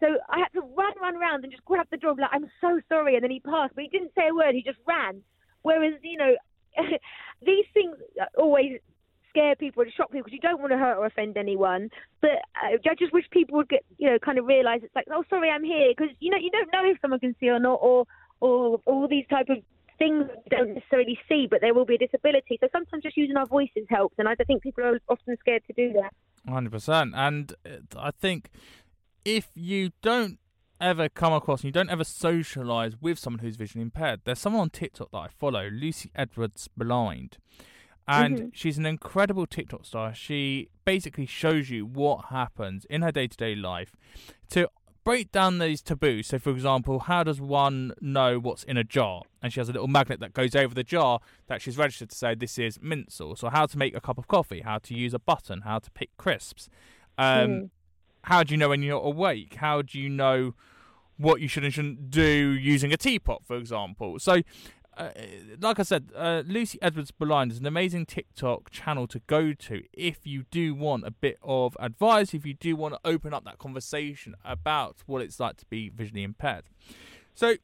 So 0.00 0.06
I 0.28 0.38
had 0.38 0.52
to 0.54 0.60
run, 0.60 0.92
run 1.00 1.16
around 1.16 1.44
and 1.44 1.52
just 1.52 1.64
grab 1.64 1.86
the 1.90 1.96
dog. 1.96 2.18
Like 2.18 2.30
I'm 2.32 2.50
so 2.60 2.80
sorry, 2.88 3.14
and 3.14 3.24
then 3.24 3.30
he 3.30 3.40
passed, 3.40 3.74
but 3.74 3.82
he 3.82 3.90
didn't 3.90 4.12
say 4.16 4.28
a 4.28 4.34
word. 4.34 4.54
He 4.54 4.62
just 4.62 4.78
ran. 4.86 5.22
Whereas 5.62 5.94
you 6.02 6.16
know, 6.16 6.36
these 7.44 7.64
things 7.74 7.96
always 8.36 8.80
scare 9.30 9.54
people 9.56 9.82
and 9.82 9.92
shock 9.92 10.10
people 10.10 10.24
because 10.24 10.32
you 10.32 10.40
don't 10.40 10.60
want 10.60 10.72
to 10.72 10.78
hurt 10.78 10.96
or 10.96 11.06
offend 11.06 11.36
anyone. 11.36 11.90
But 12.20 12.42
uh, 12.62 12.76
I 12.84 12.94
just 12.98 13.12
wish 13.12 13.24
people 13.30 13.56
would 13.56 13.68
get 13.68 13.84
you 13.98 14.10
know 14.10 14.18
kind 14.18 14.38
of 14.38 14.46
realise 14.46 14.80
it's 14.82 14.94
like 14.94 15.06
oh 15.12 15.24
sorry 15.28 15.50
I'm 15.50 15.64
here 15.64 15.92
because 15.96 16.14
you 16.20 16.30
know 16.30 16.38
you 16.38 16.50
don't 16.50 16.72
know 16.72 16.88
if 16.90 16.98
someone 17.00 17.20
can 17.20 17.36
see 17.40 17.48
or 17.48 17.58
not 17.58 17.78
or 17.82 18.06
or 18.40 18.80
all 18.86 19.08
these 19.08 19.26
type 19.28 19.48
of 19.48 19.58
things 19.98 20.26
we 20.28 20.56
don't 20.56 20.74
necessarily 20.74 21.18
see, 21.28 21.46
but 21.50 21.60
there 21.62 21.72
will 21.72 21.86
be 21.86 21.94
a 21.94 21.98
disability. 21.98 22.58
So 22.60 22.68
sometimes 22.70 23.02
just 23.02 23.16
using 23.16 23.36
our 23.36 23.46
voices 23.46 23.86
helps, 23.88 24.14
and 24.18 24.28
I 24.28 24.34
think 24.34 24.62
people 24.62 24.84
are 24.84 25.00
often 25.08 25.36
scared 25.40 25.62
to 25.68 25.72
do 25.72 25.94
that. 25.94 26.12
Hundred 26.50 26.72
percent, 26.72 27.12
and 27.14 27.52
uh, 27.64 27.98
I 27.98 28.10
think 28.10 28.50
if 29.24 29.48
you 29.54 29.90
don't 30.02 30.38
ever 30.80 31.08
come 31.08 31.32
across 31.32 31.60
and 31.60 31.66
you 31.66 31.72
don't 31.72 31.90
ever 31.90 32.04
socialize 32.04 32.94
with 33.00 33.18
someone 33.18 33.40
who's 33.40 33.56
visually 33.56 33.82
impaired, 33.82 34.20
there's 34.24 34.38
someone 34.38 34.62
on 34.62 34.70
TikTok 34.70 35.10
that 35.12 35.18
I 35.18 35.28
follow, 35.28 35.68
Lucy 35.70 36.10
Edwards 36.14 36.68
Blind. 36.76 37.38
And 38.08 38.38
mm-hmm. 38.38 38.48
she's 38.52 38.78
an 38.78 38.86
incredible 38.86 39.46
TikTok 39.46 39.84
star. 39.84 40.14
She 40.14 40.68
basically 40.84 41.26
shows 41.26 41.70
you 41.70 41.84
what 41.84 42.26
happens 42.26 42.84
in 42.84 43.02
her 43.02 43.10
day 43.10 43.26
to 43.26 43.36
day 43.36 43.54
life 43.54 43.96
to 44.50 44.68
break 45.02 45.32
down 45.32 45.58
these 45.58 45.82
taboos. 45.82 46.28
So, 46.28 46.38
for 46.38 46.50
example, 46.50 47.00
how 47.00 47.24
does 47.24 47.40
one 47.40 47.92
know 48.00 48.38
what's 48.38 48.62
in 48.62 48.76
a 48.76 48.84
jar? 48.84 49.22
And 49.42 49.52
she 49.52 49.60
has 49.60 49.68
a 49.68 49.72
little 49.72 49.88
magnet 49.88 50.20
that 50.20 50.34
goes 50.34 50.54
over 50.54 50.74
the 50.74 50.84
jar 50.84 51.20
that 51.48 51.62
she's 51.62 51.76
registered 51.76 52.10
to 52.10 52.16
say 52.16 52.34
this 52.34 52.58
is 52.58 52.78
mint 52.80 53.12
sauce, 53.12 53.42
or 53.42 53.50
how 53.50 53.66
to 53.66 53.78
make 53.78 53.96
a 53.96 54.00
cup 54.00 54.18
of 54.18 54.28
coffee, 54.28 54.60
how 54.60 54.78
to 54.78 54.94
use 54.94 55.14
a 55.14 55.18
button, 55.18 55.62
how 55.62 55.78
to 55.80 55.90
pick 55.90 56.16
crisps. 56.16 56.68
Um, 57.18 57.48
mm 57.48 57.70
how 58.26 58.42
do 58.42 58.52
you 58.52 58.58
know 58.58 58.68
when 58.68 58.82
you're 58.82 59.00
awake? 59.00 59.54
How 59.54 59.82
do 59.82 60.00
you 60.00 60.08
know 60.08 60.54
what 61.16 61.40
you 61.40 61.46
should 61.46 61.62
and 61.62 61.72
shouldn't 61.72 62.10
do 62.10 62.22
using 62.22 62.92
a 62.92 62.96
teapot, 62.96 63.42
for 63.46 63.56
example? 63.56 64.18
So, 64.18 64.42
uh, 64.96 65.10
like 65.60 65.78
I 65.78 65.84
said, 65.84 66.10
uh, 66.14 66.42
Lucy 66.44 66.76
Edwards 66.82 67.12
Blind 67.12 67.52
is 67.52 67.60
an 67.60 67.66
amazing 67.66 68.04
TikTok 68.04 68.70
channel 68.70 69.06
to 69.08 69.20
go 69.28 69.52
to 69.52 69.84
if 69.92 70.26
you 70.26 70.44
do 70.50 70.74
want 70.74 71.06
a 71.06 71.12
bit 71.12 71.38
of 71.40 71.76
advice, 71.78 72.34
if 72.34 72.44
you 72.44 72.54
do 72.54 72.74
want 72.74 72.94
to 72.94 73.00
open 73.04 73.32
up 73.32 73.44
that 73.44 73.58
conversation 73.58 74.34
about 74.44 74.96
what 75.06 75.22
it's 75.22 75.38
like 75.38 75.56
to 75.58 75.66
be 75.66 75.88
visually 75.88 76.24
impaired. 76.24 76.64
So, 77.32 77.54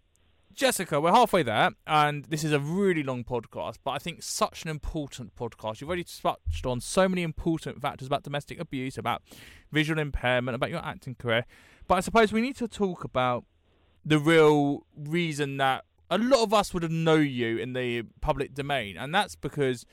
Jessica, 0.54 1.00
we're 1.00 1.12
halfway 1.12 1.42
there, 1.42 1.70
and 1.86 2.24
this 2.26 2.44
is 2.44 2.52
a 2.52 2.60
really 2.60 3.02
long 3.02 3.24
podcast, 3.24 3.76
but 3.82 3.92
I 3.92 3.98
think 3.98 4.22
such 4.22 4.64
an 4.64 4.70
important 4.70 5.34
podcast. 5.34 5.80
You've 5.80 5.88
already 5.88 6.04
touched 6.04 6.66
on 6.66 6.80
so 6.80 7.08
many 7.08 7.22
important 7.22 7.80
factors 7.80 8.06
about 8.06 8.22
domestic 8.22 8.60
abuse, 8.60 8.98
about 8.98 9.22
visual 9.70 9.98
impairment, 9.98 10.54
about 10.54 10.70
your 10.70 10.84
acting 10.84 11.14
career. 11.14 11.46
But 11.88 11.96
I 11.96 12.00
suppose 12.00 12.32
we 12.32 12.40
need 12.40 12.56
to 12.56 12.68
talk 12.68 13.02
about 13.02 13.44
the 14.04 14.18
real 14.18 14.84
reason 14.96 15.56
that 15.56 15.84
a 16.10 16.18
lot 16.18 16.42
of 16.42 16.52
us 16.52 16.74
would 16.74 16.82
have 16.82 16.92
know 16.92 17.16
you 17.16 17.56
in 17.56 17.72
the 17.72 18.02
public 18.20 18.52
domain, 18.54 18.96
and 18.96 19.14
that's 19.14 19.36
because 19.36 19.86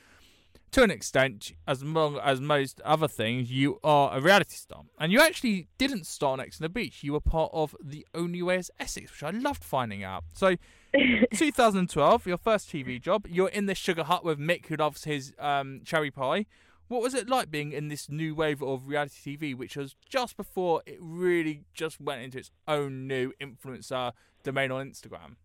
to 0.72 0.84
an 0.84 0.92
extent, 0.92 1.54
as 1.68 1.84
long 1.84 2.20
as 2.24 2.40
most 2.40 2.80
other 2.82 3.08
things, 3.08 3.52
you 3.52 3.80
are 3.84 4.16
a 4.16 4.22
reality 4.22 4.56
star. 4.56 4.84
And 5.00 5.12
you 5.12 5.20
actually 5.20 5.68
didn't 5.78 6.06
start 6.06 6.40
on 6.40 6.46
Ex 6.46 6.62
on 6.62 6.66
the 6.66 6.70
Beach. 6.70 7.04
You 7.04 7.14
were 7.14 7.22
part 7.22 7.50
of 7.54 7.76
The 7.84 8.06
Only 8.14 8.44
Way 8.44 8.58
is 8.58 8.72
Essex, 8.80 9.12
which 9.12 9.24
I 9.24 9.32
loved 9.36 9.64
finding 9.64 10.04
out. 10.04 10.26
So, 10.34 10.56
2012, 11.34 12.28
your 12.28 12.38
first 12.38 12.70
TV 12.70 13.02
job, 13.02 13.26
you're 13.28 13.50
in 13.50 13.66
the 13.66 13.76
sugar 13.76 14.04
hut 14.04 14.24
with 14.24 14.38
Mick, 14.40 14.68
who 14.68 14.76
loves 14.76 15.06
his 15.06 15.34
um, 15.40 15.82
cherry 15.84 16.12
pie. 16.12 16.46
What 16.88 17.02
was 17.02 17.14
it 17.14 17.30
like 17.30 17.52
being 17.52 17.72
in 17.72 17.88
this 17.88 18.10
new 18.10 18.34
wave 18.34 18.64
of 18.64 18.88
reality 18.88 19.38
TV, 19.38 19.56
which 19.56 19.76
was 19.78 19.96
just 20.08 20.38
before 20.38 20.82
it 20.86 20.98
really 21.00 21.62
just 21.74 22.02
went 22.02 22.22
into 22.22 22.40
its 22.40 22.52
own 22.68 23.08
new 23.08 23.32
influencer 23.40 24.12
domain 24.44 24.72
on 24.72 24.90
Instagram? 24.90 25.36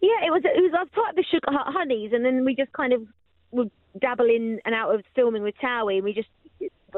Yeah, 0.00 0.26
it 0.26 0.30
was. 0.30 0.42
It 0.44 0.60
was. 0.60 0.72
I 0.76 0.82
was 0.82 0.90
part 0.92 1.10
of 1.10 1.16
the 1.16 1.24
Sugar 1.28 1.50
Hut 1.50 1.74
Honeys, 1.74 2.12
and 2.12 2.24
then 2.24 2.44
we 2.44 2.54
just 2.54 2.72
kind 2.72 2.92
of 2.92 3.02
would 3.50 3.70
dabble 4.00 4.26
in 4.26 4.60
and 4.64 4.74
out 4.74 4.94
of 4.94 5.02
filming 5.14 5.42
with 5.42 5.54
Towie, 5.62 5.96
and 5.96 6.04
we 6.04 6.12
just 6.12 6.28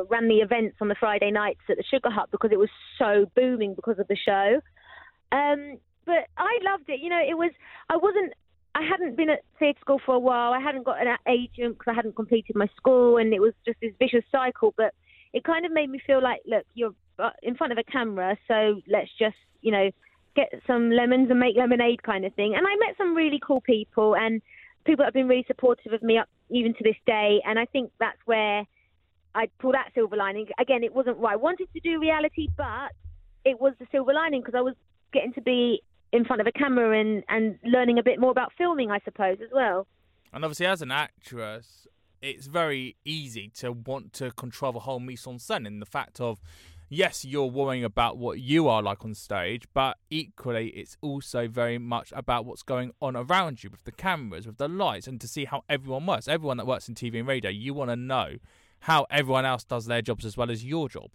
ran 0.08 0.28
the 0.28 0.36
events 0.36 0.76
on 0.80 0.88
the 0.88 0.94
Friday 0.98 1.30
nights 1.30 1.60
at 1.68 1.76
the 1.76 1.84
Sugar 1.90 2.10
Hut 2.10 2.28
because 2.30 2.50
it 2.52 2.58
was 2.58 2.68
so 2.98 3.26
booming 3.34 3.74
because 3.74 3.98
of 3.98 4.08
the 4.08 4.16
show. 4.16 4.60
Um, 5.32 5.78
but 6.04 6.28
I 6.36 6.58
loved 6.62 6.88
it. 6.88 7.00
You 7.00 7.10
know, 7.10 7.20
it 7.20 7.36
was. 7.36 7.50
I 7.90 7.96
wasn't. 7.96 8.32
I 8.74 8.82
hadn't 8.82 9.16
been 9.16 9.30
at 9.30 9.40
theatre 9.58 9.78
school 9.80 10.00
for 10.04 10.14
a 10.14 10.18
while. 10.18 10.52
I 10.52 10.60
hadn't 10.60 10.84
got 10.84 11.00
an 11.00 11.16
agent 11.26 11.78
because 11.78 11.90
I 11.90 11.94
hadn't 11.94 12.14
completed 12.14 12.56
my 12.56 12.68
school, 12.76 13.16
and 13.16 13.32
it 13.32 13.40
was 13.40 13.54
just 13.64 13.80
this 13.80 13.92
vicious 13.98 14.24
cycle. 14.30 14.74
But 14.76 14.94
it 15.32 15.44
kind 15.44 15.66
of 15.66 15.72
made 15.72 15.90
me 15.90 16.00
feel 16.06 16.22
like, 16.22 16.40
look, 16.46 16.64
you're 16.74 16.94
uh, 17.18 17.30
in 17.42 17.56
front 17.56 17.72
of 17.72 17.78
a 17.78 17.84
camera, 17.84 18.36
so 18.46 18.80
let's 18.86 19.10
just, 19.18 19.36
you 19.62 19.72
know, 19.72 19.90
get 20.34 20.52
some 20.66 20.90
lemons 20.90 21.30
and 21.30 21.40
make 21.40 21.56
lemonade 21.56 22.02
kind 22.02 22.24
of 22.24 22.34
thing. 22.34 22.54
And 22.54 22.66
I 22.66 22.76
met 22.76 22.96
some 22.96 23.14
really 23.14 23.40
cool 23.44 23.60
people, 23.62 24.14
and 24.14 24.42
people 24.84 25.02
that 25.02 25.06
have 25.06 25.14
been 25.14 25.28
really 25.28 25.44
supportive 25.46 25.92
of 25.92 26.02
me 26.02 26.18
up 26.18 26.28
even 26.50 26.74
to 26.74 26.84
this 26.84 26.96
day. 27.06 27.40
And 27.44 27.58
I 27.58 27.66
think 27.66 27.90
that's 27.98 28.18
where 28.24 28.64
I 29.34 29.48
pull 29.58 29.72
that 29.72 29.90
silver 29.94 30.16
lining. 30.16 30.46
Again, 30.58 30.82
it 30.82 30.94
wasn't 30.94 31.18
what 31.18 31.32
I 31.32 31.36
wanted 31.36 31.68
to 31.72 31.80
do 31.80 32.00
reality, 32.00 32.48
but 32.56 32.92
it 33.44 33.60
was 33.60 33.74
the 33.78 33.86
silver 33.92 34.12
lining 34.12 34.40
because 34.40 34.54
I 34.56 34.62
was 34.62 34.74
getting 35.12 35.32
to 35.34 35.40
be 35.40 35.82
in 36.12 36.24
front 36.24 36.40
of 36.40 36.46
a 36.46 36.52
camera 36.52 36.98
and, 36.98 37.22
and 37.28 37.58
learning 37.64 37.98
a 37.98 38.02
bit 38.02 38.18
more 38.18 38.30
about 38.30 38.52
filming, 38.56 38.90
I 38.90 39.00
suppose, 39.04 39.38
as 39.42 39.50
well. 39.52 39.86
And 40.32 40.44
obviously, 40.44 40.66
as 40.66 40.82
an 40.82 40.90
actress, 40.90 41.86
it's 42.22 42.46
very 42.46 42.96
easy 43.04 43.48
to 43.56 43.72
want 43.72 44.12
to 44.14 44.30
control 44.32 44.72
the 44.72 44.80
whole 44.80 45.00
mise 45.00 45.26
en 45.26 45.38
scène 45.38 45.66
in 45.66 45.80
the 45.80 45.86
fact 45.86 46.20
of 46.20 46.40
yes, 46.88 47.24
you're 47.24 47.46
worrying 47.46 47.84
about 47.84 48.18
what 48.18 48.38
you 48.38 48.68
are 48.68 48.82
like 48.82 49.04
on 49.04 49.14
stage, 49.14 49.64
but 49.74 49.96
equally, 50.10 50.68
it's 50.68 50.96
also 51.00 51.48
very 51.48 51.78
much 51.78 52.12
about 52.14 52.44
what's 52.44 52.62
going 52.62 52.92
on 53.00 53.16
around 53.16 53.64
you 53.64 53.70
with 53.70 53.84
the 53.84 53.92
cameras, 53.92 54.46
with 54.46 54.58
the 54.58 54.68
lights, 54.68 55.06
and 55.06 55.20
to 55.20 55.28
see 55.28 55.44
how 55.44 55.62
everyone 55.68 56.06
works. 56.06 56.28
Everyone 56.28 56.56
that 56.58 56.66
works 56.66 56.88
in 56.88 56.94
TV 56.94 57.18
and 57.18 57.28
radio, 57.28 57.50
you 57.50 57.74
want 57.74 57.90
to 57.90 57.96
know 57.96 58.36
how 58.80 59.06
everyone 59.10 59.44
else 59.44 59.64
does 59.64 59.86
their 59.86 60.02
jobs 60.02 60.24
as 60.24 60.36
well 60.36 60.50
as 60.50 60.64
your 60.64 60.88
job. 60.88 61.10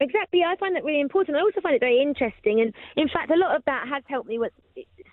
Exactly, 0.00 0.42
I 0.44 0.56
find 0.56 0.74
that 0.74 0.84
really 0.84 1.00
important. 1.00 1.36
I 1.36 1.40
also 1.40 1.60
find 1.60 1.76
it 1.76 1.80
very 1.80 2.02
interesting, 2.02 2.60
and 2.60 2.74
in 2.96 3.08
fact, 3.08 3.30
a 3.30 3.36
lot 3.36 3.54
of 3.54 3.62
that 3.66 3.86
has 3.88 4.02
helped 4.08 4.28
me 4.28 4.38
with, 4.38 4.52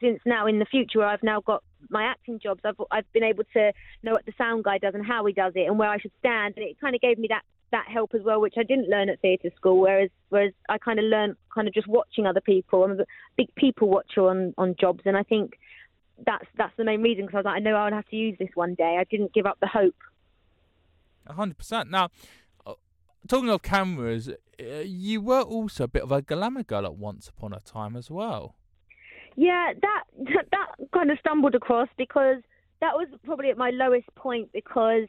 since 0.01 0.19
now 0.25 0.47
in 0.47 0.57
the 0.57 0.65
future, 0.65 0.99
where 0.99 1.07
I've 1.07 1.21
now 1.21 1.41
got 1.41 1.63
my 1.89 2.03
acting 2.03 2.39
jobs. 2.39 2.61
I've 2.65 2.75
I've 2.89 3.11
been 3.13 3.23
able 3.23 3.43
to 3.53 3.71
know 4.01 4.13
what 4.13 4.25
the 4.25 4.33
sound 4.35 4.63
guy 4.63 4.79
does 4.79 4.95
and 4.95 5.05
how 5.05 5.23
he 5.25 5.33
does 5.33 5.53
it, 5.55 5.67
and 5.67 5.77
where 5.77 5.89
I 5.89 5.99
should 5.99 6.11
stand, 6.17 6.55
and 6.57 6.65
it 6.65 6.79
kind 6.81 6.95
of 6.95 7.01
gave 7.01 7.19
me 7.19 7.27
that 7.29 7.43
that 7.71 7.85
help 7.87 8.13
as 8.13 8.21
well, 8.23 8.41
which 8.41 8.55
I 8.57 8.63
didn't 8.63 8.89
learn 8.89 9.09
at 9.09 9.21
theatre 9.21 9.51
school. 9.55 9.79
Whereas 9.79 10.09
whereas 10.29 10.53
I 10.69 10.77
kind 10.77 10.99
of 10.99 11.05
learned 11.05 11.35
kind 11.53 11.67
of 11.67 11.73
just 11.73 11.87
watching 11.87 12.25
other 12.25 12.41
people. 12.41 12.83
I'm 12.83 12.99
a 12.99 13.05
big 13.37 13.53
people 13.55 13.89
watcher 13.89 14.27
on 14.27 14.53
on 14.57 14.75
jobs, 14.79 15.01
and 15.05 15.15
I 15.15 15.23
think 15.23 15.53
that's 16.25 16.45
that's 16.57 16.75
the 16.77 16.83
main 16.83 17.01
reason 17.01 17.25
because 17.25 17.35
I 17.35 17.39
was 17.39 17.45
like, 17.45 17.55
I 17.55 17.59
know 17.59 17.75
I'll 17.75 17.93
have 17.93 18.07
to 18.07 18.15
use 18.15 18.37
this 18.39 18.49
one 18.55 18.75
day. 18.75 18.97
I 18.99 19.03
didn't 19.03 19.33
give 19.33 19.45
up 19.45 19.57
the 19.59 19.67
hope. 19.67 19.95
hundred 21.27 21.57
percent. 21.57 21.89
Now, 21.89 22.09
uh, 22.65 22.73
talking 23.27 23.49
of 23.49 23.61
cameras, 23.61 24.29
uh, 24.29 24.63
you 24.83 25.21
were 25.21 25.41
also 25.41 25.85
a 25.85 25.87
bit 25.87 26.03
of 26.03 26.11
a 26.11 26.21
glamour 26.21 26.63
girl 26.63 26.85
at 26.85 26.95
once 26.95 27.27
upon 27.27 27.53
a 27.53 27.59
time 27.59 27.95
as 27.95 28.09
well. 28.09 28.55
Yeah, 29.35 29.73
that 29.81 30.03
that 30.51 30.89
kind 30.93 31.11
of 31.11 31.19
stumbled 31.19 31.55
across 31.55 31.87
because 31.97 32.41
that 32.81 32.93
was 32.93 33.07
probably 33.23 33.49
at 33.49 33.57
my 33.57 33.69
lowest 33.69 34.07
point 34.15 34.51
because 34.53 35.07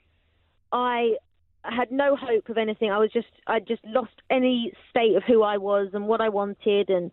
I 0.72 1.16
had 1.64 1.92
no 1.92 2.16
hope 2.16 2.48
of 2.48 2.58
anything. 2.58 2.90
I 2.90 2.98
was 2.98 3.10
just 3.12 3.28
I 3.46 3.60
just 3.60 3.84
lost 3.84 4.12
any 4.30 4.72
state 4.90 5.16
of 5.16 5.22
who 5.24 5.42
I 5.42 5.58
was 5.58 5.88
and 5.92 6.06
what 6.06 6.20
I 6.20 6.28
wanted, 6.28 6.90
and 6.90 7.10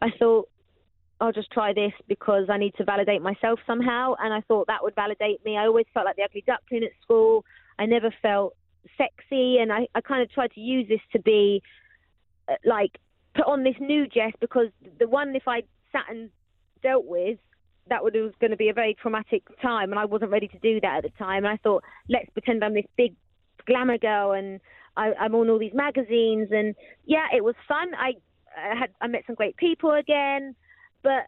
I 0.00 0.10
thought 0.18 0.48
I'll 1.20 1.32
just 1.32 1.50
try 1.50 1.72
this 1.72 1.92
because 2.06 2.48
I 2.48 2.58
need 2.58 2.74
to 2.76 2.84
validate 2.84 3.22
myself 3.22 3.58
somehow. 3.66 4.14
And 4.20 4.32
I 4.32 4.40
thought 4.42 4.68
that 4.68 4.82
would 4.82 4.94
validate 4.94 5.44
me. 5.44 5.56
I 5.56 5.66
always 5.66 5.86
felt 5.92 6.06
like 6.06 6.16
the 6.16 6.22
ugly 6.22 6.44
duckling 6.46 6.84
at 6.84 6.92
school. 7.02 7.44
I 7.78 7.86
never 7.86 8.14
felt 8.22 8.54
sexy, 8.96 9.58
and 9.58 9.72
I, 9.72 9.88
I 9.94 10.00
kind 10.00 10.22
of 10.22 10.30
tried 10.30 10.52
to 10.52 10.60
use 10.60 10.88
this 10.88 11.00
to 11.12 11.18
be 11.20 11.62
uh, 12.48 12.54
like 12.64 12.98
put 13.34 13.46
on 13.46 13.64
this 13.64 13.76
new 13.80 14.06
Jess 14.06 14.32
because 14.40 14.68
the 14.98 15.08
one 15.08 15.34
if 15.34 15.46
I 15.46 15.62
sat 15.92 16.04
and 16.08 16.30
dealt 16.82 17.06
with 17.06 17.38
that 17.88 18.04
was 18.04 18.12
going 18.40 18.50
to 18.50 18.56
be 18.56 18.68
a 18.68 18.74
very 18.74 18.94
traumatic 19.00 19.42
time, 19.60 19.90
and 19.90 19.98
I 19.98 20.04
wasn't 20.04 20.30
ready 20.30 20.48
to 20.48 20.58
do 20.58 20.80
that 20.80 20.98
at 20.98 21.02
the 21.02 21.18
time. 21.18 21.44
And 21.44 21.48
I 21.48 21.56
thought, 21.56 21.82
let's 22.08 22.28
pretend 22.30 22.62
I'm 22.62 22.74
this 22.74 22.84
big 22.96 23.14
glamour 23.68 23.98
girl, 23.98 24.32
and 24.32 24.60
I, 24.96 25.12
I'm 25.20 25.34
on 25.34 25.48
all 25.48 25.58
these 25.58 25.74
magazines, 25.74 26.48
and 26.50 26.74
yeah, 27.04 27.26
it 27.34 27.44
was 27.44 27.54
fun. 27.68 27.92
I, 27.96 28.14
I 28.56 28.78
had 28.78 28.90
I 29.00 29.06
met 29.06 29.22
some 29.26 29.36
great 29.36 29.56
people 29.56 29.92
again, 29.92 30.56
but 31.02 31.26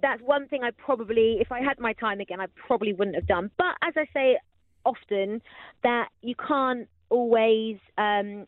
that's 0.00 0.22
one 0.22 0.46
thing 0.46 0.62
I 0.62 0.70
probably, 0.70 1.38
if 1.40 1.50
I 1.50 1.60
had 1.60 1.80
my 1.80 1.92
time 1.94 2.20
again, 2.20 2.40
I 2.40 2.46
probably 2.68 2.92
wouldn't 2.92 3.16
have 3.16 3.26
done. 3.26 3.50
But 3.58 3.74
as 3.82 3.94
I 3.96 4.06
say 4.14 4.38
often 4.84 5.42
that 5.82 6.08
you 6.22 6.34
can't 6.34 6.88
always 7.08 7.78
um, 7.98 8.46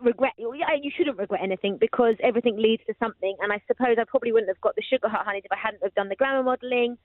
regret. 0.00 0.32
You 0.36 0.90
shouldn't 0.96 1.18
regret 1.18 1.40
anything 1.42 1.78
because 1.80 2.16
everything 2.22 2.56
leads 2.58 2.82
to 2.86 2.94
something. 2.98 3.36
And 3.40 3.52
I 3.52 3.60
suppose 3.66 3.96
I 3.98 4.04
probably 4.04 4.32
wouldn't 4.32 4.50
have 4.50 4.60
got 4.60 4.76
the 4.76 4.82
Sugar 4.82 5.08
Hut 5.08 5.22
Honeys 5.24 5.42
if 5.44 5.52
I 5.52 5.58
hadn't 5.62 5.82
have 5.82 5.94
done 5.94 6.08
the 6.08 6.16
glamour 6.16 6.42
modelling. 6.42 6.98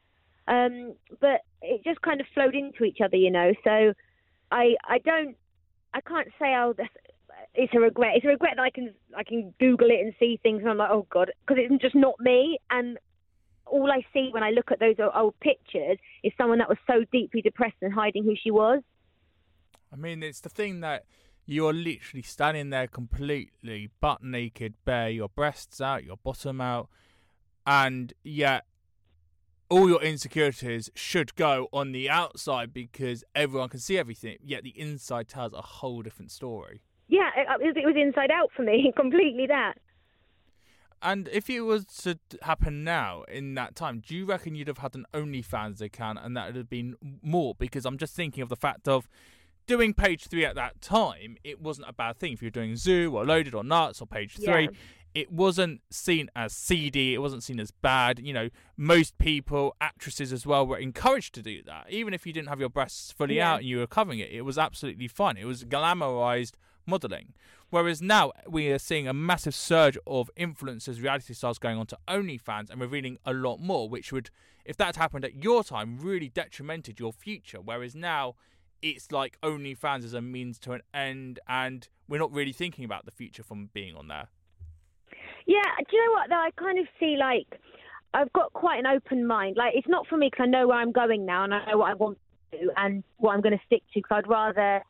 Um, 0.47 0.93
but 1.19 1.41
it 1.61 1.83
just 1.83 2.01
kind 2.01 2.21
of 2.21 2.27
flowed 2.33 2.55
into 2.55 2.83
each 2.83 2.99
other, 3.03 3.17
you 3.17 3.31
know. 3.31 3.51
So 3.63 3.93
I 4.51 4.75
I 4.87 4.99
don't 4.99 5.35
I 5.97 6.01
can't 6.01 6.27
say 6.39 6.53
oh 6.55 6.75
that's, 6.77 6.89
it's 7.55 7.73
a 7.73 7.79
regret. 7.79 8.13
It's 8.15 8.25
a 8.25 8.29
regret 8.29 8.53
that 8.57 8.61
I 8.61 8.69
can 8.69 8.93
I 9.15 9.23
can 9.23 9.53
Google 9.59 9.89
it 9.89 9.99
and 9.99 10.13
see 10.19 10.39
things 10.43 10.61
and 10.61 10.69
I'm 10.69 10.77
like 10.77 10.91
oh 10.91 11.07
god 11.09 11.31
because 11.41 11.59
it's 11.59 11.81
just 11.81 11.95
not 11.95 12.13
me 12.19 12.59
and 12.69 12.99
all 13.65 13.91
I 13.91 14.05
see 14.13 14.29
when 14.31 14.43
I 14.43 14.51
look 14.51 14.71
at 14.71 14.79
those 14.79 14.95
old 15.13 15.33
pictures 15.39 15.97
is 16.23 16.31
someone 16.37 16.59
that 16.59 16.69
was 16.69 16.77
so 16.87 17.03
deeply 17.11 17.41
depressed 17.41 17.77
and 17.81 17.91
hiding 17.91 18.23
who 18.23 18.35
she 18.41 18.51
was. 18.51 18.81
I 19.91 19.95
mean, 19.95 20.23
it's 20.23 20.39
the 20.39 20.49
thing 20.49 20.81
that 20.81 21.05
you're 21.45 21.73
literally 21.73 22.21
standing 22.21 22.69
there 22.69 22.87
completely 22.87 23.89
butt 23.99 24.23
naked, 24.23 24.75
bare, 24.85 25.09
your 25.09 25.29
breasts 25.29 25.81
out, 25.81 26.03
your 26.03 26.17
bottom 26.17 26.61
out, 26.61 26.89
and 27.65 28.13
yet 28.23 28.65
all 29.70 29.89
your 29.89 30.01
insecurities 30.01 30.89
should 30.95 31.36
go 31.36 31.68
on 31.74 31.91
the 31.91 32.09
outside 32.09 32.74
because 32.74 33.24
everyone 33.36 33.70
can 33.70 33.80
see 33.80 33.97
everything, 33.97 34.38
yet 34.41 34.63
the 34.63 34.80
inside 34.80 35.28
tells 35.28 35.53
a 35.53 35.61
whole 35.61 36.01
different 36.01 36.32
story. 36.32 36.82
Yeah, 37.07 37.30
it, 37.36 37.47
uh, 37.47 37.57
it 37.59 37.86
was 37.86 37.95
inside 37.95 38.32
out 38.32 38.51
for 38.55 38.63
me, 38.63 38.91
completely 38.95 39.47
that. 39.47 39.76
And 41.01 41.28
if 41.32 41.49
it 41.49 41.61
was 41.61 41.86
to 42.01 42.18
happen 42.41 42.84
now 42.84 43.24
in 43.24 43.53
that 43.53 43.76
time, 43.76 44.01
do 44.05 44.15
you 44.15 44.26
reckon 44.26 44.55
you'd 44.55 44.68
have 44.68 44.80
had 44.80 44.95
an 44.95 45.05
OnlyFans 45.13 45.80
account 45.80 46.20
and 46.24 46.36
that 46.36 46.47
would 46.47 46.55
have 46.55 46.70
been 46.70 46.95
more? 47.22 47.53
Because 47.57 47.86
I'm 47.86 47.97
just 47.97 48.15
thinking 48.15 48.41
of 48.41 48.49
the 48.49 48.55
fact 48.55 48.88
of 48.88 49.07
doing 49.68 49.93
page 49.93 50.28
three 50.28 50.43
at 50.43 50.55
that 50.55 50.82
time, 50.82 51.38
it 51.43 51.61
wasn't 51.61 51.88
a 51.88 51.93
bad 51.93 52.18
thing. 52.18 52.34
If 52.34 52.41
you're 52.41 52.49
doing 52.49 52.76
Zoo 52.76 53.15
or 53.15 53.26
Loaded 53.26 53.53
or 53.53 53.63
Nuts 53.63 54.01
or 54.01 54.07
page 54.07 54.38
three, 54.38 54.63
yeah. 54.63 54.70
It 55.13 55.31
wasn't 55.31 55.81
seen 55.89 56.29
as 56.35 56.53
seedy. 56.53 57.13
It 57.13 57.19
wasn't 57.19 57.43
seen 57.43 57.59
as 57.59 57.71
bad. 57.71 58.19
You 58.19 58.33
know, 58.33 58.49
most 58.75 59.17
people, 59.17 59.75
actresses 59.81 60.31
as 60.31 60.45
well, 60.45 60.65
were 60.65 60.77
encouraged 60.77 61.33
to 61.35 61.41
do 61.41 61.61
that. 61.63 61.87
Even 61.89 62.13
if 62.13 62.25
you 62.25 62.33
didn't 62.33 62.49
have 62.49 62.59
your 62.59 62.69
breasts 62.69 63.11
fully 63.11 63.37
yeah. 63.37 63.53
out 63.53 63.59
and 63.59 63.67
you 63.67 63.79
were 63.79 63.87
covering 63.87 64.19
it, 64.19 64.31
it 64.31 64.41
was 64.41 64.57
absolutely 64.57 65.07
fine. 65.07 65.37
It 65.37 65.45
was 65.45 65.63
glamorized 65.63 66.53
modeling. 66.85 67.33
Whereas 67.69 68.01
now 68.01 68.31
we 68.47 68.69
are 68.69 68.79
seeing 68.79 69.07
a 69.07 69.13
massive 69.13 69.53
surge 69.53 69.97
of 70.07 70.31
influencers, 70.37 71.01
reality 71.01 71.33
stars 71.33 71.59
going 71.59 71.77
on 71.77 71.85
to 71.87 71.97
OnlyFans 72.07 72.69
and 72.69 72.79
revealing 72.79 73.17
a 73.25 73.33
lot 73.33 73.59
more, 73.59 73.89
which 73.89 74.13
would, 74.13 74.29
if 74.63 74.77
that 74.77 74.95
happened 74.95 75.25
at 75.25 75.43
your 75.43 75.63
time, 75.65 75.99
really 75.99 76.29
detrimented 76.29 76.99
your 76.99 77.11
future. 77.11 77.59
Whereas 77.59 77.93
now 77.93 78.35
it's 78.81 79.11
like 79.11 79.37
OnlyFans 79.41 80.05
as 80.05 80.13
a 80.13 80.21
means 80.21 80.59
to 80.59 80.71
an 80.73 80.81
end, 80.93 81.39
and 81.47 81.89
we're 82.07 82.19
not 82.19 82.31
really 82.31 82.53
thinking 82.53 82.85
about 82.85 83.05
the 83.05 83.11
future 83.11 83.43
from 83.43 83.69
being 83.73 83.95
on 83.95 84.07
there. 84.07 84.29
Yeah, 85.47 85.63
do 85.79 85.95
you 85.95 86.05
know 86.05 86.11
what? 86.11 86.29
Though 86.29 86.35
I 86.35 86.51
kind 86.57 86.77
of 86.77 86.85
see 86.99 87.15
like 87.17 87.47
I've 88.13 88.31
got 88.33 88.53
quite 88.53 88.79
an 88.79 88.85
open 88.85 89.25
mind. 89.25 89.55
Like 89.57 89.73
it's 89.75 89.87
not 89.87 90.05
for 90.07 90.17
me 90.17 90.27
because 90.29 90.43
I 90.43 90.47
know 90.47 90.67
where 90.67 90.77
I'm 90.77 90.91
going 90.91 91.25
now 91.25 91.45
and 91.45 91.53
I 91.53 91.65
know 91.65 91.77
what 91.77 91.89
I 91.89 91.93
want 91.93 92.17
to 92.51 92.59
do 92.59 92.71
and 92.75 93.03
what 93.17 93.31
I'm 93.31 93.41
going 93.41 93.57
to 93.57 93.65
stick 93.65 93.81
to. 93.93 93.99
Because 93.99 94.23
I'd 94.23 94.29
rather 94.29 94.83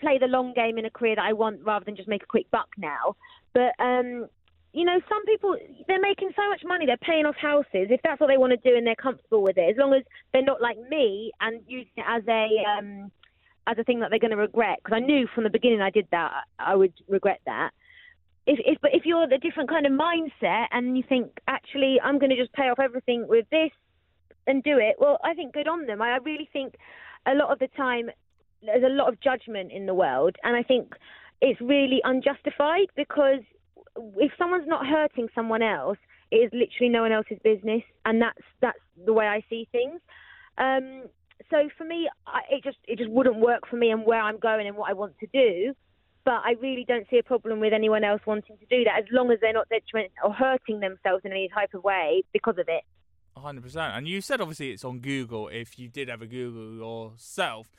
play 0.00 0.18
the 0.18 0.26
long 0.26 0.54
game 0.54 0.78
in 0.78 0.86
a 0.86 0.90
career 0.90 1.16
that 1.16 1.24
I 1.24 1.34
want 1.34 1.60
rather 1.64 1.84
than 1.84 1.96
just 1.96 2.08
make 2.08 2.22
a 2.22 2.26
quick 2.26 2.50
buck 2.50 2.68
now. 2.78 3.16
But 3.52 3.72
um, 3.78 4.26
you 4.72 4.84
know, 4.84 5.00
some 5.08 5.24
people 5.26 5.56
they're 5.86 6.00
making 6.00 6.30
so 6.34 6.48
much 6.48 6.62
money, 6.64 6.86
they're 6.86 6.96
paying 6.96 7.26
off 7.26 7.36
houses. 7.36 7.88
If 7.90 8.00
that's 8.02 8.20
what 8.20 8.28
they 8.28 8.38
want 8.38 8.52
to 8.52 8.68
do 8.70 8.76
and 8.76 8.86
they're 8.86 8.96
comfortable 8.96 9.42
with 9.42 9.58
it, 9.58 9.70
as 9.70 9.76
long 9.76 9.92
as 9.92 10.02
they're 10.32 10.42
not 10.42 10.62
like 10.62 10.78
me 10.88 11.30
and 11.40 11.60
using 11.68 11.92
it 11.98 12.04
as 12.08 12.22
a 12.26 12.48
um, 12.78 13.12
as 13.66 13.78
a 13.78 13.84
thing 13.84 14.00
that 14.00 14.10
they're 14.10 14.18
going 14.18 14.30
to 14.30 14.36
regret. 14.36 14.78
Because 14.82 14.96
I 14.96 15.00
knew 15.00 15.26
from 15.34 15.44
the 15.44 15.50
beginning 15.50 15.80
I 15.80 15.90
did 15.90 16.08
that, 16.10 16.32
I 16.58 16.74
would 16.74 16.92
regret 17.08 17.40
that. 17.46 17.70
If, 18.46 18.58
if 18.64 18.78
but 18.82 18.90
if 18.94 19.06
you're 19.06 19.24
a 19.24 19.38
different 19.38 19.70
kind 19.70 19.86
of 19.86 19.92
mindset 19.92 20.66
and 20.70 20.96
you 20.96 21.02
think 21.08 21.38
actually 21.48 21.98
I'm 22.02 22.18
going 22.18 22.30
to 22.30 22.36
just 22.36 22.52
pay 22.52 22.64
off 22.64 22.78
everything 22.78 23.26
with 23.26 23.46
this 23.50 23.70
and 24.46 24.62
do 24.62 24.78
it, 24.78 24.96
well, 24.98 25.18
I 25.24 25.34
think 25.34 25.54
good 25.54 25.68
on 25.68 25.86
them. 25.86 26.02
I 26.02 26.16
really 26.18 26.48
think 26.52 26.74
a 27.26 27.34
lot 27.34 27.50
of 27.50 27.58
the 27.58 27.68
time 27.68 28.10
there's 28.62 28.84
a 28.84 28.94
lot 28.94 29.08
of 29.08 29.20
judgment 29.20 29.72
in 29.72 29.86
the 29.86 29.94
world, 29.94 30.36
and 30.42 30.56
I 30.56 30.62
think 30.62 30.94
it's 31.40 31.60
really 31.60 32.00
unjustified 32.04 32.88
because 32.96 33.40
if 34.16 34.32
someone's 34.38 34.68
not 34.68 34.86
hurting 34.86 35.28
someone 35.34 35.62
else, 35.62 35.98
it 36.30 36.36
is 36.36 36.50
literally 36.52 36.90
no 36.90 37.02
one 37.02 37.12
else's 37.12 37.38
business, 37.44 37.82
and 38.04 38.20
that's 38.20 38.42
that's 38.60 38.78
the 39.04 39.12
way 39.12 39.26
I 39.26 39.42
see 39.48 39.68
things. 39.70 40.00
Um, 40.58 41.04
so 41.50 41.68
for 41.76 41.84
me, 41.84 42.08
I, 42.26 42.40
it 42.50 42.64
just 42.64 42.78
it 42.86 42.98
just 42.98 43.10
wouldn't 43.10 43.36
work 43.36 43.68
for 43.68 43.76
me 43.76 43.90
and 43.90 44.04
where 44.04 44.20
I'm 44.20 44.38
going 44.38 44.66
and 44.66 44.76
what 44.76 44.90
I 44.90 44.94
want 44.94 45.14
to 45.20 45.26
do. 45.32 45.74
But 46.24 46.42
I 46.44 46.54
really 46.60 46.84
don't 46.86 47.06
see 47.10 47.18
a 47.18 47.22
problem 47.22 47.60
with 47.60 47.72
anyone 47.72 48.02
else 48.02 48.22
wanting 48.26 48.56
to 48.56 48.66
do 48.66 48.84
that 48.84 48.98
as 48.98 49.04
long 49.12 49.30
as 49.30 49.38
they're 49.40 49.52
not 49.52 49.68
detrimental 49.68 50.12
or 50.24 50.32
hurting 50.32 50.80
themselves 50.80 51.22
in 51.24 51.32
any 51.32 51.48
type 51.48 51.74
of 51.74 51.84
way 51.84 52.22
because 52.32 52.56
of 52.58 52.66
it. 52.68 52.82
100%. 53.36 53.76
And 53.76 54.08
you 54.08 54.20
said 54.20 54.40
obviously 54.40 54.70
it's 54.70 54.84
on 54.84 55.00
Google 55.00 55.48
if 55.48 55.78
you 55.78 55.88
did 55.88 56.08
ever 56.08 56.26
Google 56.26 56.76
yourself. 56.76 57.70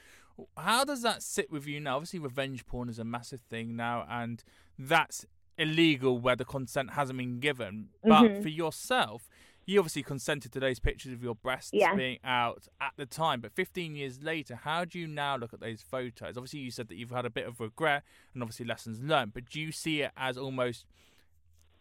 How 0.57 0.83
does 0.83 1.01
that 1.01 1.23
sit 1.23 1.49
with 1.49 1.65
you 1.65 1.79
now? 1.79 1.95
Obviously, 1.95 2.19
revenge 2.19 2.65
porn 2.65 2.89
is 2.89 2.99
a 2.99 3.05
massive 3.05 3.39
thing 3.39 3.77
now, 3.77 4.05
and 4.09 4.43
that's 4.77 5.25
illegal 5.57 6.17
where 6.19 6.35
the 6.35 6.43
consent 6.43 6.91
hasn't 6.91 7.17
been 7.17 7.39
given. 7.39 7.87
But 8.03 8.23
mm-hmm. 8.23 8.41
for 8.41 8.49
yourself, 8.49 9.29
you 9.65 9.79
obviously 9.79 10.03
consented 10.03 10.51
to 10.51 10.59
those 10.59 10.79
pictures 10.79 11.11
of 11.11 11.23
your 11.23 11.35
breasts 11.35 11.71
yeah. 11.73 11.95
being 11.95 12.19
out 12.23 12.67
at 12.79 12.91
the 12.97 13.05
time. 13.05 13.41
But 13.41 13.51
15 13.51 13.95
years 13.95 14.21
later, 14.21 14.55
how 14.55 14.85
do 14.85 14.99
you 14.99 15.07
now 15.07 15.37
look 15.37 15.53
at 15.53 15.59
those 15.59 15.81
photos? 15.81 16.37
Obviously, 16.37 16.59
you 16.59 16.71
said 16.71 16.87
that 16.89 16.95
you've 16.95 17.11
had 17.11 17.25
a 17.25 17.29
bit 17.29 17.47
of 17.47 17.59
regret 17.59 18.03
and 18.33 18.43
obviously 18.43 18.65
lessons 18.65 19.01
learned. 19.01 19.33
But 19.33 19.45
do 19.49 19.59
you 19.59 19.71
see 19.71 20.01
it 20.01 20.11
as 20.15 20.37
almost 20.37 20.85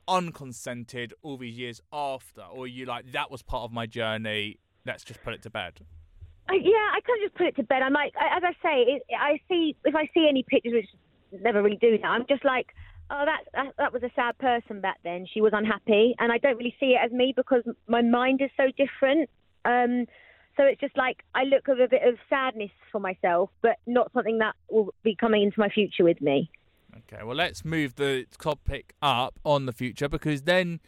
unconsented 0.08 1.12
all 1.22 1.36
these 1.36 1.56
years 1.56 1.80
after, 1.92 2.42
or 2.42 2.66
you 2.66 2.86
like 2.86 3.12
that 3.12 3.30
was 3.30 3.42
part 3.42 3.64
of 3.64 3.72
my 3.72 3.86
journey? 3.86 4.58
Let's 4.86 5.04
just 5.04 5.22
put 5.22 5.34
it 5.34 5.42
to 5.42 5.50
bed. 5.50 5.80
Uh, 6.48 6.54
yeah, 6.54 6.90
I 6.92 7.00
of 7.00 7.22
just 7.22 7.34
put 7.36 7.46
it 7.46 7.56
to 7.56 7.62
bed. 7.62 7.82
I'm 7.82 7.92
like, 7.92 8.12
as 8.16 8.42
I 8.44 8.52
say, 8.62 8.82
it, 8.82 9.02
I 9.18 9.40
see 9.48 9.76
if 9.84 9.94
I 9.94 10.08
see 10.14 10.26
any 10.28 10.42
pictures, 10.42 10.72
which 10.74 11.42
never 11.42 11.62
really 11.62 11.78
do 11.80 11.98
that. 11.98 12.06
I'm 12.06 12.26
just 12.28 12.44
like, 12.44 12.68
oh, 13.10 13.24
that, 13.24 13.44
that 13.54 13.74
that 13.78 13.92
was 13.92 14.02
a 14.02 14.10
sad 14.14 14.38
person 14.38 14.80
back 14.80 14.98
then. 15.04 15.26
She 15.32 15.40
was 15.40 15.52
unhappy, 15.54 16.14
and 16.18 16.32
I 16.32 16.38
don't 16.38 16.56
really 16.56 16.74
see 16.80 16.96
it 16.96 17.00
as 17.04 17.12
me 17.12 17.32
because 17.36 17.62
my 17.88 18.02
mind 18.02 18.40
is 18.42 18.50
so 18.56 18.64
different. 18.76 19.30
Um, 19.64 20.06
so 20.56 20.64
it's 20.64 20.80
just 20.80 20.96
like 20.96 21.24
I 21.34 21.44
look 21.44 21.66
with 21.66 21.80
a 21.80 21.88
bit 21.88 22.02
of 22.06 22.16
sadness 22.28 22.70
for 22.92 23.00
myself, 23.00 23.50
but 23.62 23.76
not 23.86 24.12
something 24.12 24.38
that 24.38 24.54
will 24.70 24.94
be 25.02 25.16
coming 25.16 25.42
into 25.42 25.58
my 25.58 25.68
future 25.68 26.04
with 26.04 26.20
me. 26.20 26.50
Okay, 26.96 27.24
well, 27.24 27.36
let's 27.36 27.64
move 27.64 27.96
the 27.96 28.26
topic 28.38 28.94
up 29.02 29.38
on 29.44 29.66
the 29.66 29.72
future 29.72 30.08
because 30.08 30.42
then 30.42 30.80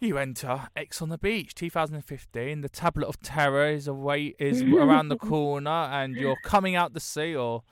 you 0.00 0.18
enter 0.18 0.68
Ex 0.76 1.00
on 1.00 1.08
the 1.08 1.18
Beach 1.18 1.54
2015. 1.54 2.60
The 2.60 2.68
Tablet 2.68 3.06
of 3.06 3.20
Terror 3.22 3.68
is 3.68 3.86
away 3.86 4.34
is 4.38 4.62
around 4.62 5.08
the 5.08 5.16
corner, 5.16 5.70
and 5.70 6.16
you're 6.16 6.36
coming 6.42 6.74
out 6.74 6.92
the 6.92 7.00
sea, 7.00 7.36
or 7.36 7.62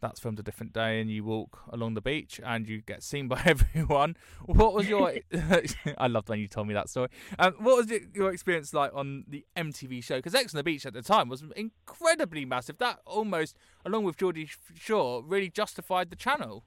that's 0.00 0.20
filmed 0.20 0.38
a 0.38 0.42
different 0.42 0.72
day, 0.72 1.00
and 1.00 1.10
you 1.10 1.24
walk 1.24 1.60
along 1.70 1.94
the 1.94 2.00
beach, 2.00 2.40
and 2.44 2.68
you 2.68 2.80
get 2.80 3.02
seen 3.02 3.28
by 3.28 3.42
everyone. 3.46 4.16
What 4.44 4.74
was 4.74 4.88
your? 4.88 5.14
I 5.98 6.06
loved 6.06 6.28
when 6.28 6.40
you 6.40 6.48
told 6.48 6.68
me 6.68 6.74
that 6.74 6.88
story. 6.88 7.08
Um, 7.38 7.54
what 7.58 7.76
was 7.76 7.90
it, 7.90 8.02
your 8.14 8.32
experience 8.32 8.72
like 8.74 8.92
on 8.94 9.24
the 9.28 9.44
MTV 9.56 10.02
show? 10.02 10.16
Because 10.16 10.34
Ex 10.34 10.54
on 10.54 10.58
the 10.58 10.64
Beach 10.64 10.86
at 10.86 10.92
the 10.92 11.02
time 11.02 11.28
was 11.28 11.44
incredibly 11.56 12.44
massive. 12.44 12.78
That 12.78 13.00
almost, 13.06 13.56
along 13.84 14.04
with 14.04 14.16
Geordie 14.16 14.50
Shore, 14.74 15.22
really 15.22 15.50
justified 15.50 16.10
the 16.10 16.16
channel. 16.16 16.64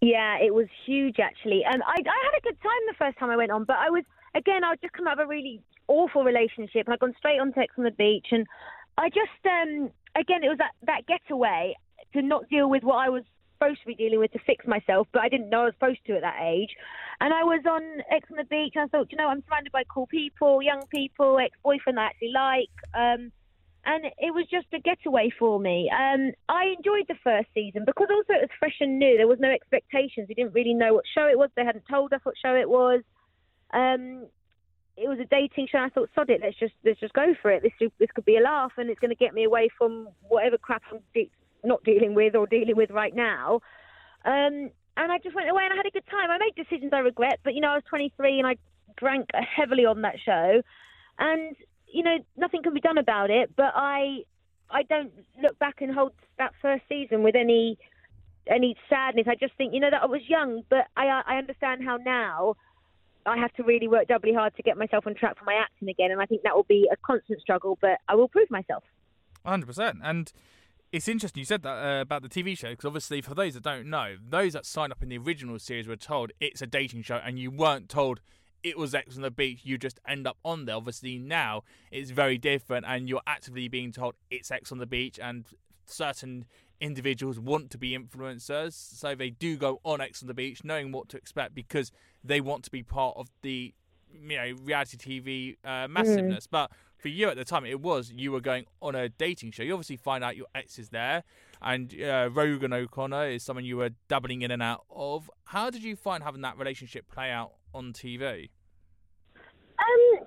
Yeah, 0.00 0.36
it 0.40 0.52
was 0.52 0.66
huge 0.84 1.20
actually, 1.20 1.62
and 1.64 1.82
I, 1.82 1.92
I 1.92 2.30
had 2.32 2.38
a 2.38 2.42
good 2.42 2.60
time 2.60 2.72
the 2.88 2.94
first 2.98 3.18
time 3.18 3.30
I 3.30 3.36
went 3.36 3.52
on, 3.52 3.64
but 3.64 3.76
I 3.76 3.90
was 3.90 4.04
again, 4.34 4.64
I'd 4.64 4.80
just 4.80 4.94
come 4.94 5.06
out 5.06 5.20
of 5.20 5.26
a 5.26 5.28
really 5.28 5.60
awful 5.88 6.24
relationship, 6.24 6.86
and 6.86 6.94
I'd 6.94 7.00
gone 7.00 7.14
straight 7.18 7.38
on 7.38 7.52
Ex 7.56 7.72
on 7.78 7.84
the 7.84 7.90
Beach, 7.90 8.26
and 8.30 8.46
I 8.98 9.08
just, 9.08 9.46
um, 9.46 9.90
again, 10.16 10.44
it 10.44 10.48
was 10.48 10.58
that, 10.58 10.72
that 10.86 11.06
getaway 11.06 11.76
to 12.14 12.22
not 12.22 12.48
deal 12.48 12.68
with 12.68 12.82
what 12.82 12.96
I 12.96 13.08
was 13.08 13.24
supposed 13.62 13.80
to 13.80 13.86
be 13.86 13.94
dealing 13.94 14.18
with 14.18 14.32
to 14.32 14.38
fix 14.44 14.66
myself, 14.66 15.06
but 15.12 15.22
I 15.22 15.28
didn't 15.28 15.50
know 15.50 15.62
I 15.62 15.64
was 15.66 15.74
supposed 15.74 16.00
to 16.06 16.16
at 16.16 16.22
that 16.22 16.40
age. 16.42 16.70
And 17.20 17.32
I 17.32 17.44
was 17.44 17.62
on 17.68 17.82
Ex 18.10 18.28
on 18.30 18.36
the 18.36 18.44
Beach, 18.44 18.72
and 18.74 18.84
I 18.84 18.86
thought, 18.88 19.12
you 19.12 19.18
know, 19.18 19.28
I'm 19.28 19.42
surrounded 19.48 19.72
by 19.72 19.84
cool 19.84 20.06
people, 20.06 20.62
young 20.62 20.82
people, 20.90 21.38
ex-boyfriend 21.38 21.98
I 21.98 22.06
actually 22.06 22.32
like. 22.34 22.74
Um, 22.94 23.30
and 23.84 24.04
it 24.18 24.32
was 24.32 24.46
just 24.50 24.66
a 24.72 24.78
getaway 24.78 25.30
for 25.36 25.58
me. 25.58 25.90
Um, 25.90 26.32
I 26.48 26.74
enjoyed 26.76 27.06
the 27.08 27.18
first 27.24 27.48
season 27.52 27.84
because 27.84 28.08
also 28.10 28.34
it 28.34 28.42
was 28.42 28.58
fresh 28.58 28.76
and 28.80 28.98
new. 28.98 29.16
There 29.16 29.26
was 29.26 29.40
no 29.40 29.50
expectations. 29.50 30.26
We 30.28 30.34
didn't 30.34 30.54
really 30.54 30.74
know 30.74 30.94
what 30.94 31.04
show 31.12 31.26
it 31.26 31.38
was. 31.38 31.50
They 31.56 31.64
hadn't 31.64 31.84
told 31.90 32.12
us 32.12 32.20
what 32.22 32.36
show 32.40 32.54
it 32.54 32.68
was. 32.68 33.02
Um, 33.72 34.26
it 34.96 35.08
was 35.08 35.18
a 35.18 35.24
dating 35.24 35.68
show. 35.70 35.78
I 35.78 35.88
thought, 35.88 36.10
sod 36.14 36.30
it, 36.30 36.40
let's 36.42 36.58
just 36.58 36.74
let's 36.84 37.00
just 37.00 37.14
go 37.14 37.34
for 37.40 37.50
it. 37.50 37.62
This 37.62 37.90
this 37.98 38.10
could 38.14 38.24
be 38.24 38.36
a 38.36 38.40
laugh, 38.40 38.72
and 38.76 38.88
it's 38.88 39.00
going 39.00 39.10
to 39.10 39.16
get 39.16 39.34
me 39.34 39.44
away 39.44 39.68
from 39.76 40.08
whatever 40.28 40.58
crap 40.58 40.82
I'm 40.92 41.00
de- 41.14 41.30
not 41.64 41.84
dealing 41.84 42.14
with 42.14 42.34
or 42.34 42.46
dealing 42.46 42.76
with 42.76 42.90
right 42.90 43.14
now. 43.14 43.60
Um, 44.24 44.70
and 44.96 45.10
I 45.10 45.18
just 45.22 45.34
went 45.34 45.48
away 45.48 45.64
and 45.64 45.72
I 45.72 45.76
had 45.76 45.86
a 45.86 45.90
good 45.90 46.06
time. 46.10 46.30
I 46.30 46.38
made 46.38 46.54
decisions 46.54 46.92
I 46.92 46.98
regret, 46.98 47.40
but 47.44 47.54
you 47.54 47.60
know, 47.60 47.68
I 47.68 47.74
was 47.74 47.84
23 47.88 48.38
and 48.38 48.46
I 48.46 48.56
drank 48.96 49.28
heavily 49.56 49.84
on 49.84 50.02
that 50.02 50.16
show, 50.24 50.62
and 51.18 51.56
you 51.86 52.02
know, 52.02 52.18
nothing 52.36 52.62
can 52.62 52.74
be 52.74 52.80
done 52.80 52.98
about 52.98 53.30
it. 53.30 53.54
But 53.56 53.72
I 53.74 54.24
I 54.70 54.82
don't 54.84 55.12
look 55.40 55.58
back 55.58 55.80
and 55.80 55.94
hold 55.94 56.12
that 56.38 56.52
first 56.60 56.82
season 56.88 57.22
with 57.22 57.34
any 57.36 57.78
any 58.46 58.76
sadness. 58.90 59.26
I 59.28 59.34
just 59.34 59.54
think, 59.56 59.72
you 59.72 59.80
know, 59.80 59.90
that 59.90 60.02
I 60.02 60.06
was 60.06 60.22
young, 60.28 60.62
but 60.68 60.86
I 60.96 61.22
I 61.26 61.36
understand 61.36 61.84
how 61.84 61.96
now 61.96 62.56
I 63.24 63.36
have 63.38 63.52
to 63.54 63.62
really 63.62 63.88
work 63.88 64.08
doubly 64.08 64.32
hard 64.34 64.56
to 64.56 64.62
get 64.62 64.76
myself 64.76 65.06
on 65.06 65.14
track 65.14 65.38
for 65.38 65.44
my 65.44 65.54
acting 65.54 65.88
again, 65.88 66.10
and 66.10 66.20
I 66.20 66.26
think 66.26 66.42
that 66.42 66.54
will 66.54 66.64
be 66.64 66.88
a 66.92 66.96
constant 66.96 67.40
struggle. 67.40 67.78
But 67.80 67.98
I 68.08 68.14
will 68.14 68.28
prove 68.28 68.50
myself. 68.50 68.84
Hundred 69.44 69.66
percent, 69.66 69.98
and 70.02 70.32
it's 70.92 71.08
interesting 71.08 71.40
you 71.40 71.46
said 71.46 71.62
that 71.62 71.84
uh, 71.84 72.00
about 72.02 72.22
the 72.22 72.28
TV 72.28 72.56
show 72.56 72.70
because 72.70 72.84
obviously 72.84 73.22
for 73.22 73.34
those 73.34 73.54
that 73.54 73.62
don't 73.62 73.86
know, 73.86 74.16
those 74.28 74.52
that 74.52 74.66
signed 74.66 74.92
up 74.92 75.02
in 75.02 75.08
the 75.08 75.18
original 75.18 75.58
series 75.58 75.88
were 75.88 75.96
told 75.96 76.32
it's 76.38 76.60
a 76.60 76.66
dating 76.66 77.02
show, 77.02 77.18
and 77.24 77.38
you 77.38 77.50
weren't 77.50 77.88
told 77.88 78.20
it 78.62 78.78
was 78.78 78.94
Ex 78.94 79.16
on 79.16 79.22
the 79.22 79.30
Beach. 79.30 79.60
You 79.64 79.78
just 79.78 79.98
end 80.06 80.26
up 80.26 80.36
on 80.44 80.66
there. 80.66 80.76
Obviously 80.76 81.18
now 81.18 81.62
it's 81.90 82.10
very 82.10 82.36
different, 82.36 82.84
and 82.86 83.08
you're 83.08 83.22
actively 83.26 83.68
being 83.68 83.90
told 83.90 84.14
it's 84.30 84.50
Ex 84.50 84.70
on 84.70 84.78
the 84.78 84.86
Beach, 84.86 85.18
and 85.20 85.46
certain 85.86 86.44
individuals 86.78 87.38
want 87.38 87.70
to 87.70 87.78
be 87.78 87.96
influencers, 87.96 88.74
so 88.74 89.14
they 89.14 89.30
do 89.30 89.56
go 89.56 89.80
on 89.84 90.00
Ex 90.02 90.22
on 90.22 90.28
the 90.28 90.34
Beach, 90.34 90.62
knowing 90.62 90.92
what 90.92 91.08
to 91.08 91.16
expect 91.16 91.54
because 91.54 91.90
they 92.22 92.40
want 92.40 92.64
to 92.64 92.70
be 92.70 92.82
part 92.82 93.16
of 93.16 93.30
the 93.40 93.72
you 94.12 94.36
know 94.36 94.52
reality 94.62 94.98
TV 94.98 95.56
uh, 95.64 95.88
massiveness. 95.88 96.46
Mm. 96.46 96.50
But 96.50 96.70
for 97.02 97.08
you 97.08 97.28
at 97.28 97.36
the 97.36 97.44
time, 97.44 97.66
it 97.66 97.80
was 97.80 98.12
you 98.14 98.30
were 98.30 98.40
going 98.40 98.66
on 98.80 98.94
a 98.94 99.08
dating 99.08 99.50
show. 99.50 99.64
You 99.64 99.74
obviously 99.74 99.96
find 99.96 100.22
out 100.22 100.36
your 100.36 100.46
ex 100.54 100.78
is 100.78 100.90
there, 100.90 101.24
and 101.60 101.92
uh, 102.00 102.30
Rogan 102.32 102.72
O'Connor 102.72 103.26
is 103.26 103.42
someone 103.42 103.64
you 103.64 103.76
were 103.76 103.90
dabbling 104.08 104.42
in 104.42 104.52
and 104.52 104.62
out 104.62 104.84
of. 104.88 105.30
How 105.46 105.68
did 105.68 105.82
you 105.82 105.96
find 105.96 106.22
having 106.22 106.40
that 106.42 106.56
relationship 106.56 107.10
play 107.10 107.30
out 107.30 107.52
on 107.74 107.92
TV? 107.92 108.50
Um, 109.78 110.26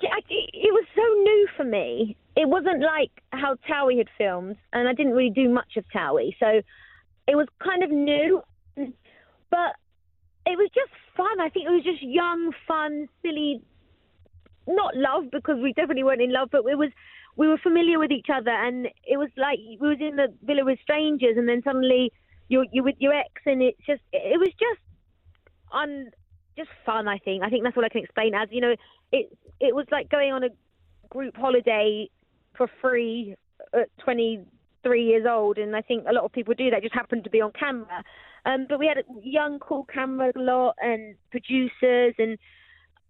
it 0.00 0.72
was 0.72 0.86
so 0.94 1.02
new 1.02 1.48
for 1.56 1.64
me. 1.64 2.16
It 2.36 2.48
wasn't 2.48 2.82
like 2.82 3.10
how 3.30 3.56
Towie 3.68 3.98
had 3.98 4.08
filmed, 4.16 4.56
and 4.72 4.88
I 4.88 4.94
didn't 4.94 5.12
really 5.12 5.30
do 5.30 5.48
much 5.48 5.76
of 5.76 5.84
Towie, 5.94 6.34
so 6.38 6.62
it 7.26 7.36
was 7.36 7.48
kind 7.62 7.82
of 7.82 7.90
new. 7.90 8.42
But 8.76 9.76
it 10.46 10.56
was 10.56 10.70
just 10.74 10.90
fun. 11.16 11.40
I 11.40 11.48
think 11.48 11.66
it 11.66 11.70
was 11.70 11.84
just 11.84 12.02
young, 12.02 12.52
fun, 12.66 13.08
silly. 13.22 13.62
Not 14.66 14.96
love 14.96 15.24
because 15.32 15.58
we 15.60 15.72
definitely 15.72 16.04
weren't 16.04 16.22
in 16.22 16.32
love, 16.32 16.48
but 16.52 16.64
it 16.70 16.78
was 16.78 16.90
we 17.36 17.48
were 17.48 17.58
familiar 17.58 17.98
with 17.98 18.10
each 18.10 18.28
other, 18.32 18.50
and 18.50 18.86
it 19.04 19.16
was 19.16 19.30
like 19.36 19.58
we 19.58 19.88
was 19.88 19.98
in 20.00 20.16
the 20.16 20.28
villa 20.42 20.64
with 20.64 20.78
strangers, 20.82 21.36
and 21.36 21.48
then 21.48 21.62
suddenly 21.62 22.12
you're 22.48 22.66
you're 22.72 22.84
with 22.84 22.96
your 22.98 23.14
ex, 23.14 23.30
and 23.46 23.62
it's 23.62 23.78
just 23.86 24.02
it 24.12 24.38
was 24.38 24.50
just 24.50 24.80
un 25.72 26.10
just 26.56 26.70
fun. 26.84 27.08
I 27.08 27.18
think 27.18 27.42
I 27.42 27.48
think 27.48 27.64
that's 27.64 27.76
all 27.76 27.84
I 27.84 27.88
can 27.88 28.02
explain 28.02 28.34
as 28.34 28.48
you 28.50 28.60
know 28.60 28.74
it 29.12 29.36
it 29.60 29.74
was 29.74 29.86
like 29.90 30.10
going 30.10 30.32
on 30.32 30.44
a 30.44 30.48
group 31.08 31.36
holiday 31.36 32.08
for 32.56 32.68
free 32.80 33.34
at 33.74 33.88
23 34.04 35.04
years 35.04 35.26
old, 35.28 35.58
and 35.58 35.74
I 35.76 35.82
think 35.82 36.04
a 36.08 36.12
lot 36.12 36.24
of 36.24 36.32
people 36.32 36.54
do 36.54 36.70
that. 36.70 36.82
Just 36.82 36.94
happened 36.94 37.24
to 37.24 37.30
be 37.30 37.40
on 37.40 37.52
camera, 37.52 38.04
um, 38.44 38.66
but 38.68 38.78
we 38.78 38.86
had 38.86 38.98
a 38.98 39.04
young, 39.22 39.58
cool 39.58 39.84
camera 39.84 40.32
lot 40.36 40.74
and 40.80 41.14
producers, 41.30 42.14
and 42.18 42.38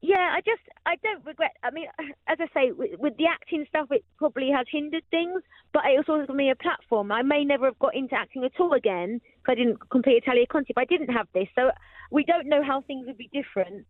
yeah, 0.02 0.34
I 0.34 0.40
just 0.40 0.60
I 0.84 0.96
don't 1.02 1.24
regret. 1.24 1.52
I 1.62 1.70
mean, 1.70 1.86
as 2.28 2.38
I 2.40 2.46
say, 2.52 2.72
with, 2.72 2.98
with 2.98 3.16
the 3.16 3.26
acting 3.26 3.64
stuff, 3.68 3.86
it 3.90 4.04
probably 4.18 4.50
has 4.50 4.66
hindered 4.70 5.04
things, 5.10 5.42
but 5.72 5.84
it 5.86 5.96
also 5.96 6.20
given 6.20 6.36
me 6.36 6.50
a 6.50 6.56
platform. 6.56 7.12
I 7.12 7.22
may 7.22 7.44
never 7.44 7.66
have 7.66 7.78
got 7.78 7.94
into 7.94 8.14
acting 8.14 8.44
at 8.44 8.52
all 8.58 8.72
again 8.74 9.20
if 9.42 9.48
I 9.48 9.54
didn't 9.54 9.78
complete 9.90 10.22
Italia 10.24 10.46
Conti. 10.50 10.70
If 10.70 10.78
I 10.78 10.84
didn't 10.84 11.08
have 11.08 11.28
this, 11.32 11.48
so 11.54 11.70
we 12.10 12.24
don't 12.24 12.48
know 12.48 12.62
how 12.62 12.82
things 12.82 13.06
would 13.06 13.16
be 13.16 13.30
different. 13.32 13.86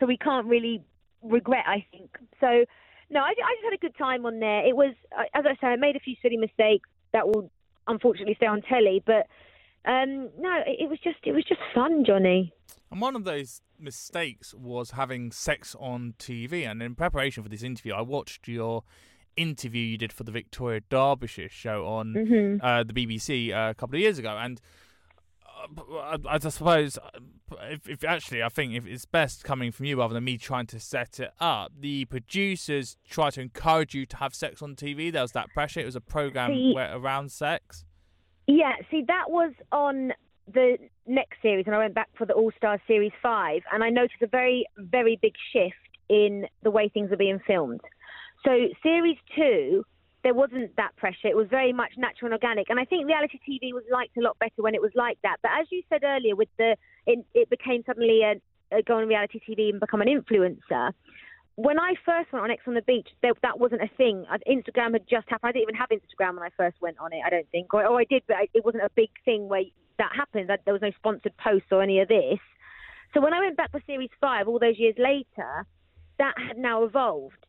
So 0.00 0.06
we 0.06 0.16
can't 0.18 0.46
really 0.46 0.82
regret, 1.22 1.64
I 1.66 1.86
think. 1.92 2.10
So, 2.40 2.64
no, 3.10 3.20
I, 3.20 3.28
I 3.30 3.54
just 3.54 3.64
had 3.64 3.72
a 3.74 3.78
good 3.78 3.96
time 3.96 4.26
on 4.26 4.40
there. 4.40 4.66
It 4.66 4.74
was, 4.74 4.92
as 5.34 5.44
I 5.46 5.54
say, 5.60 5.68
I 5.68 5.76
made 5.76 5.94
a 5.94 6.00
few 6.00 6.16
silly 6.20 6.36
mistakes 6.36 6.88
that 7.12 7.28
will 7.28 7.48
unfortunately 7.86 8.34
stay 8.34 8.46
on 8.46 8.60
telly, 8.62 9.02
but 9.06 9.26
um, 9.84 10.30
no, 10.38 10.62
it, 10.66 10.76
it 10.80 10.90
was 10.90 10.98
just 11.02 11.18
it 11.24 11.32
was 11.32 11.44
just 11.44 11.60
fun, 11.74 12.04
Johnny. 12.04 12.52
And 12.90 13.00
one 13.00 13.16
of 13.16 13.24
those 13.24 13.60
mistakes 13.78 14.54
was 14.54 14.92
having 14.92 15.32
sex 15.32 15.74
on 15.78 16.14
TV. 16.18 16.68
And 16.70 16.82
in 16.82 16.94
preparation 16.94 17.42
for 17.42 17.48
this 17.48 17.62
interview, 17.62 17.92
I 17.92 18.02
watched 18.02 18.46
your 18.46 18.84
interview 19.36 19.82
you 19.82 19.98
did 19.98 20.12
for 20.12 20.22
the 20.22 20.30
Victoria 20.30 20.80
Derbyshire 20.88 21.48
show 21.48 21.86
on 21.86 22.14
mm-hmm. 22.14 22.64
uh, 22.64 22.84
the 22.84 22.92
BBC 22.92 23.52
uh, 23.52 23.70
a 23.70 23.74
couple 23.74 23.96
of 23.96 24.00
years 24.00 24.18
ago, 24.18 24.38
and 24.40 24.60
I, 25.92 26.18
I 26.28 26.38
suppose 26.38 26.98
if, 27.62 27.88
if, 27.88 28.04
actually 28.04 28.42
I 28.42 28.48
think 28.48 28.74
if 28.74 28.86
it's 28.86 29.06
best 29.06 29.44
coming 29.44 29.72
from 29.72 29.86
you 29.86 29.98
rather 29.98 30.14
than 30.14 30.24
me 30.24 30.38
trying 30.38 30.66
to 30.66 30.80
set 30.80 31.20
it 31.20 31.32
up. 31.40 31.72
The 31.78 32.04
producers 32.06 32.96
try 33.08 33.30
to 33.30 33.40
encourage 33.40 33.94
you 33.94 34.06
to 34.06 34.16
have 34.18 34.34
sex 34.34 34.62
on 34.62 34.76
TV. 34.76 35.12
There 35.12 35.22
was 35.22 35.32
that 35.32 35.48
pressure. 35.50 35.80
It 35.80 35.86
was 35.86 35.96
a 35.96 36.00
program 36.00 36.50
see, 36.50 36.72
where, 36.74 36.94
around 36.96 37.32
sex. 37.32 37.84
Yeah, 38.46 38.72
see 38.90 39.04
that 39.08 39.30
was 39.30 39.52
on 39.72 40.12
the 40.52 40.76
next 41.06 41.40
series, 41.40 41.66
and 41.66 41.74
I 41.74 41.78
went 41.78 41.94
back 41.94 42.10
for 42.16 42.26
the 42.26 42.34
All 42.34 42.52
Star 42.56 42.80
Series 42.86 43.12
five, 43.22 43.62
and 43.72 43.82
I 43.82 43.90
noticed 43.90 44.22
a 44.22 44.26
very 44.26 44.66
very 44.76 45.18
big 45.20 45.34
shift 45.52 45.74
in 46.08 46.46
the 46.62 46.70
way 46.70 46.88
things 46.88 47.10
are 47.12 47.16
being 47.16 47.40
filmed. 47.46 47.80
So 48.44 48.68
series 48.82 49.16
two 49.34 49.84
there 50.24 50.34
wasn't 50.34 50.74
that 50.76 50.96
pressure. 50.96 51.28
It 51.28 51.36
was 51.36 51.46
very 51.48 51.72
much 51.72 51.92
natural 51.98 52.32
and 52.32 52.42
organic. 52.42 52.70
And 52.70 52.80
I 52.80 52.84
think 52.84 53.06
reality 53.06 53.38
TV 53.46 53.72
was 53.72 53.84
liked 53.92 54.16
a 54.16 54.22
lot 54.22 54.38
better 54.38 54.62
when 54.62 54.74
it 54.74 54.80
was 54.80 54.90
like 54.94 55.18
that. 55.22 55.36
But 55.42 55.52
as 55.60 55.66
you 55.70 55.82
said 55.90 56.02
earlier, 56.02 56.34
with 56.34 56.48
the 56.58 56.76
it, 57.06 57.24
it 57.34 57.50
became 57.50 57.84
suddenly 57.86 58.22
a, 58.22 58.40
a 58.76 58.82
go 58.82 58.96
on 58.96 59.06
reality 59.06 59.38
TV 59.46 59.68
and 59.68 59.78
become 59.78 60.00
an 60.00 60.08
influencer. 60.08 60.92
When 61.56 61.78
I 61.78 61.94
first 62.04 62.32
went 62.32 62.44
on 62.44 62.50
Ex 62.50 62.62
on 62.66 62.74
the 62.74 62.82
Beach, 62.82 63.08
there, 63.22 63.32
that 63.42 63.60
wasn't 63.60 63.82
a 63.82 63.88
thing. 63.96 64.26
Instagram 64.48 64.92
had 64.92 65.08
just 65.08 65.28
happened. 65.28 65.50
I 65.50 65.52
didn't 65.52 65.62
even 65.62 65.74
have 65.76 65.90
Instagram 65.90 66.34
when 66.34 66.42
I 66.42 66.50
first 66.56 66.76
went 66.80 66.98
on 66.98 67.12
it. 67.12 67.20
I 67.24 67.30
don't 67.30 67.48
think, 67.50 67.72
or, 67.72 67.86
or 67.86 68.00
I 68.00 68.04
did, 68.04 68.22
but 68.26 68.36
it 68.52 68.64
wasn't 68.64 68.82
a 68.82 68.90
big 68.96 69.10
thing 69.24 69.48
where 69.48 69.62
that 69.98 70.10
happened. 70.16 70.50
There 70.64 70.74
was 70.74 70.82
no 70.82 70.90
sponsored 70.96 71.36
posts 71.36 71.68
or 71.70 71.82
any 71.82 72.00
of 72.00 72.08
this. 72.08 72.40
So 73.12 73.20
when 73.20 73.32
I 73.32 73.40
went 73.40 73.56
back 73.56 73.70
for 73.70 73.80
Series 73.86 74.10
Five, 74.20 74.48
all 74.48 74.58
those 74.58 74.78
years 74.78 74.96
later, 74.98 75.64
that 76.18 76.34
had 76.36 76.58
now 76.58 76.82
evolved 76.82 77.44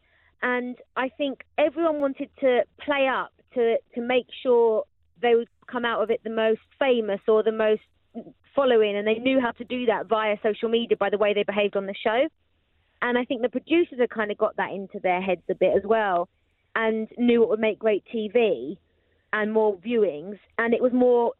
and 0.45 0.77
I 0.95 1.09
think 1.09 1.43
everyone 1.57 1.99
wanted 1.99 2.29
to 2.41 2.61
play 2.79 3.07
up 3.07 3.31
to 3.55 3.77
to 3.95 4.01
make 4.01 4.27
sure 4.43 4.83
they 5.21 5.33
would 5.33 5.49
come 5.65 5.85
out 5.85 6.03
of 6.03 6.11
it 6.11 6.21
the 6.23 6.29
most 6.29 6.61
famous 6.77 7.21
or 7.27 7.41
the 7.41 7.51
most 7.51 7.81
following, 8.55 8.95
and 8.95 9.07
they 9.07 9.15
knew 9.15 9.39
how 9.41 9.51
to 9.51 9.63
do 9.63 9.87
that 9.87 10.07
via 10.07 10.37
social 10.43 10.69
media 10.69 10.95
by 10.97 11.09
the 11.09 11.17
way 11.17 11.33
they 11.33 11.43
behaved 11.43 11.75
on 11.75 11.85
the 11.87 11.95
show. 12.01 12.27
And 13.05 13.19
I 13.19 13.23
think 13.23 13.43
the 13.43 13.49
producers 13.49 13.99
had 13.99 14.09
kind 14.09 14.31
of 14.31 14.37
got 14.39 14.55
that 14.55 14.71
into 14.71 14.99
their 14.99 15.21
heads 15.21 15.43
a 15.47 15.53
bit 15.53 15.77
as 15.77 15.83
well, 15.83 16.27
and 16.75 17.07
knew 17.19 17.43
it 17.43 17.49
would 17.49 17.59
make 17.59 17.77
great 17.77 18.03
TV 18.11 18.79
and 19.31 19.53
more 19.53 19.77
viewings. 19.77 20.39
And 20.57 20.73
it 20.73 20.81
was 20.81 20.91
more. 20.91 21.33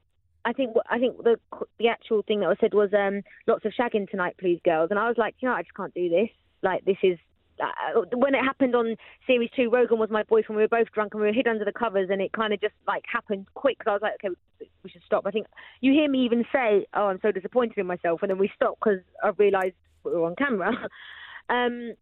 I 0.46 0.54
think 0.54 0.76
I 0.88 1.00
think 1.00 1.18
the 1.24 1.38
the 1.80 1.88
actual 1.88 2.22
thing 2.22 2.42
that 2.42 2.50
was 2.50 2.58
said 2.62 2.76
was 2.76 2.94
um, 2.94 3.24
lots 3.48 3.66
of 3.66 3.72
shagging 3.72 4.08
tonight, 4.08 4.36
please, 4.40 4.60
girls. 4.64 4.92
And 4.92 5.00
I 5.00 5.08
was 5.08 5.18
like, 5.18 5.34
you 5.40 5.50
know, 5.50 5.56
I 5.56 5.64
just 5.64 5.74
can't 5.74 5.94
do 5.96 6.08
this. 6.08 6.30
Like 6.62 6.86
this 6.86 6.98
is 7.02 7.18
uh, 7.60 8.02
when 8.14 8.36
it 8.36 8.44
happened 8.44 8.76
on 8.76 8.96
series 9.26 9.50
two, 9.56 9.72
Rogan 9.72 9.98
was 9.98 10.12
my 10.12 10.22
boyfriend. 10.22 10.58
We 10.58 10.64
were 10.64 10.68
both 10.68 10.92
drunk 10.92 11.16
and 11.16 11.22
we 11.22 11.28
were 11.30 11.34
hid 11.34 11.48
under 11.48 11.66
the 11.66 11.74
covers, 11.74 12.10
and 12.12 12.22
it 12.22 12.32
kind 12.32 12.54
of 12.54 12.62
just 12.62 12.76
like 12.86 13.06
happened 13.12 13.48
quick. 13.56 13.78
So 13.84 13.90
I 13.90 13.94
was 13.94 14.04
like, 14.04 14.24
okay, 14.24 14.36
we 14.84 14.92
should 14.92 15.02
stop. 15.04 15.26
I 15.26 15.32
think 15.32 15.48
you 15.82 15.94
hear 15.94 16.08
me 16.08 16.26
even 16.26 16.46
say, 16.54 16.86
"Oh, 16.94 17.08
I'm 17.08 17.20
so 17.24 17.32
disappointed 17.32 17.80
in 17.80 17.88
myself," 17.88 18.22
and 18.22 18.30
then 18.30 18.38
we 18.38 18.52
stopped 18.56 18.82
because 18.82 19.00
I 19.24 19.30
realised 19.30 19.74
we 20.04 20.12
were 20.12 20.26
on 20.26 20.36
camera. 20.36 20.72
um, 21.50 21.94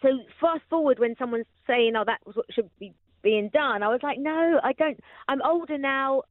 so 0.00 0.08
fast 0.40 0.62
forward 0.68 0.98
when 0.98 1.14
someone's 1.18 1.46
saying, 1.66 1.94
"Oh, 1.96 2.04
that 2.04 2.20
was 2.26 2.36
what 2.36 2.46
should 2.52 2.70
be 2.78 2.92
being 3.22 3.50
done," 3.52 3.82
I 3.82 3.88
was 3.88 4.00
like, 4.02 4.18
"No, 4.18 4.60
I 4.62 4.72
don't. 4.72 4.98
I'm 5.28 5.42
older 5.42 5.78
now. 5.78 6.22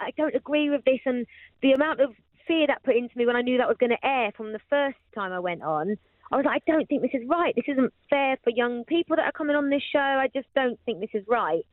I 0.00 0.10
don't 0.16 0.34
agree 0.34 0.70
with 0.70 0.84
this." 0.84 1.00
And 1.04 1.26
the 1.62 1.72
amount 1.72 2.00
of 2.00 2.10
fear 2.46 2.66
that 2.66 2.82
put 2.82 2.96
into 2.96 3.16
me 3.16 3.26
when 3.26 3.36
I 3.36 3.42
knew 3.42 3.58
that 3.58 3.68
was 3.68 3.76
going 3.78 3.90
to 3.90 4.06
air 4.06 4.32
from 4.36 4.52
the 4.52 4.60
first 4.68 4.98
time 5.14 5.32
I 5.32 5.38
went 5.38 5.62
on 5.62 5.96
I 6.32 6.36
was 6.36 6.44
like, 6.44 6.62
I 6.66 6.70
don't 6.70 6.88
think 6.88 7.02
this 7.02 7.10
is 7.14 7.28
right. 7.28 7.54
This 7.56 7.64
isn't 7.66 7.92
fair 8.08 8.36
for 8.44 8.50
young 8.50 8.84
people 8.84 9.16
that 9.16 9.24
are 9.24 9.32
coming 9.32 9.56
on 9.56 9.68
this 9.68 9.82
show. 9.92 9.98
I 9.98 10.28
just 10.32 10.46
don't 10.54 10.78
think 10.86 11.00
this 11.00 11.10
is 11.12 11.24
right. 11.26 11.66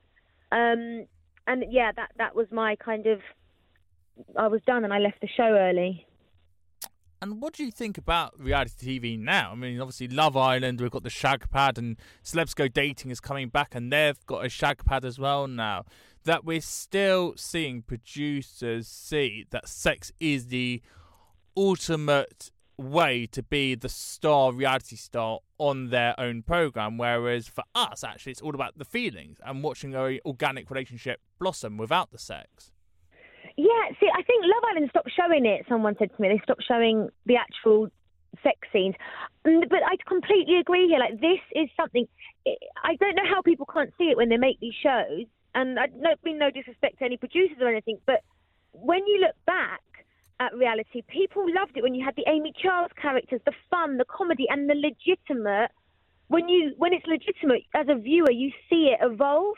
Um, 0.51 1.05
and 1.45 1.63
yeah, 1.69 1.91
that 1.95 2.11
that 2.17 2.35
was 2.35 2.47
my 2.51 2.75
kind 2.75 3.05
of. 3.05 3.19
I 4.35 4.47
was 4.47 4.61
done 4.65 4.83
and 4.83 4.91
I 4.91 4.97
left 4.97 5.21
the 5.21 5.27
show 5.27 5.43
early. 5.43 6.07
And 7.21 7.41
what 7.41 7.53
do 7.53 7.63
you 7.63 7.71
think 7.71 7.97
about 7.97 8.39
reality 8.39 8.99
TV 8.99 9.19
now? 9.19 9.51
I 9.51 9.55
mean, 9.55 9.79
obviously, 9.81 10.07
Love 10.07 10.37
Island, 10.37 10.79
we've 10.79 10.91
got 10.91 11.03
the 11.03 11.09
Shag 11.09 11.49
Pad, 11.49 11.77
and 11.77 11.97
Celebs 12.23 12.53
Go 12.53 12.67
Dating 12.67 13.09
is 13.09 13.19
coming 13.19 13.49
back, 13.49 13.73
and 13.73 13.91
they've 13.91 14.23
got 14.27 14.45
a 14.45 14.49
Shag 14.49 14.85
Pad 14.85 15.03
as 15.03 15.17
well 15.17 15.47
now. 15.47 15.85
That 16.25 16.45
we're 16.45 16.61
still 16.61 17.33
seeing 17.35 17.81
producers 17.81 18.87
see 18.87 19.45
that 19.49 19.67
sex 19.67 20.11
is 20.19 20.47
the 20.47 20.81
ultimate 21.55 22.51
way 22.77 23.25
to 23.25 23.41
be 23.41 23.73
the 23.73 23.89
star 23.89 24.53
reality 24.53 24.95
star 24.95 25.39
on 25.57 25.89
their 25.89 26.13
own 26.19 26.43
program 26.43 26.95
whereas 26.95 27.47
for 27.47 27.63
us 27.73 28.03
actually 28.03 28.31
it's 28.31 28.41
all 28.41 28.53
about 28.53 28.77
the 28.77 28.85
feelings 28.85 29.39
and 29.43 29.63
watching 29.63 29.95
a 29.95 30.19
organic 30.23 30.69
relationship 30.69 31.19
blossom 31.39 31.75
without 31.77 32.11
the 32.11 32.19
sex 32.19 32.71
yeah 33.57 33.85
see 33.99 34.07
i 34.13 34.21
think 34.23 34.43
love 34.43 34.63
island 34.71 34.89
stopped 34.89 35.11
showing 35.15 35.45
it 35.45 35.65
someone 35.67 35.95
said 35.99 36.09
to 36.15 36.21
me 36.21 36.29
they 36.29 36.41
stopped 36.43 36.63
showing 36.67 37.09
the 37.25 37.35
actual 37.35 37.87
sex 38.43 38.57
scenes 38.71 38.95
mm, 39.45 39.67
but 39.69 39.79
i 39.85 39.95
completely 40.07 40.57
agree 40.59 40.87
here 40.87 40.99
like 40.99 41.19
this 41.19 41.41
is 41.55 41.69
something 41.75 42.07
i 42.83 42.95
don't 42.99 43.15
know 43.15 43.27
how 43.27 43.41
people 43.41 43.67
can't 43.71 43.91
see 43.97 44.05
it 44.05 44.17
when 44.17 44.29
they 44.29 44.37
make 44.37 44.59
these 44.59 44.75
shows 44.81 45.25
and 45.55 45.79
i 45.79 45.87
don't 45.87 46.23
mean 46.23 46.37
no 46.37 46.51
disrespect 46.51 46.99
to 46.99 47.05
any 47.05 47.17
producers 47.17 47.57
or 47.59 47.67
anything 47.67 47.97
but 48.05 48.21
when 48.73 49.05
you 49.07 49.19
look 49.21 49.35
back 49.45 49.81
at 50.39 50.55
reality. 50.55 51.01
People 51.07 51.45
loved 51.53 51.75
it 51.75 51.83
when 51.83 51.95
you 51.95 52.03
had 52.03 52.15
the 52.15 52.25
Amy 52.27 52.53
Childs 52.61 52.93
characters, 52.99 53.41
the 53.45 53.53
fun, 53.69 53.97
the 53.97 54.05
comedy, 54.05 54.45
and 54.49 54.69
the 54.69 54.75
legitimate. 54.75 55.71
When 56.27 56.49
you 56.49 56.73
when 56.77 56.93
it's 56.93 57.05
legitimate 57.07 57.63
as 57.73 57.87
a 57.89 57.95
viewer, 57.95 58.31
you 58.31 58.51
see 58.69 58.93
it 58.93 58.99
evolve. 59.01 59.55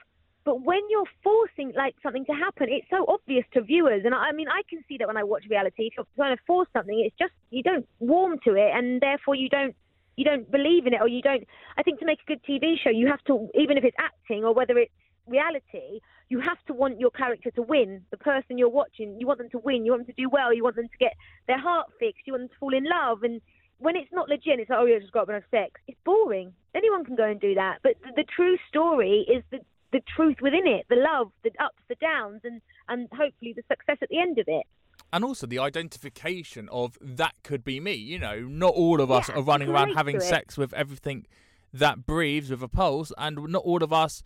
But 0.50 0.64
when 0.64 0.82
you're 0.90 1.06
forcing 1.24 1.74
like 1.78 1.94
something 2.02 2.26
to 2.26 2.32
happen, 2.32 2.70
it's 2.72 2.88
so 2.90 3.06
obvious 3.08 3.46
to 3.54 3.62
viewers. 3.62 4.02
And 4.04 4.16
I, 4.16 4.32
mean, 4.32 4.48
I 4.48 4.64
can 4.68 4.84
see 4.90 4.98
that 4.98 5.06
when 5.06 5.16
I 5.16 5.22
watch 5.22 5.44
reality. 5.48 5.84
If 5.84 5.94
you're 5.96 6.08
trying 6.16 6.36
to 6.36 6.42
force 6.48 6.68
something, 6.74 7.00
it's 7.06 7.16
just 7.20 7.34
you 7.52 7.62
don't 7.62 7.88
warm 8.00 8.40
to 8.46 8.56
it, 8.56 8.72
and 8.74 9.00
therefore 9.00 9.36
you 9.36 9.48
don't 9.48 9.76
you 10.16 10.26
don't 10.26 10.50
believe 10.50 10.88
in 10.88 10.96
it, 10.96 11.02
or 11.02 11.08
you 11.08 11.22
don't. 11.22 11.44
I 11.78 11.84
think 11.84 12.00
to 12.00 12.06
make 12.08 12.18
a 12.22 12.26
good 12.26 12.42
TV 12.50 12.80
show, 12.84 12.90
you 12.90 13.06
have 13.06 13.24
to 13.26 13.48
even 13.54 13.78
if 13.78 13.84
it's 13.84 13.96
acting 14.00 14.44
or 14.44 14.56
whether 14.56 14.76
it's 14.80 14.92
reality, 15.28 16.00
you 16.30 16.40
have 16.40 16.58
to 16.66 16.74
want 16.74 17.00
your 17.00 17.12
character 17.12 17.52
to 17.52 17.62
win. 17.62 18.02
The 18.10 18.18
person 18.18 18.58
you're 18.58 18.70
watching, 18.70 19.20
you 19.20 19.28
want 19.28 19.38
them 19.38 19.52
to 19.52 19.60
win. 19.60 19.86
You 19.86 19.92
want 19.92 20.08
them 20.08 20.16
to 20.16 20.20
do 20.20 20.30
well. 20.30 20.52
You 20.52 20.64
want 20.64 20.78
them 20.78 20.88
to 20.88 20.98
get 20.98 21.14
their 21.46 21.60
heart 21.60 21.90
fixed. 22.00 22.26
You 22.26 22.34
want 22.34 22.42
them 22.46 22.50
to 22.50 22.60
fall 22.60 22.74
in 22.74 22.86
love. 22.86 23.22
And 23.22 23.40
when 23.78 23.96
it's 23.96 24.12
not 24.12 24.30
legit, 24.30 24.60
it's 24.60 24.72
like, 24.72 24.80
oh, 24.80 24.86
you 24.86 25.00
just 25.00 25.12
got 25.12 25.26
to 25.26 25.34
have 25.34 25.44
sex. 25.52 25.80
It's 25.88 26.00
boring. 26.04 26.54
Anyone 26.74 27.06
can 27.06 27.16
go 27.16 27.30
and 27.30 27.40
do 27.40 27.54
that. 27.54 27.82
But 27.84 28.02
the, 28.02 28.24
the 28.24 28.26
true 28.36 28.58
story 28.68 29.28
is 29.30 29.44
the 29.52 29.60
the 29.92 30.02
truth 30.16 30.38
within 30.42 30.68
it, 30.68 30.86
the 30.90 30.96
love, 30.96 31.32
the 31.44 31.52
ups, 31.60 31.82
the 31.88 31.96
downs, 31.96 32.42
and 32.44 32.62
and 32.88 33.08
hopefully 33.12 33.54
the 33.54 33.64
success 33.68 33.98
at 34.02 34.10
the 34.10 34.20
end 34.20 34.38
of 34.38 34.46
it 34.48 34.66
and 35.12 35.24
also 35.24 35.48
the 35.48 35.60
identification 35.60 36.70
of 36.70 36.98
that 37.02 37.34
could 37.44 37.64
be 37.64 37.80
me. 37.80 37.94
You 37.94 38.20
know, 38.20 38.42
not 38.42 38.74
all 38.74 39.02
of 39.02 39.12
us 39.12 39.30
yeah, 39.30 39.36
are 39.36 39.42
running 39.42 39.70
around 39.70 39.96
having 39.96 40.20
sex 40.20 40.58
with 40.58 40.74
everything 40.74 41.26
that 41.74 42.06
breathes 42.06 42.50
with 42.50 42.62
a 42.62 42.68
pulse, 42.68 43.12
and 43.18 43.38
not 43.48 43.64
all 43.64 43.84
of 43.84 43.94
us 43.94 44.24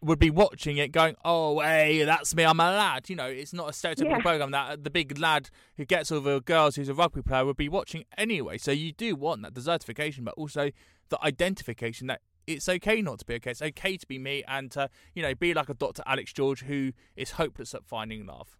would 0.00 0.18
be 0.18 0.30
watching 0.30 0.76
it 0.76 0.92
going, 0.92 1.16
oh, 1.24 1.58
hey, 1.60 2.04
that's 2.04 2.34
me, 2.34 2.44
I'm 2.44 2.60
a 2.60 2.70
lad. 2.70 3.10
You 3.10 3.16
know, 3.16 3.26
it's 3.26 3.52
not 3.52 3.68
a 3.68 3.72
stereotypical 3.72 4.10
yeah. 4.10 4.20
program 4.20 4.52
that 4.52 4.84
the 4.84 4.90
big 4.90 5.18
lad 5.18 5.50
who 5.76 5.84
gets 5.84 6.12
all 6.12 6.20
the 6.20 6.40
girls 6.40 6.76
who's 6.76 6.88
a 6.88 6.94
rugby 6.94 7.20
player 7.20 7.44
would 7.44 7.56
be 7.56 7.68
watching 7.68 8.04
anyway. 8.16 8.58
So 8.58 8.70
you 8.70 8.92
do 8.92 9.16
want 9.16 9.42
that 9.42 9.54
desertification, 9.54 10.24
but 10.24 10.34
also 10.34 10.70
the 11.08 11.18
identification 11.24 12.06
that 12.06 12.20
it's 12.48 12.68
okay 12.68 13.02
not 13.02 13.20
to 13.20 13.24
be 13.26 13.34
okay. 13.34 13.50
It's 13.50 13.62
okay 13.62 13.96
to 13.96 14.06
be 14.06 14.18
me 14.18 14.42
and 14.48 14.70
to, 14.72 14.88
you 15.14 15.22
know, 15.22 15.34
be 15.34 15.54
like 15.54 15.68
a 15.68 15.74
Dr. 15.74 16.02
Alex 16.06 16.32
George 16.32 16.62
who 16.62 16.92
is 17.16 17.32
hopeless 17.32 17.74
at 17.74 17.84
finding 17.84 18.26
love. 18.26 18.58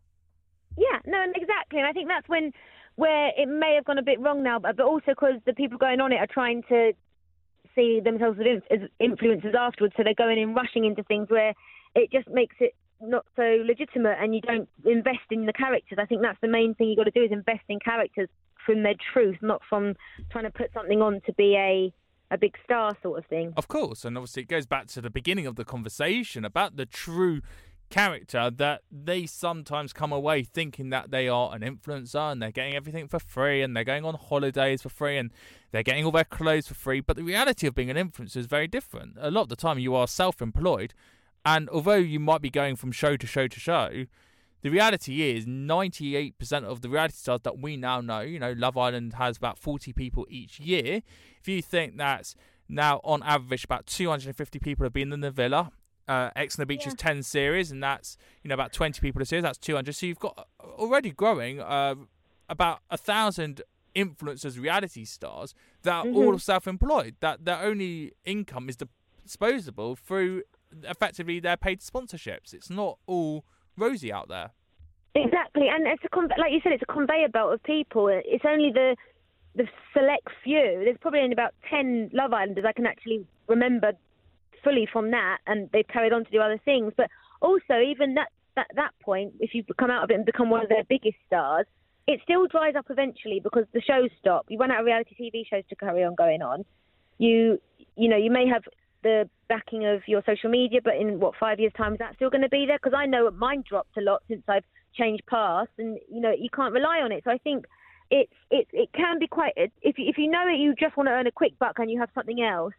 Yeah, 0.76 0.99
no, 1.07 1.24
exactly. 1.34 1.78
And 1.78 1.86
I 1.86 1.93
think 1.93 2.09
that's 2.09 2.28
when 2.28 2.53
where 2.97 3.30
it 3.36 3.47
may 3.47 3.74
have 3.76 3.84
gone 3.84 3.99
a 3.99 4.03
bit 4.03 4.20
wrong 4.20 4.43
now, 4.43 4.59
but, 4.59 4.76
but 4.76 4.84
also 4.84 5.05
because 5.09 5.34
the 5.47 5.53
people 5.53 5.78
going 5.78 6.01
on 6.01 6.12
it 6.12 6.16
are 6.16 6.26
trying 6.26 6.62
to 6.68 6.93
see 7.74 8.01
themselves 8.05 8.39
as 8.70 8.80
influencers 9.01 9.55
afterwards, 9.55 9.95
so 9.97 10.03
they're 10.03 10.14
going 10.14 10.39
in 10.39 10.53
rushing 10.53 10.84
into 10.84 11.05
things 11.05 11.28
where 11.30 11.55
it 11.95 12.11
just 12.11 12.28
makes 12.28 12.57
it 12.59 12.74
not 13.01 13.24
so 13.36 13.62
legitimate, 13.64 14.16
and 14.20 14.34
you 14.34 14.41
don't 14.41 14.68
invest 14.84 15.30
in 15.30 15.47
the 15.47 15.53
characters. 15.53 15.99
I 16.01 16.07
think 16.07 16.22
that's 16.22 16.41
the 16.41 16.49
main 16.49 16.74
thing 16.74 16.89
you've 16.89 16.99
got 16.99 17.05
to 17.05 17.12
do 17.12 17.22
is 17.22 17.30
invest 17.30 17.62
in 17.68 17.78
characters 17.78 18.28
from 18.66 18.82
their 18.82 18.97
truth, 19.12 19.36
not 19.41 19.62
from 19.68 19.95
trying 20.32 20.45
to 20.45 20.51
put 20.51 20.72
something 20.74 21.01
on 21.01 21.20
to 21.26 21.32
be 21.34 21.55
a 21.57 21.93
a 22.30 22.38
big 22.38 22.56
star 22.64 22.96
sort 23.02 23.18
of 23.18 23.26
thing. 23.26 23.52
Of 23.56 23.68
course, 23.68 24.04
and 24.04 24.16
obviously 24.16 24.42
it 24.42 24.48
goes 24.48 24.66
back 24.66 24.86
to 24.88 25.00
the 25.00 25.10
beginning 25.10 25.46
of 25.46 25.56
the 25.56 25.64
conversation 25.64 26.44
about 26.44 26.76
the 26.76 26.86
true 26.86 27.40
character 27.90 28.50
that 28.50 28.82
they 28.92 29.24
sometimes 29.24 29.92
come 29.92 30.12
away 30.12 30.42
thinking 30.42 30.90
that 30.90 31.10
they 31.10 31.26
are 31.26 31.54
an 31.54 31.62
influencer 31.62 32.32
and 32.32 32.42
they're 32.42 32.50
getting 32.52 32.74
everything 32.74 33.08
for 33.08 33.18
free 33.18 33.62
and 33.62 33.74
they're 33.74 33.84
going 33.84 34.04
on 34.04 34.14
holidays 34.14 34.82
for 34.82 34.90
free 34.90 35.16
and 35.16 35.32
they're 35.72 35.82
getting 35.82 36.04
all 36.04 36.10
their 36.10 36.24
clothes 36.24 36.68
for 36.68 36.74
free. 36.74 37.00
But 37.00 37.16
the 37.16 37.22
reality 37.22 37.66
of 37.66 37.74
being 37.74 37.90
an 37.90 37.96
influencer 37.96 38.36
is 38.36 38.46
very 38.46 38.68
different. 38.68 39.16
A 39.18 39.30
lot 39.30 39.42
of 39.42 39.48
the 39.48 39.56
time, 39.56 39.78
you 39.78 39.94
are 39.94 40.06
self 40.06 40.42
employed, 40.42 40.92
and 41.44 41.68
although 41.70 41.94
you 41.94 42.20
might 42.20 42.42
be 42.42 42.50
going 42.50 42.76
from 42.76 42.92
show 42.92 43.16
to 43.16 43.26
show 43.26 43.48
to 43.48 43.60
show, 43.60 44.04
the 44.62 44.70
reality 44.70 45.30
is 45.30 45.46
98% 45.46 46.64
of 46.64 46.80
the 46.80 46.88
reality 46.88 47.14
stars 47.14 47.40
that 47.42 47.59
we 47.59 47.76
now 47.76 48.00
know, 48.00 48.20
you 48.20 48.38
know, 48.38 48.52
Love 48.52 48.76
Island 48.76 49.14
has 49.14 49.36
about 49.36 49.59
40 49.59 49.92
people 49.92 50.26
each 50.28 50.59
year. 50.59 51.02
If 51.40 51.48
you 51.48 51.62
think 51.62 51.96
that's 51.96 52.34
now 52.68 53.00
on 53.04 53.22
average 53.22 53.64
about 53.64 53.86
250 53.86 54.59
people 54.59 54.84
have 54.84 54.92
been 54.92 55.12
in 55.12 55.20
the 55.20 55.30
villa 55.30 55.72
uh, 56.09 56.30
Ex 56.34 56.59
on 56.59 56.62
the 56.62 56.66
Beach 56.66 56.82
yeah. 56.82 56.88
is 56.88 56.94
10 56.94 57.22
series, 57.22 57.70
and 57.70 57.82
that's 57.82 58.16
you 58.42 58.48
know 58.48 58.54
about 58.54 58.72
20 58.72 59.00
people 59.00 59.20
a 59.20 59.26
series. 59.26 59.42
That's 59.42 59.59
200. 59.59 59.94
So 59.94 60.06
you've 60.06 60.18
got 60.18 60.38
uh, 60.38 60.64
already 60.78 61.11
growing 61.11 61.61
uh, 61.61 61.94
about 62.48 62.80
a 62.90 62.96
thousand 62.96 63.62
influencers, 63.94 64.59
reality 64.61 65.04
stars 65.04 65.54
that 65.82 65.92
are 65.92 66.04
mm-hmm. 66.04 66.16
all 66.16 66.38
self-employed. 66.38 67.16
That 67.20 67.44
their 67.44 67.62
only 67.62 68.12
income 68.24 68.68
is 68.68 68.78
disposable 69.22 69.96
through 69.96 70.42
effectively 70.82 71.40
their 71.40 71.56
paid 71.56 71.80
sponsorships. 71.80 72.54
It's 72.54 72.70
not 72.70 72.98
all 73.06 73.44
rosy 73.78 74.12
out 74.12 74.28
there. 74.28 74.50
Exactly, 75.14 75.68
and 75.68 75.86
it's 75.86 76.02
a 76.04 76.20
like 76.40 76.52
you 76.52 76.60
said, 76.62 76.72
it's 76.72 76.82
a 76.82 76.92
conveyor 76.92 77.28
belt 77.28 77.52
of 77.52 77.62
people. 77.62 78.08
It's 78.08 78.44
only 78.46 78.70
the 78.72 78.96
the 79.54 79.66
select 79.92 80.28
few. 80.44 80.82
There's 80.84 80.98
probably 81.00 81.20
only 81.20 81.32
about 81.32 81.54
ten 81.68 82.10
Love 82.12 82.32
Islanders 82.32 82.64
I 82.66 82.72
can 82.72 82.86
actually 82.86 83.26
remember 83.48 83.92
fully 84.62 84.86
from 84.92 85.10
that, 85.10 85.38
and 85.46 85.68
they've 85.72 85.88
carried 85.88 86.12
on 86.12 86.24
to 86.24 86.30
do 86.30 86.40
other 86.40 86.60
things. 86.64 86.92
But 86.96 87.08
also, 87.40 87.80
even 87.80 88.14
that 88.14 88.28
that 88.54 88.68
that 88.76 88.90
point, 89.02 89.34
if 89.40 89.54
you 89.54 89.64
come 89.78 89.90
out 89.90 90.04
of 90.04 90.10
it 90.10 90.14
and 90.14 90.26
become 90.26 90.50
one 90.50 90.62
of 90.62 90.68
their 90.68 90.84
biggest 90.84 91.16
stars, 91.26 91.66
it 92.06 92.20
still 92.22 92.46
dries 92.46 92.74
up 92.76 92.86
eventually 92.90 93.40
because 93.42 93.64
the 93.72 93.80
shows 93.80 94.10
stop. 94.20 94.46
You 94.48 94.58
run 94.58 94.70
out 94.70 94.80
of 94.80 94.86
reality 94.86 95.14
TV 95.20 95.44
shows 95.48 95.64
to 95.68 95.76
carry 95.76 96.04
on 96.04 96.14
going 96.14 96.42
on. 96.42 96.64
You 97.18 97.60
you 97.96 98.08
know 98.08 98.16
you 98.16 98.30
may 98.30 98.46
have 98.46 98.62
the 99.03 99.28
backing 99.49 99.86
of 99.86 100.03
your 100.07 100.22
social 100.26 100.51
media, 100.51 100.80
but 100.82 100.96
in 100.96 101.20
what 101.20 101.34
five 101.38 101.61
years' 101.61 101.72
time 101.76 101.92
is 101.92 101.99
that 101.99 102.14
still 102.16 102.30
going 102.30 102.42
to 102.42 102.49
be 102.49 102.66
there? 102.66 102.78
Because 102.82 102.96
I 102.96 103.07
know 103.07 103.30
mine 103.30 103.64
dropped 103.68 103.96
a 103.96 104.01
lot 104.01 104.22
since 104.28 104.42
I've 104.49 104.64
changed 104.94 105.24
paths, 105.26 105.70
and 105.78 105.99
you 106.11 106.20
know 106.20 106.32
you 106.36 106.49
can't 106.55 106.72
rely 106.72 107.01
on 107.01 107.12
it. 107.12 107.22
So 107.24 107.30
I 107.30 107.38
think 107.38 107.66
it's 108.11 108.32
it 108.51 108.68
it 108.72 108.92
can 108.92 109.18
be 109.18 109.26
quite 109.26 109.53
if 109.57 109.99
you, 109.99 110.07
if 110.09 110.18
you 110.18 110.30
know 110.30 110.46
it, 110.49 110.59
you 110.59 110.74
just 110.74 110.96
want 110.96 111.09
to 111.09 111.12
earn 111.12 111.26
a 111.26 111.32
quick 111.32 111.59
buck 111.59 111.78
and 111.78 111.90
you 111.90 112.01
have 112.01 112.11
something 112.14 112.42
else 112.42 112.74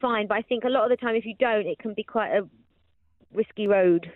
fine. 0.00 0.26
But 0.26 0.38
I 0.38 0.42
think 0.42 0.64
a 0.64 0.68
lot 0.68 0.84
of 0.84 0.90
the 0.90 0.96
time, 0.96 1.14
if 1.14 1.24
you 1.24 1.34
don't, 1.38 1.66
it 1.66 1.78
can 1.78 1.94
be 1.94 2.02
quite 2.02 2.30
a 2.30 2.48
risky 3.32 3.66
road. 3.66 4.10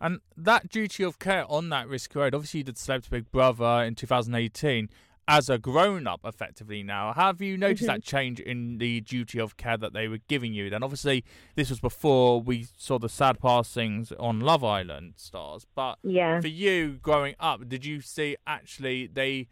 And 0.00 0.20
that 0.36 0.68
duty 0.68 1.04
of 1.04 1.18
care 1.18 1.44
on 1.48 1.68
that 1.68 1.86
risky 1.88 2.18
road, 2.18 2.34
obviously 2.34 2.58
you 2.58 2.64
did 2.64 2.78
Celebrity 2.78 3.08
Big 3.10 3.30
Brother 3.30 3.84
in 3.84 3.94
2018 3.94 4.88
as 5.28 5.48
a 5.48 5.56
grown 5.56 6.06
up 6.06 6.20
effectively 6.24 6.82
now. 6.82 7.12
Have 7.12 7.40
you 7.40 7.56
noticed 7.56 7.82
Mm-hmm. 7.84 7.92
that 7.92 8.02
change 8.02 8.40
in 8.40 8.78
the 8.78 9.00
duty 9.00 9.38
of 9.38 9.56
care 9.56 9.76
that 9.76 9.92
they 9.92 10.08
were 10.08 10.18
giving 10.28 10.52
you? 10.52 10.68
Then 10.68 10.82
obviously 10.82 11.24
this 11.54 11.70
was 11.70 11.80
before 11.80 12.40
we 12.40 12.66
saw 12.76 12.98
the 12.98 13.08
sad 13.08 13.38
passings 13.40 14.12
on 14.18 14.40
Love 14.40 14.64
Island 14.64 15.14
stars. 15.16 15.66
But 15.74 15.98
Yeah. 16.02 16.40
for 16.40 16.48
you 16.48 16.98
growing 17.02 17.34
up, 17.38 17.68
did 17.68 17.84
you 17.84 18.00
see 18.00 18.36
actually 18.46 19.06
they 19.06 19.48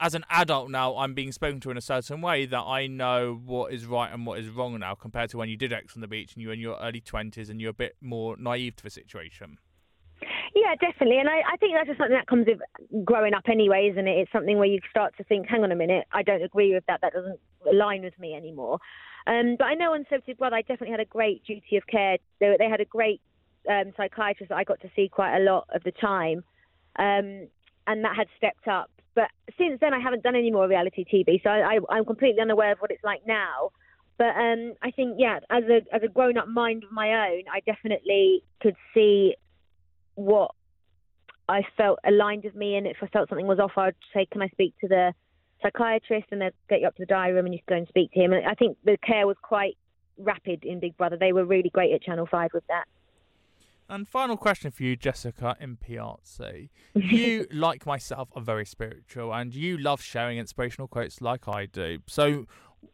as 0.00 0.14
an 0.14 0.24
adult 0.30 0.68
now 0.68 0.96
I'm 0.96 1.14
being 1.14 1.30
spoken 1.30 1.60
to 1.60 1.70
in 1.70 1.76
a 1.76 1.80
certain 1.82 2.20
way 2.22 2.44
that 2.46 2.62
I 2.62 2.88
know 2.88 3.40
what 3.44 3.72
is 3.72 3.86
right 3.86 4.12
and 4.12 4.26
what 4.26 4.40
is 4.40 4.48
wrong 4.48 4.76
now 4.80 4.94
compared 4.96 5.30
to 5.30 5.36
when 5.36 5.48
you 5.48 5.56
did 5.56 5.72
Ex 5.72 5.94
on 5.94 6.00
the 6.00 6.08
Beach 6.08 6.32
and 6.34 6.42
you 6.42 6.48
were 6.48 6.54
in 6.54 6.60
your 6.60 6.76
early 6.80 7.00
twenties 7.00 7.48
and 7.48 7.60
you're 7.60 7.70
a 7.70 7.74
bit 7.74 7.94
more 8.00 8.36
naive 8.36 8.74
to 8.76 8.82
the 8.82 8.90
situation. 8.90 9.58
Yeah, 10.54 10.74
definitely. 10.80 11.18
And 11.18 11.28
I, 11.28 11.40
I 11.52 11.56
think 11.56 11.74
that's 11.74 11.88
just 11.88 11.98
something 11.98 12.16
that 12.16 12.26
comes 12.26 12.46
with 12.46 12.60
growing 13.04 13.32
up 13.32 13.44
anyway, 13.50 13.88
isn't 13.90 14.06
it? 14.06 14.18
It's 14.18 14.32
something 14.32 14.58
where 14.58 14.66
you 14.66 14.80
start 14.90 15.16
to 15.16 15.24
think, 15.24 15.46
hang 15.48 15.62
on 15.64 15.72
a 15.72 15.76
minute, 15.76 16.06
I 16.12 16.22
don't 16.22 16.42
agree 16.42 16.74
with 16.74 16.84
that. 16.88 17.00
That 17.00 17.14
doesn't 17.14 17.38
align 17.70 18.02
with 18.02 18.18
me 18.18 18.34
anymore. 18.34 18.78
Um, 19.26 19.56
but 19.58 19.64
I 19.66 19.74
know 19.74 19.94
on 19.94 20.04
Celebrity 20.08 20.34
Brother, 20.34 20.56
I 20.56 20.62
definitely 20.62 20.90
had 20.90 21.00
a 21.00 21.06
great 21.06 21.44
duty 21.44 21.76
of 21.76 21.86
care. 21.86 22.18
They, 22.40 22.56
they 22.58 22.68
had 22.68 22.80
a 22.80 22.84
great 22.84 23.20
um, 23.70 23.92
psychiatrist 23.96 24.50
that 24.50 24.56
I 24.56 24.64
got 24.64 24.80
to 24.80 24.90
see 24.94 25.08
quite 25.08 25.36
a 25.36 25.40
lot 25.40 25.68
of 25.74 25.82
the 25.84 25.92
time. 25.92 26.44
Um, 26.98 27.48
and 27.86 28.04
that 28.04 28.14
had 28.16 28.26
stepped 28.36 28.68
up. 28.68 28.90
But 29.14 29.28
since 29.58 29.78
then, 29.80 29.94
I 29.94 30.00
haven't 30.00 30.22
done 30.22 30.36
any 30.36 30.50
more 30.50 30.68
reality 30.68 31.04
TV. 31.04 31.42
So 31.42 31.50
I, 31.50 31.76
I, 31.76 31.78
I'm 31.90 32.04
completely 32.04 32.40
unaware 32.40 32.72
of 32.72 32.78
what 32.78 32.90
it's 32.90 33.04
like 33.04 33.22
now. 33.26 33.70
But 34.18 34.36
um, 34.36 34.74
I 34.82 34.90
think, 34.90 35.16
yeah, 35.18 35.40
as 35.50 35.64
a 35.64 35.80
as 35.94 36.02
a 36.04 36.08
grown 36.08 36.36
up 36.36 36.46
mind 36.46 36.84
of 36.84 36.92
my 36.92 37.28
own, 37.30 37.42
I 37.52 37.60
definitely 37.66 38.42
could 38.60 38.76
see 38.94 39.34
what 40.14 40.52
I 41.48 41.62
felt 41.76 41.98
aligned 42.04 42.44
with 42.44 42.54
me, 42.54 42.76
and 42.76 42.86
if 42.86 42.98
I 43.02 43.06
felt 43.08 43.28
something 43.28 43.46
was 43.46 43.58
off, 43.58 43.72
I'd 43.76 43.94
say, 44.14 44.26
"Can 44.26 44.42
I 44.42 44.48
speak 44.48 44.74
to 44.80 44.88
the 44.88 45.12
psychiatrist?" 45.62 46.28
And 46.30 46.40
they'd 46.40 46.54
get 46.68 46.80
you 46.80 46.86
up 46.86 46.96
to 46.96 47.02
the 47.02 47.06
diary 47.06 47.34
room, 47.34 47.46
and 47.46 47.54
you 47.54 47.60
could 47.60 47.74
go 47.74 47.76
and 47.76 47.88
speak 47.88 48.12
to 48.12 48.20
him. 48.20 48.32
And 48.32 48.46
I 48.46 48.54
think 48.54 48.78
the 48.84 48.96
care 48.98 49.26
was 49.26 49.36
quite 49.42 49.76
rapid 50.18 50.64
in 50.64 50.80
Big 50.80 50.96
Brother. 50.96 51.16
They 51.16 51.32
were 51.32 51.44
really 51.44 51.70
great 51.70 51.92
at 51.92 52.02
Channel 52.02 52.26
Five 52.26 52.50
with 52.52 52.66
that. 52.68 52.84
And 53.88 54.08
final 54.08 54.38
question 54.38 54.70
for 54.70 54.84
you, 54.84 54.96
Jessica 54.96 55.56
Impiazzi. 55.60 56.70
You, 56.94 57.46
like 57.52 57.84
myself, 57.84 58.30
are 58.34 58.42
very 58.42 58.64
spiritual 58.64 59.34
and 59.34 59.54
you 59.54 59.76
love 59.76 60.00
sharing 60.00 60.38
inspirational 60.38 60.88
quotes 60.88 61.20
like 61.20 61.46
I 61.46 61.66
do. 61.66 61.98
So, 62.06 62.46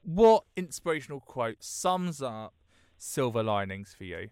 what 0.03 0.45
inspirational 0.57 1.21
quote 1.21 1.59
sums 1.61 2.21
up 2.21 2.55
silver 2.97 3.43
linings 3.45 3.95
for 3.97 4.05
you? 4.05 4.31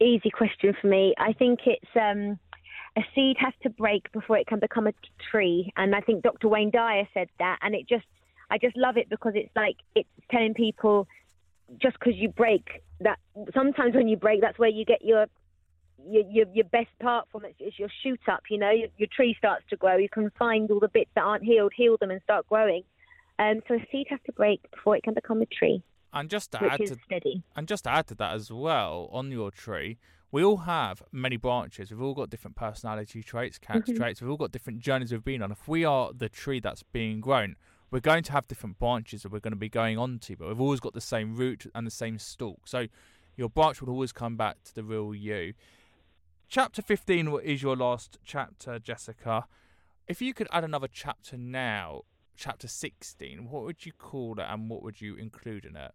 Easy 0.00 0.30
question 0.30 0.74
for 0.80 0.86
me. 0.86 1.14
I 1.18 1.32
think 1.34 1.60
it's 1.66 1.90
um, 1.94 2.38
a 2.96 3.02
seed 3.14 3.36
has 3.38 3.52
to 3.62 3.70
break 3.70 4.10
before 4.12 4.38
it 4.38 4.46
can 4.46 4.58
become 4.58 4.86
a 4.86 4.92
tree, 5.30 5.72
and 5.76 5.94
I 5.94 6.00
think 6.00 6.22
Dr. 6.22 6.48
Wayne 6.48 6.70
Dyer 6.70 7.06
said 7.12 7.28
that, 7.38 7.58
and 7.62 7.74
it 7.74 7.86
just, 7.88 8.06
I 8.50 8.58
just 8.58 8.76
love 8.76 8.96
it 8.96 9.10
because 9.10 9.32
it's 9.34 9.54
like 9.54 9.76
it's 9.94 10.08
telling 10.30 10.54
people 10.54 11.06
just 11.80 11.98
because 11.98 12.14
you 12.16 12.28
break 12.28 12.82
that 13.00 13.18
sometimes 13.54 13.94
when 13.94 14.08
you 14.08 14.16
break 14.16 14.40
that's 14.40 14.58
where 14.58 14.68
you 14.68 14.84
get 14.84 15.04
your 15.04 15.26
your 16.04 16.24
your, 16.28 16.46
your 16.52 16.64
best 16.64 16.90
part 17.00 17.28
from. 17.30 17.44
It 17.44 17.54
is 17.60 17.78
your 17.78 17.88
shoot 18.02 18.20
up 18.26 18.42
you 18.50 18.58
know 18.58 18.70
your, 18.70 18.88
your 18.96 19.08
tree 19.14 19.34
starts 19.38 19.64
to 19.70 19.76
grow. 19.76 19.96
You 19.96 20.08
can 20.08 20.30
find 20.38 20.70
all 20.70 20.80
the 20.80 20.88
bits 20.88 21.10
that 21.14 21.22
aren't 21.22 21.44
healed 21.44 21.72
heal 21.76 21.96
them 21.96 22.10
and 22.10 22.20
start 22.22 22.48
growing. 22.48 22.82
Um, 23.38 23.60
so 23.68 23.74
a 23.74 23.86
seed 23.92 24.06
has 24.10 24.20
to 24.26 24.32
break 24.32 24.68
before 24.70 24.96
it 24.96 25.02
can 25.02 25.14
become 25.14 25.42
a 25.42 25.46
tree 25.46 25.82
And 26.12 26.28
just 26.28 26.50
to 26.52 26.64
add 26.64 26.80
to 26.80 26.96
steady 27.04 27.42
and 27.54 27.68
just 27.68 27.84
to 27.84 27.90
add 27.90 28.08
to 28.08 28.14
that 28.16 28.32
as 28.32 28.50
well, 28.50 29.08
on 29.12 29.30
your 29.30 29.50
tree, 29.50 29.98
we 30.32 30.44
all 30.44 30.58
have 30.58 31.02
many 31.12 31.36
branches. 31.36 31.90
We've 31.90 32.02
all 32.02 32.14
got 32.14 32.30
different 32.30 32.56
personality 32.56 33.22
traits, 33.22 33.58
character 33.58 33.92
mm-hmm. 33.92 34.00
traits. 34.00 34.20
We've 34.20 34.30
all 34.30 34.36
got 34.36 34.52
different 34.52 34.80
journeys 34.80 35.12
we've 35.12 35.24
been 35.24 35.42
on. 35.42 35.50
If 35.52 35.66
we 35.68 35.84
are 35.84 36.12
the 36.12 36.28
tree 36.28 36.60
that's 36.60 36.82
being 36.82 37.20
grown, 37.20 37.56
we're 37.90 38.00
going 38.00 38.22
to 38.24 38.32
have 38.32 38.46
different 38.46 38.78
branches 38.78 39.22
that 39.22 39.32
we're 39.32 39.40
going 39.40 39.52
to 39.52 39.56
be 39.56 39.68
going 39.68 39.98
on 39.98 40.20
to, 40.20 40.36
but 40.36 40.48
we've 40.48 40.60
always 40.60 40.80
got 40.80 40.94
the 40.94 41.00
same 41.00 41.34
root 41.34 41.66
and 41.74 41.86
the 41.86 41.90
same 41.90 42.18
stalk. 42.18 42.66
So 42.66 42.86
your 43.36 43.48
branch 43.48 43.80
will 43.80 43.90
always 43.90 44.12
come 44.12 44.36
back 44.36 44.62
to 44.64 44.74
the 44.74 44.84
real 44.84 45.14
you. 45.14 45.54
Chapter 46.48 46.82
15 46.82 47.40
is 47.44 47.62
your 47.62 47.76
last 47.76 48.18
chapter, 48.24 48.78
Jessica. 48.78 49.46
If 50.06 50.20
you 50.20 50.34
could 50.34 50.48
add 50.52 50.64
another 50.64 50.88
chapter 50.92 51.36
now, 51.36 52.02
chapter 52.36 52.68
16, 52.68 53.48
what 53.50 53.64
would 53.64 53.86
you 53.86 53.92
call 53.92 54.38
it 54.38 54.46
and 54.48 54.68
what 54.68 54.82
would 54.82 55.00
you 55.00 55.14
include 55.16 55.64
in 55.64 55.76
it? 55.76 55.92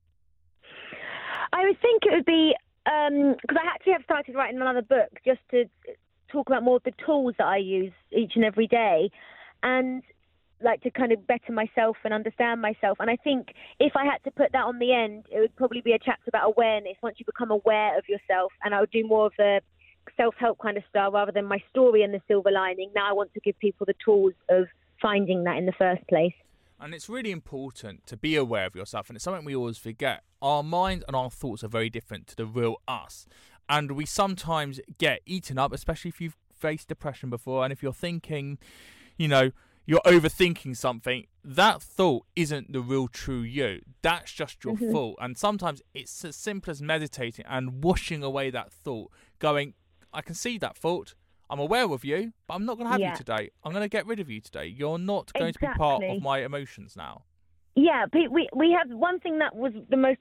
I 1.55 1.63
would 1.63 1.79
think 1.81 2.03
it 2.05 2.11
would 2.11 2.25
be 2.25 2.53
um, 2.85 3.35
because 3.41 3.57
I 3.63 3.65
actually 3.73 3.93
have 3.93 4.03
started 4.03 4.35
writing 4.35 4.59
another 4.59 4.81
book 4.81 5.09
just 5.23 5.39
to 5.51 5.63
talk 6.29 6.47
about 6.47 6.63
more 6.63 6.75
of 6.77 6.83
the 6.83 6.93
tools 7.05 7.33
that 7.37 7.47
I 7.47 7.57
use 7.57 7.93
each 8.11 8.33
and 8.35 8.43
every 8.43 8.67
day, 8.67 9.09
and 9.63 10.03
like 10.61 10.81
to 10.81 10.91
kind 10.91 11.13
of 11.13 11.25
better 11.25 11.53
myself 11.53 11.95
and 12.03 12.13
understand 12.13 12.61
myself. 12.61 12.97
And 12.99 13.09
I 13.09 13.15
think 13.15 13.53
if 13.79 13.93
I 13.95 14.03
had 14.03 14.17
to 14.25 14.31
put 14.31 14.51
that 14.51 14.65
on 14.65 14.79
the 14.79 14.93
end, 14.93 15.25
it 15.31 15.39
would 15.39 15.55
probably 15.55 15.81
be 15.81 15.93
a 15.93 15.99
chapter 15.99 16.27
about 16.27 16.47
awareness. 16.47 16.97
Once 17.01 17.15
you 17.19 17.25
become 17.25 17.51
aware 17.51 17.97
of 17.97 18.03
yourself, 18.09 18.51
and 18.63 18.75
I 18.75 18.81
would 18.81 18.91
do 18.91 19.07
more 19.07 19.27
of 19.27 19.33
the 19.37 19.61
self-help 20.17 20.59
kind 20.59 20.77
of 20.77 20.83
style 20.89 21.11
rather 21.11 21.31
than 21.31 21.45
my 21.45 21.61
story 21.69 22.03
and 22.03 22.13
the 22.13 22.21
silver 22.27 22.51
lining. 22.51 22.91
Now 22.93 23.09
I 23.09 23.13
want 23.13 23.33
to 23.33 23.39
give 23.39 23.57
people 23.59 23.85
the 23.85 23.95
tools 24.03 24.33
of 24.49 24.65
finding 25.01 25.45
that 25.45 25.57
in 25.57 25.65
the 25.65 25.73
first 25.77 26.05
place. 26.07 26.33
And 26.85 26.93
it's 26.93 27.09
really 27.09 27.31
important 27.31 28.05
to 28.05 28.15
be 28.15 28.35
aware 28.35 28.67
of 28.67 28.75
yourself, 28.75 29.09
and 29.09 29.15
it's 29.15 29.23
something 29.23 29.43
we 29.43 29.55
always 29.55 29.79
forget. 29.79 30.21
Our 30.39 30.61
mind 30.61 31.03
and 31.07 31.15
our 31.15 31.31
thoughts 31.31 31.63
are 31.63 31.67
very 31.67 31.89
different 31.89 32.27
to 32.27 32.35
the 32.35 32.45
real 32.45 32.75
us. 32.87 33.25
And 33.67 33.93
we 33.93 34.05
sometimes 34.05 34.79
get 34.99 35.21
eaten 35.25 35.57
up, 35.57 35.73
especially 35.73 36.09
if 36.09 36.21
you've 36.21 36.37
faced 36.53 36.89
depression 36.89 37.31
before, 37.31 37.63
and 37.63 37.73
if 37.73 37.81
you're 37.81 37.91
thinking, 37.91 38.59
you 39.17 39.27
know, 39.27 39.49
you're 39.87 39.99
overthinking 40.05 40.77
something, 40.77 41.25
that 41.43 41.81
thought 41.81 42.27
isn't 42.35 42.71
the 42.71 42.81
real 42.81 43.07
true 43.07 43.41
you. 43.41 43.81
That's 44.03 44.31
just 44.31 44.63
your 44.63 44.75
mm-hmm. 44.75 44.91
thought. 44.91 45.17
And 45.19 45.39
sometimes 45.39 45.81
it's 45.95 46.23
as 46.23 46.35
simple 46.35 46.69
as 46.69 46.83
meditating 46.83 47.45
and 47.49 47.83
washing 47.83 48.21
away 48.21 48.51
that 48.51 48.71
thought, 48.71 49.09
going, 49.39 49.73
I 50.13 50.21
can 50.21 50.35
see 50.35 50.59
that 50.59 50.77
thought. 50.77 51.15
I'm 51.49 51.59
aware 51.59 51.85
of 51.91 52.03
you, 52.03 52.33
but 52.47 52.55
I'm 52.55 52.65
not 52.65 52.75
going 52.77 52.87
to 52.87 52.91
have 52.91 52.99
Yeah. 53.01 53.11
you 53.11 53.17
today. 53.17 53.51
I'm 53.63 53.71
going 53.71 53.83
to 53.83 53.89
get 53.89 54.05
rid 54.05 54.19
of 54.19 54.29
you 54.29 54.41
today. 54.41 54.65
You're 54.65 54.97
not 54.97 55.31
going 55.33 55.53
to 55.53 55.59
be 55.59 55.67
part 55.77 56.03
of 56.03 56.21
my 56.21 56.39
emotions 56.43 56.95
now. 56.95 57.23
Yeah, 57.75 58.05
we 58.13 58.47
we 58.53 58.71
have 58.71 58.89
one 58.89 59.19
thing 59.19 59.39
that 59.39 59.55
was 59.55 59.73
the 59.89 59.97
most 59.97 60.19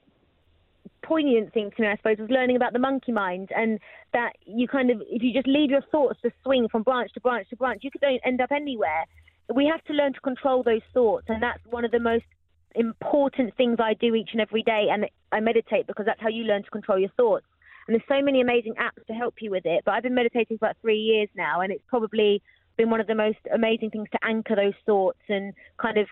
poignant 1.01 1.53
thing 1.53 1.71
to 1.75 1.81
me, 1.81 1.87
I 1.87 1.95
suppose, 1.97 2.17
was 2.17 2.29
learning 2.29 2.55
about 2.55 2.73
the 2.73 2.79
monkey 2.79 3.11
mind 3.11 3.49
and 3.55 3.79
that 4.13 4.33
you 4.45 4.67
kind 4.67 4.89
of 4.89 5.01
if 5.09 5.23
you 5.23 5.33
just 5.33 5.47
leave 5.47 5.69
your 5.69 5.81
thoughts 5.91 6.19
to 6.23 6.31
swing 6.43 6.67
from 6.67 6.83
branch 6.83 7.11
to 7.13 7.21
branch 7.21 7.49
to 7.49 7.55
branch, 7.55 7.81
you 7.83 7.91
could 7.91 8.03
end 8.03 8.41
up 8.41 8.51
anywhere. 8.51 9.05
We 9.53 9.67
have 9.67 9.83
to 9.85 9.93
learn 9.93 10.13
to 10.13 10.19
control 10.19 10.63
those 10.63 10.81
thoughts, 10.93 11.25
and 11.29 11.41
that's 11.41 11.63
one 11.69 11.85
of 11.85 11.91
the 11.91 11.99
most 11.99 12.25
important 12.73 13.55
things 13.55 13.77
I 13.79 13.93
do 13.93 14.15
each 14.15 14.29
and 14.33 14.41
every 14.41 14.63
day. 14.63 14.87
And 14.91 15.05
I 15.31 15.39
meditate 15.39 15.87
because 15.87 16.05
that's 16.05 16.19
how 16.21 16.29
you 16.29 16.43
learn 16.43 16.63
to 16.63 16.69
control 16.71 16.99
your 16.99 17.09
thoughts. 17.15 17.45
And 17.87 17.93
there's 17.93 18.07
so 18.07 18.23
many 18.23 18.41
amazing 18.41 18.73
apps 18.75 19.05
to 19.07 19.13
help 19.13 19.35
you 19.41 19.51
with 19.51 19.65
it. 19.65 19.83
But 19.85 19.93
I've 19.93 20.03
been 20.03 20.15
meditating 20.15 20.57
for 20.57 20.65
about 20.65 20.77
three 20.81 20.97
years 20.97 21.29
now, 21.35 21.61
and 21.61 21.71
it's 21.71 21.83
probably 21.87 22.41
been 22.77 22.89
one 22.89 22.99
of 22.99 23.07
the 23.07 23.15
most 23.15 23.37
amazing 23.53 23.91
things 23.91 24.07
to 24.11 24.19
anchor 24.23 24.55
those 24.55 24.73
thoughts 24.85 25.19
and 25.29 25.53
kind 25.77 25.97
of 25.97 26.07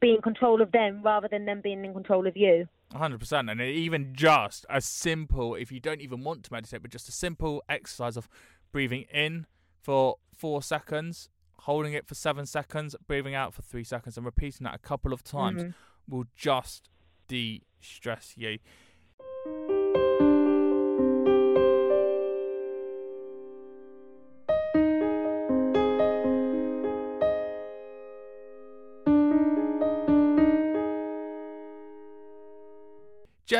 be 0.00 0.14
in 0.14 0.22
control 0.22 0.62
of 0.62 0.72
them 0.72 1.02
rather 1.04 1.28
than 1.28 1.44
them 1.44 1.60
being 1.62 1.84
in 1.84 1.92
control 1.92 2.26
of 2.26 2.36
you. 2.36 2.66
100%. 2.92 3.50
And 3.50 3.60
even 3.60 4.14
just 4.14 4.66
as 4.68 4.84
simple, 4.84 5.54
if 5.54 5.72
you 5.72 5.80
don't 5.80 6.00
even 6.00 6.24
want 6.24 6.44
to 6.44 6.52
meditate, 6.52 6.82
but 6.82 6.90
just 6.90 7.08
a 7.08 7.12
simple 7.12 7.62
exercise 7.68 8.16
of 8.16 8.28
breathing 8.72 9.02
in 9.12 9.46
for 9.80 10.16
four 10.34 10.62
seconds, 10.62 11.28
holding 11.60 11.92
it 11.92 12.06
for 12.06 12.14
seven 12.14 12.46
seconds, 12.46 12.96
breathing 13.06 13.34
out 13.34 13.54
for 13.54 13.62
three 13.62 13.84
seconds, 13.84 14.16
and 14.16 14.26
repeating 14.26 14.64
that 14.64 14.74
a 14.74 14.78
couple 14.78 15.12
of 15.12 15.22
times 15.22 15.62
Mhm. 15.62 15.74
will 16.08 16.24
just 16.34 16.88
de 17.28 17.62
stress 17.80 18.36
you. 18.36 18.58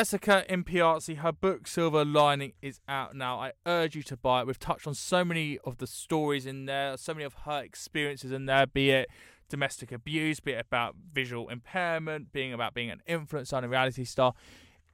Jessica 0.02 0.44
Impiazzi, 0.50 1.18
her 1.18 1.30
book 1.30 1.68
Silver 1.68 2.04
Lining 2.04 2.54
is 2.60 2.80
out 2.88 3.14
now. 3.14 3.38
I 3.38 3.52
urge 3.66 3.94
you 3.94 4.02
to 4.02 4.16
buy 4.16 4.40
it. 4.40 4.48
We've 4.48 4.58
touched 4.58 4.88
on 4.88 4.94
so 4.94 5.24
many 5.24 5.60
of 5.64 5.78
the 5.78 5.86
stories 5.86 6.44
in 6.44 6.66
there, 6.66 6.96
so 6.96 7.14
many 7.14 7.24
of 7.24 7.34
her 7.44 7.62
experiences 7.62 8.32
in 8.32 8.46
there, 8.46 8.66
be 8.66 8.90
it 8.90 9.08
domestic 9.48 9.92
abuse, 9.92 10.40
be 10.40 10.54
it 10.54 10.66
about 10.66 10.96
visual 11.12 11.48
impairment, 11.50 12.32
being 12.32 12.52
about 12.52 12.74
being 12.74 12.90
an 12.90 13.00
influencer 13.08 13.52
and 13.52 13.64
a 13.64 13.68
reality 13.68 14.02
star. 14.02 14.34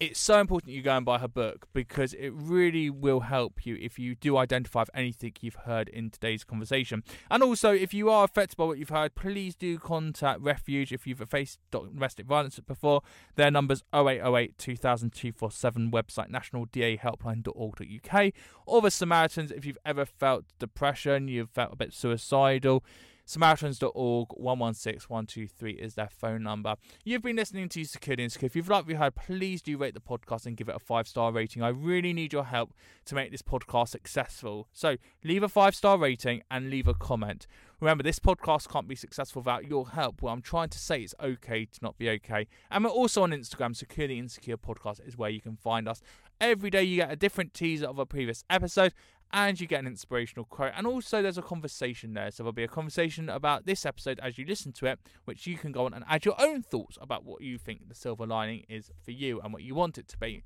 It's 0.01 0.21
so 0.21 0.41
important 0.41 0.73
you 0.73 0.83
go 0.83 0.97
and 0.97 1.05
buy 1.05 1.19
her 1.19 1.29
book 1.29 1.67
because 1.73 2.15
it 2.15 2.31
really 2.33 2.89
will 2.89 3.19
help 3.21 3.67
you 3.67 3.77
if 3.81 3.99
you 3.99 4.15
do 4.15 4.37
identify 4.37 4.85
anything 4.95 5.33
you've 5.41 5.57
heard 5.57 5.89
in 5.89 6.11
today's 6.11 6.45
conversation. 6.45 7.03
And 7.31 7.43
also, 7.43 7.73
if 7.73 7.93
you 7.93 8.09
are 8.09 8.25
affected 8.25 8.57
by 8.57 8.65
what 8.65 8.79
you've 8.79 8.91
heard, 8.91 9.17
please 9.17 9.57
do 9.57 9.79
contact 9.79 10.41
Refuge 10.41 10.93
if 10.93 11.07
you've 11.07 11.23
faced 11.29 11.59
domestic 11.71 12.27
violence 12.27 12.59
before. 12.61 13.03
Their 13.35 13.51
numbers 13.51 13.83
0808 13.93 14.57
2000 14.57 15.11
247, 15.11 15.91
website 15.91 16.31
nationaldahelpline.org.uk, 16.31 18.33
or 18.67 18.81
the 18.81 18.91
Samaritans 18.91 19.51
if 19.51 19.67
you've 19.67 19.79
ever 19.85 20.05
felt 20.05 20.45
depression, 20.59 21.29
you've 21.29 21.51
felt 21.51 21.73
a 21.73 21.77
bit 21.77 21.93
suicidal 21.93 22.85
Samaritans.org 23.29 24.29
116123 24.39 25.73
is 25.73 25.97
their 25.97 26.09
phone 26.09 26.43
number. 26.43 26.77
You've 27.05 27.21
been 27.21 27.37
listening 27.37 27.69
to 27.69 27.85
Security 27.85 28.25
Insecure. 28.25 28.47
If 28.47 28.57
you've 28.57 28.71
liked 28.71 28.87
what 28.87 28.93
you 28.93 28.97
heard, 28.97 29.17
please 29.17 29.61
do 29.61 29.77
rate 29.77 29.93
the 29.93 30.01
podcast 30.01 30.47
and 30.47 30.57
give 30.57 30.71
it 30.71 30.75
a 30.75 30.79
five 30.79 31.07
star 31.07 31.31
rating. 31.31 31.63
I 31.63 31.69
really 31.69 32.15
need 32.15 32.33
your 32.33 32.45
help 32.45 32.73
to 33.05 33.15
make 33.15 33.31
this 33.31 33.43
podcast 33.43 33.89
successful. 33.89 34.67
So 34.73 34.97
leave 35.23 35.43
a 35.43 35.49
five 35.51 35.75
star 35.75 35.99
rating 35.99 36.43
and 36.51 36.71
leave 36.71 36.89
a 36.89 36.95
comment. 36.95 37.47
Remember, 37.81 38.03
this 38.03 38.19
podcast 38.19 38.71
can't 38.71 38.89
be 38.89 38.97
successful 38.97 39.43
without 39.43 39.69
your 39.69 39.91
help. 39.91 40.23
What 40.23 40.33
I'm 40.33 40.41
trying 40.41 40.71
to 40.71 40.79
say 40.79 41.03
is 41.03 41.15
okay 41.23 41.67
to 41.67 41.79
not 41.83 41.99
be 41.99 42.09
okay. 42.09 42.47
And 42.71 42.83
we're 42.83 42.91
also 42.91 43.25
on 43.25 43.33
Instagram. 43.33 43.77
Security 43.77 44.19
Insecure 44.19 44.57
Podcast 44.57 45.07
is 45.07 45.19
where 45.19 45.29
you 45.29 45.43
can 45.43 45.57
find 45.57 45.87
us. 45.87 46.01
Every 46.41 46.71
day 46.71 46.83
you 46.85 46.97
get 46.97 47.13
a 47.13 47.17
different 47.17 47.53
teaser 47.53 47.87
of 47.87 47.99
a 47.99 48.07
previous 48.07 48.43
episode 48.49 48.95
and 49.33 49.61
you 49.61 49.67
get 49.67 49.81
an 49.81 49.87
inspirational 49.87 50.45
quote. 50.45 50.73
And 50.77 50.87
also, 50.87 51.23
there's 51.23 51.39
a 51.39 51.43
conversation 51.43 52.15
there. 52.15 52.31
So, 52.31 52.43
there'll 52.43 52.53
be 52.53 52.65
a 52.65 52.69
conversation 52.69 53.29
about 53.29 53.67
this 53.67 53.85
episode 53.85 54.19
as 54.21 54.39
you 54.39 54.47
listen 54.47 54.73
to 54.75 54.87
it, 54.87 54.99
which 55.25 55.47
you 55.47 55.57
can 55.57 55.73
go 55.73 55.87
on 55.87 55.95
and 55.95 56.05
add 56.09 56.25
your 56.25 56.41
own 56.41 56.63
thoughts 56.63 56.99
about 57.01 57.25
what 57.25 57.43
you 57.43 57.59
think 57.59 57.89
the 57.89 57.95
silver 57.95 58.27
lining 58.27 58.65
is 58.69 58.91
for 59.03 59.11
you 59.11 59.41
and 59.41 59.53
what 59.53 59.63
you 59.63 59.75
want 59.75 59.99
it 59.99 60.09
to 60.09 60.19
be. 60.19 60.45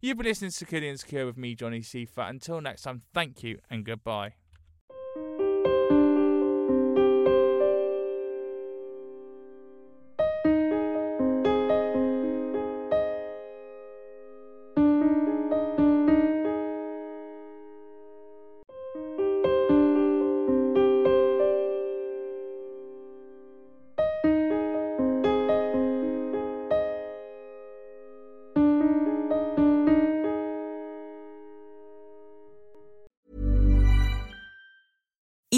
You've 0.00 0.18
been 0.18 0.26
listening 0.26 0.50
to 0.50 0.56
Security 0.56 0.88
Insecure 0.88 1.24
with 1.24 1.38
me, 1.38 1.54
Johnny 1.54 1.80
Seifert. 1.80 2.28
Until 2.28 2.60
next 2.60 2.82
time, 2.82 3.02
thank 3.14 3.42
you 3.42 3.58
and 3.70 3.84
goodbye. 3.84 4.45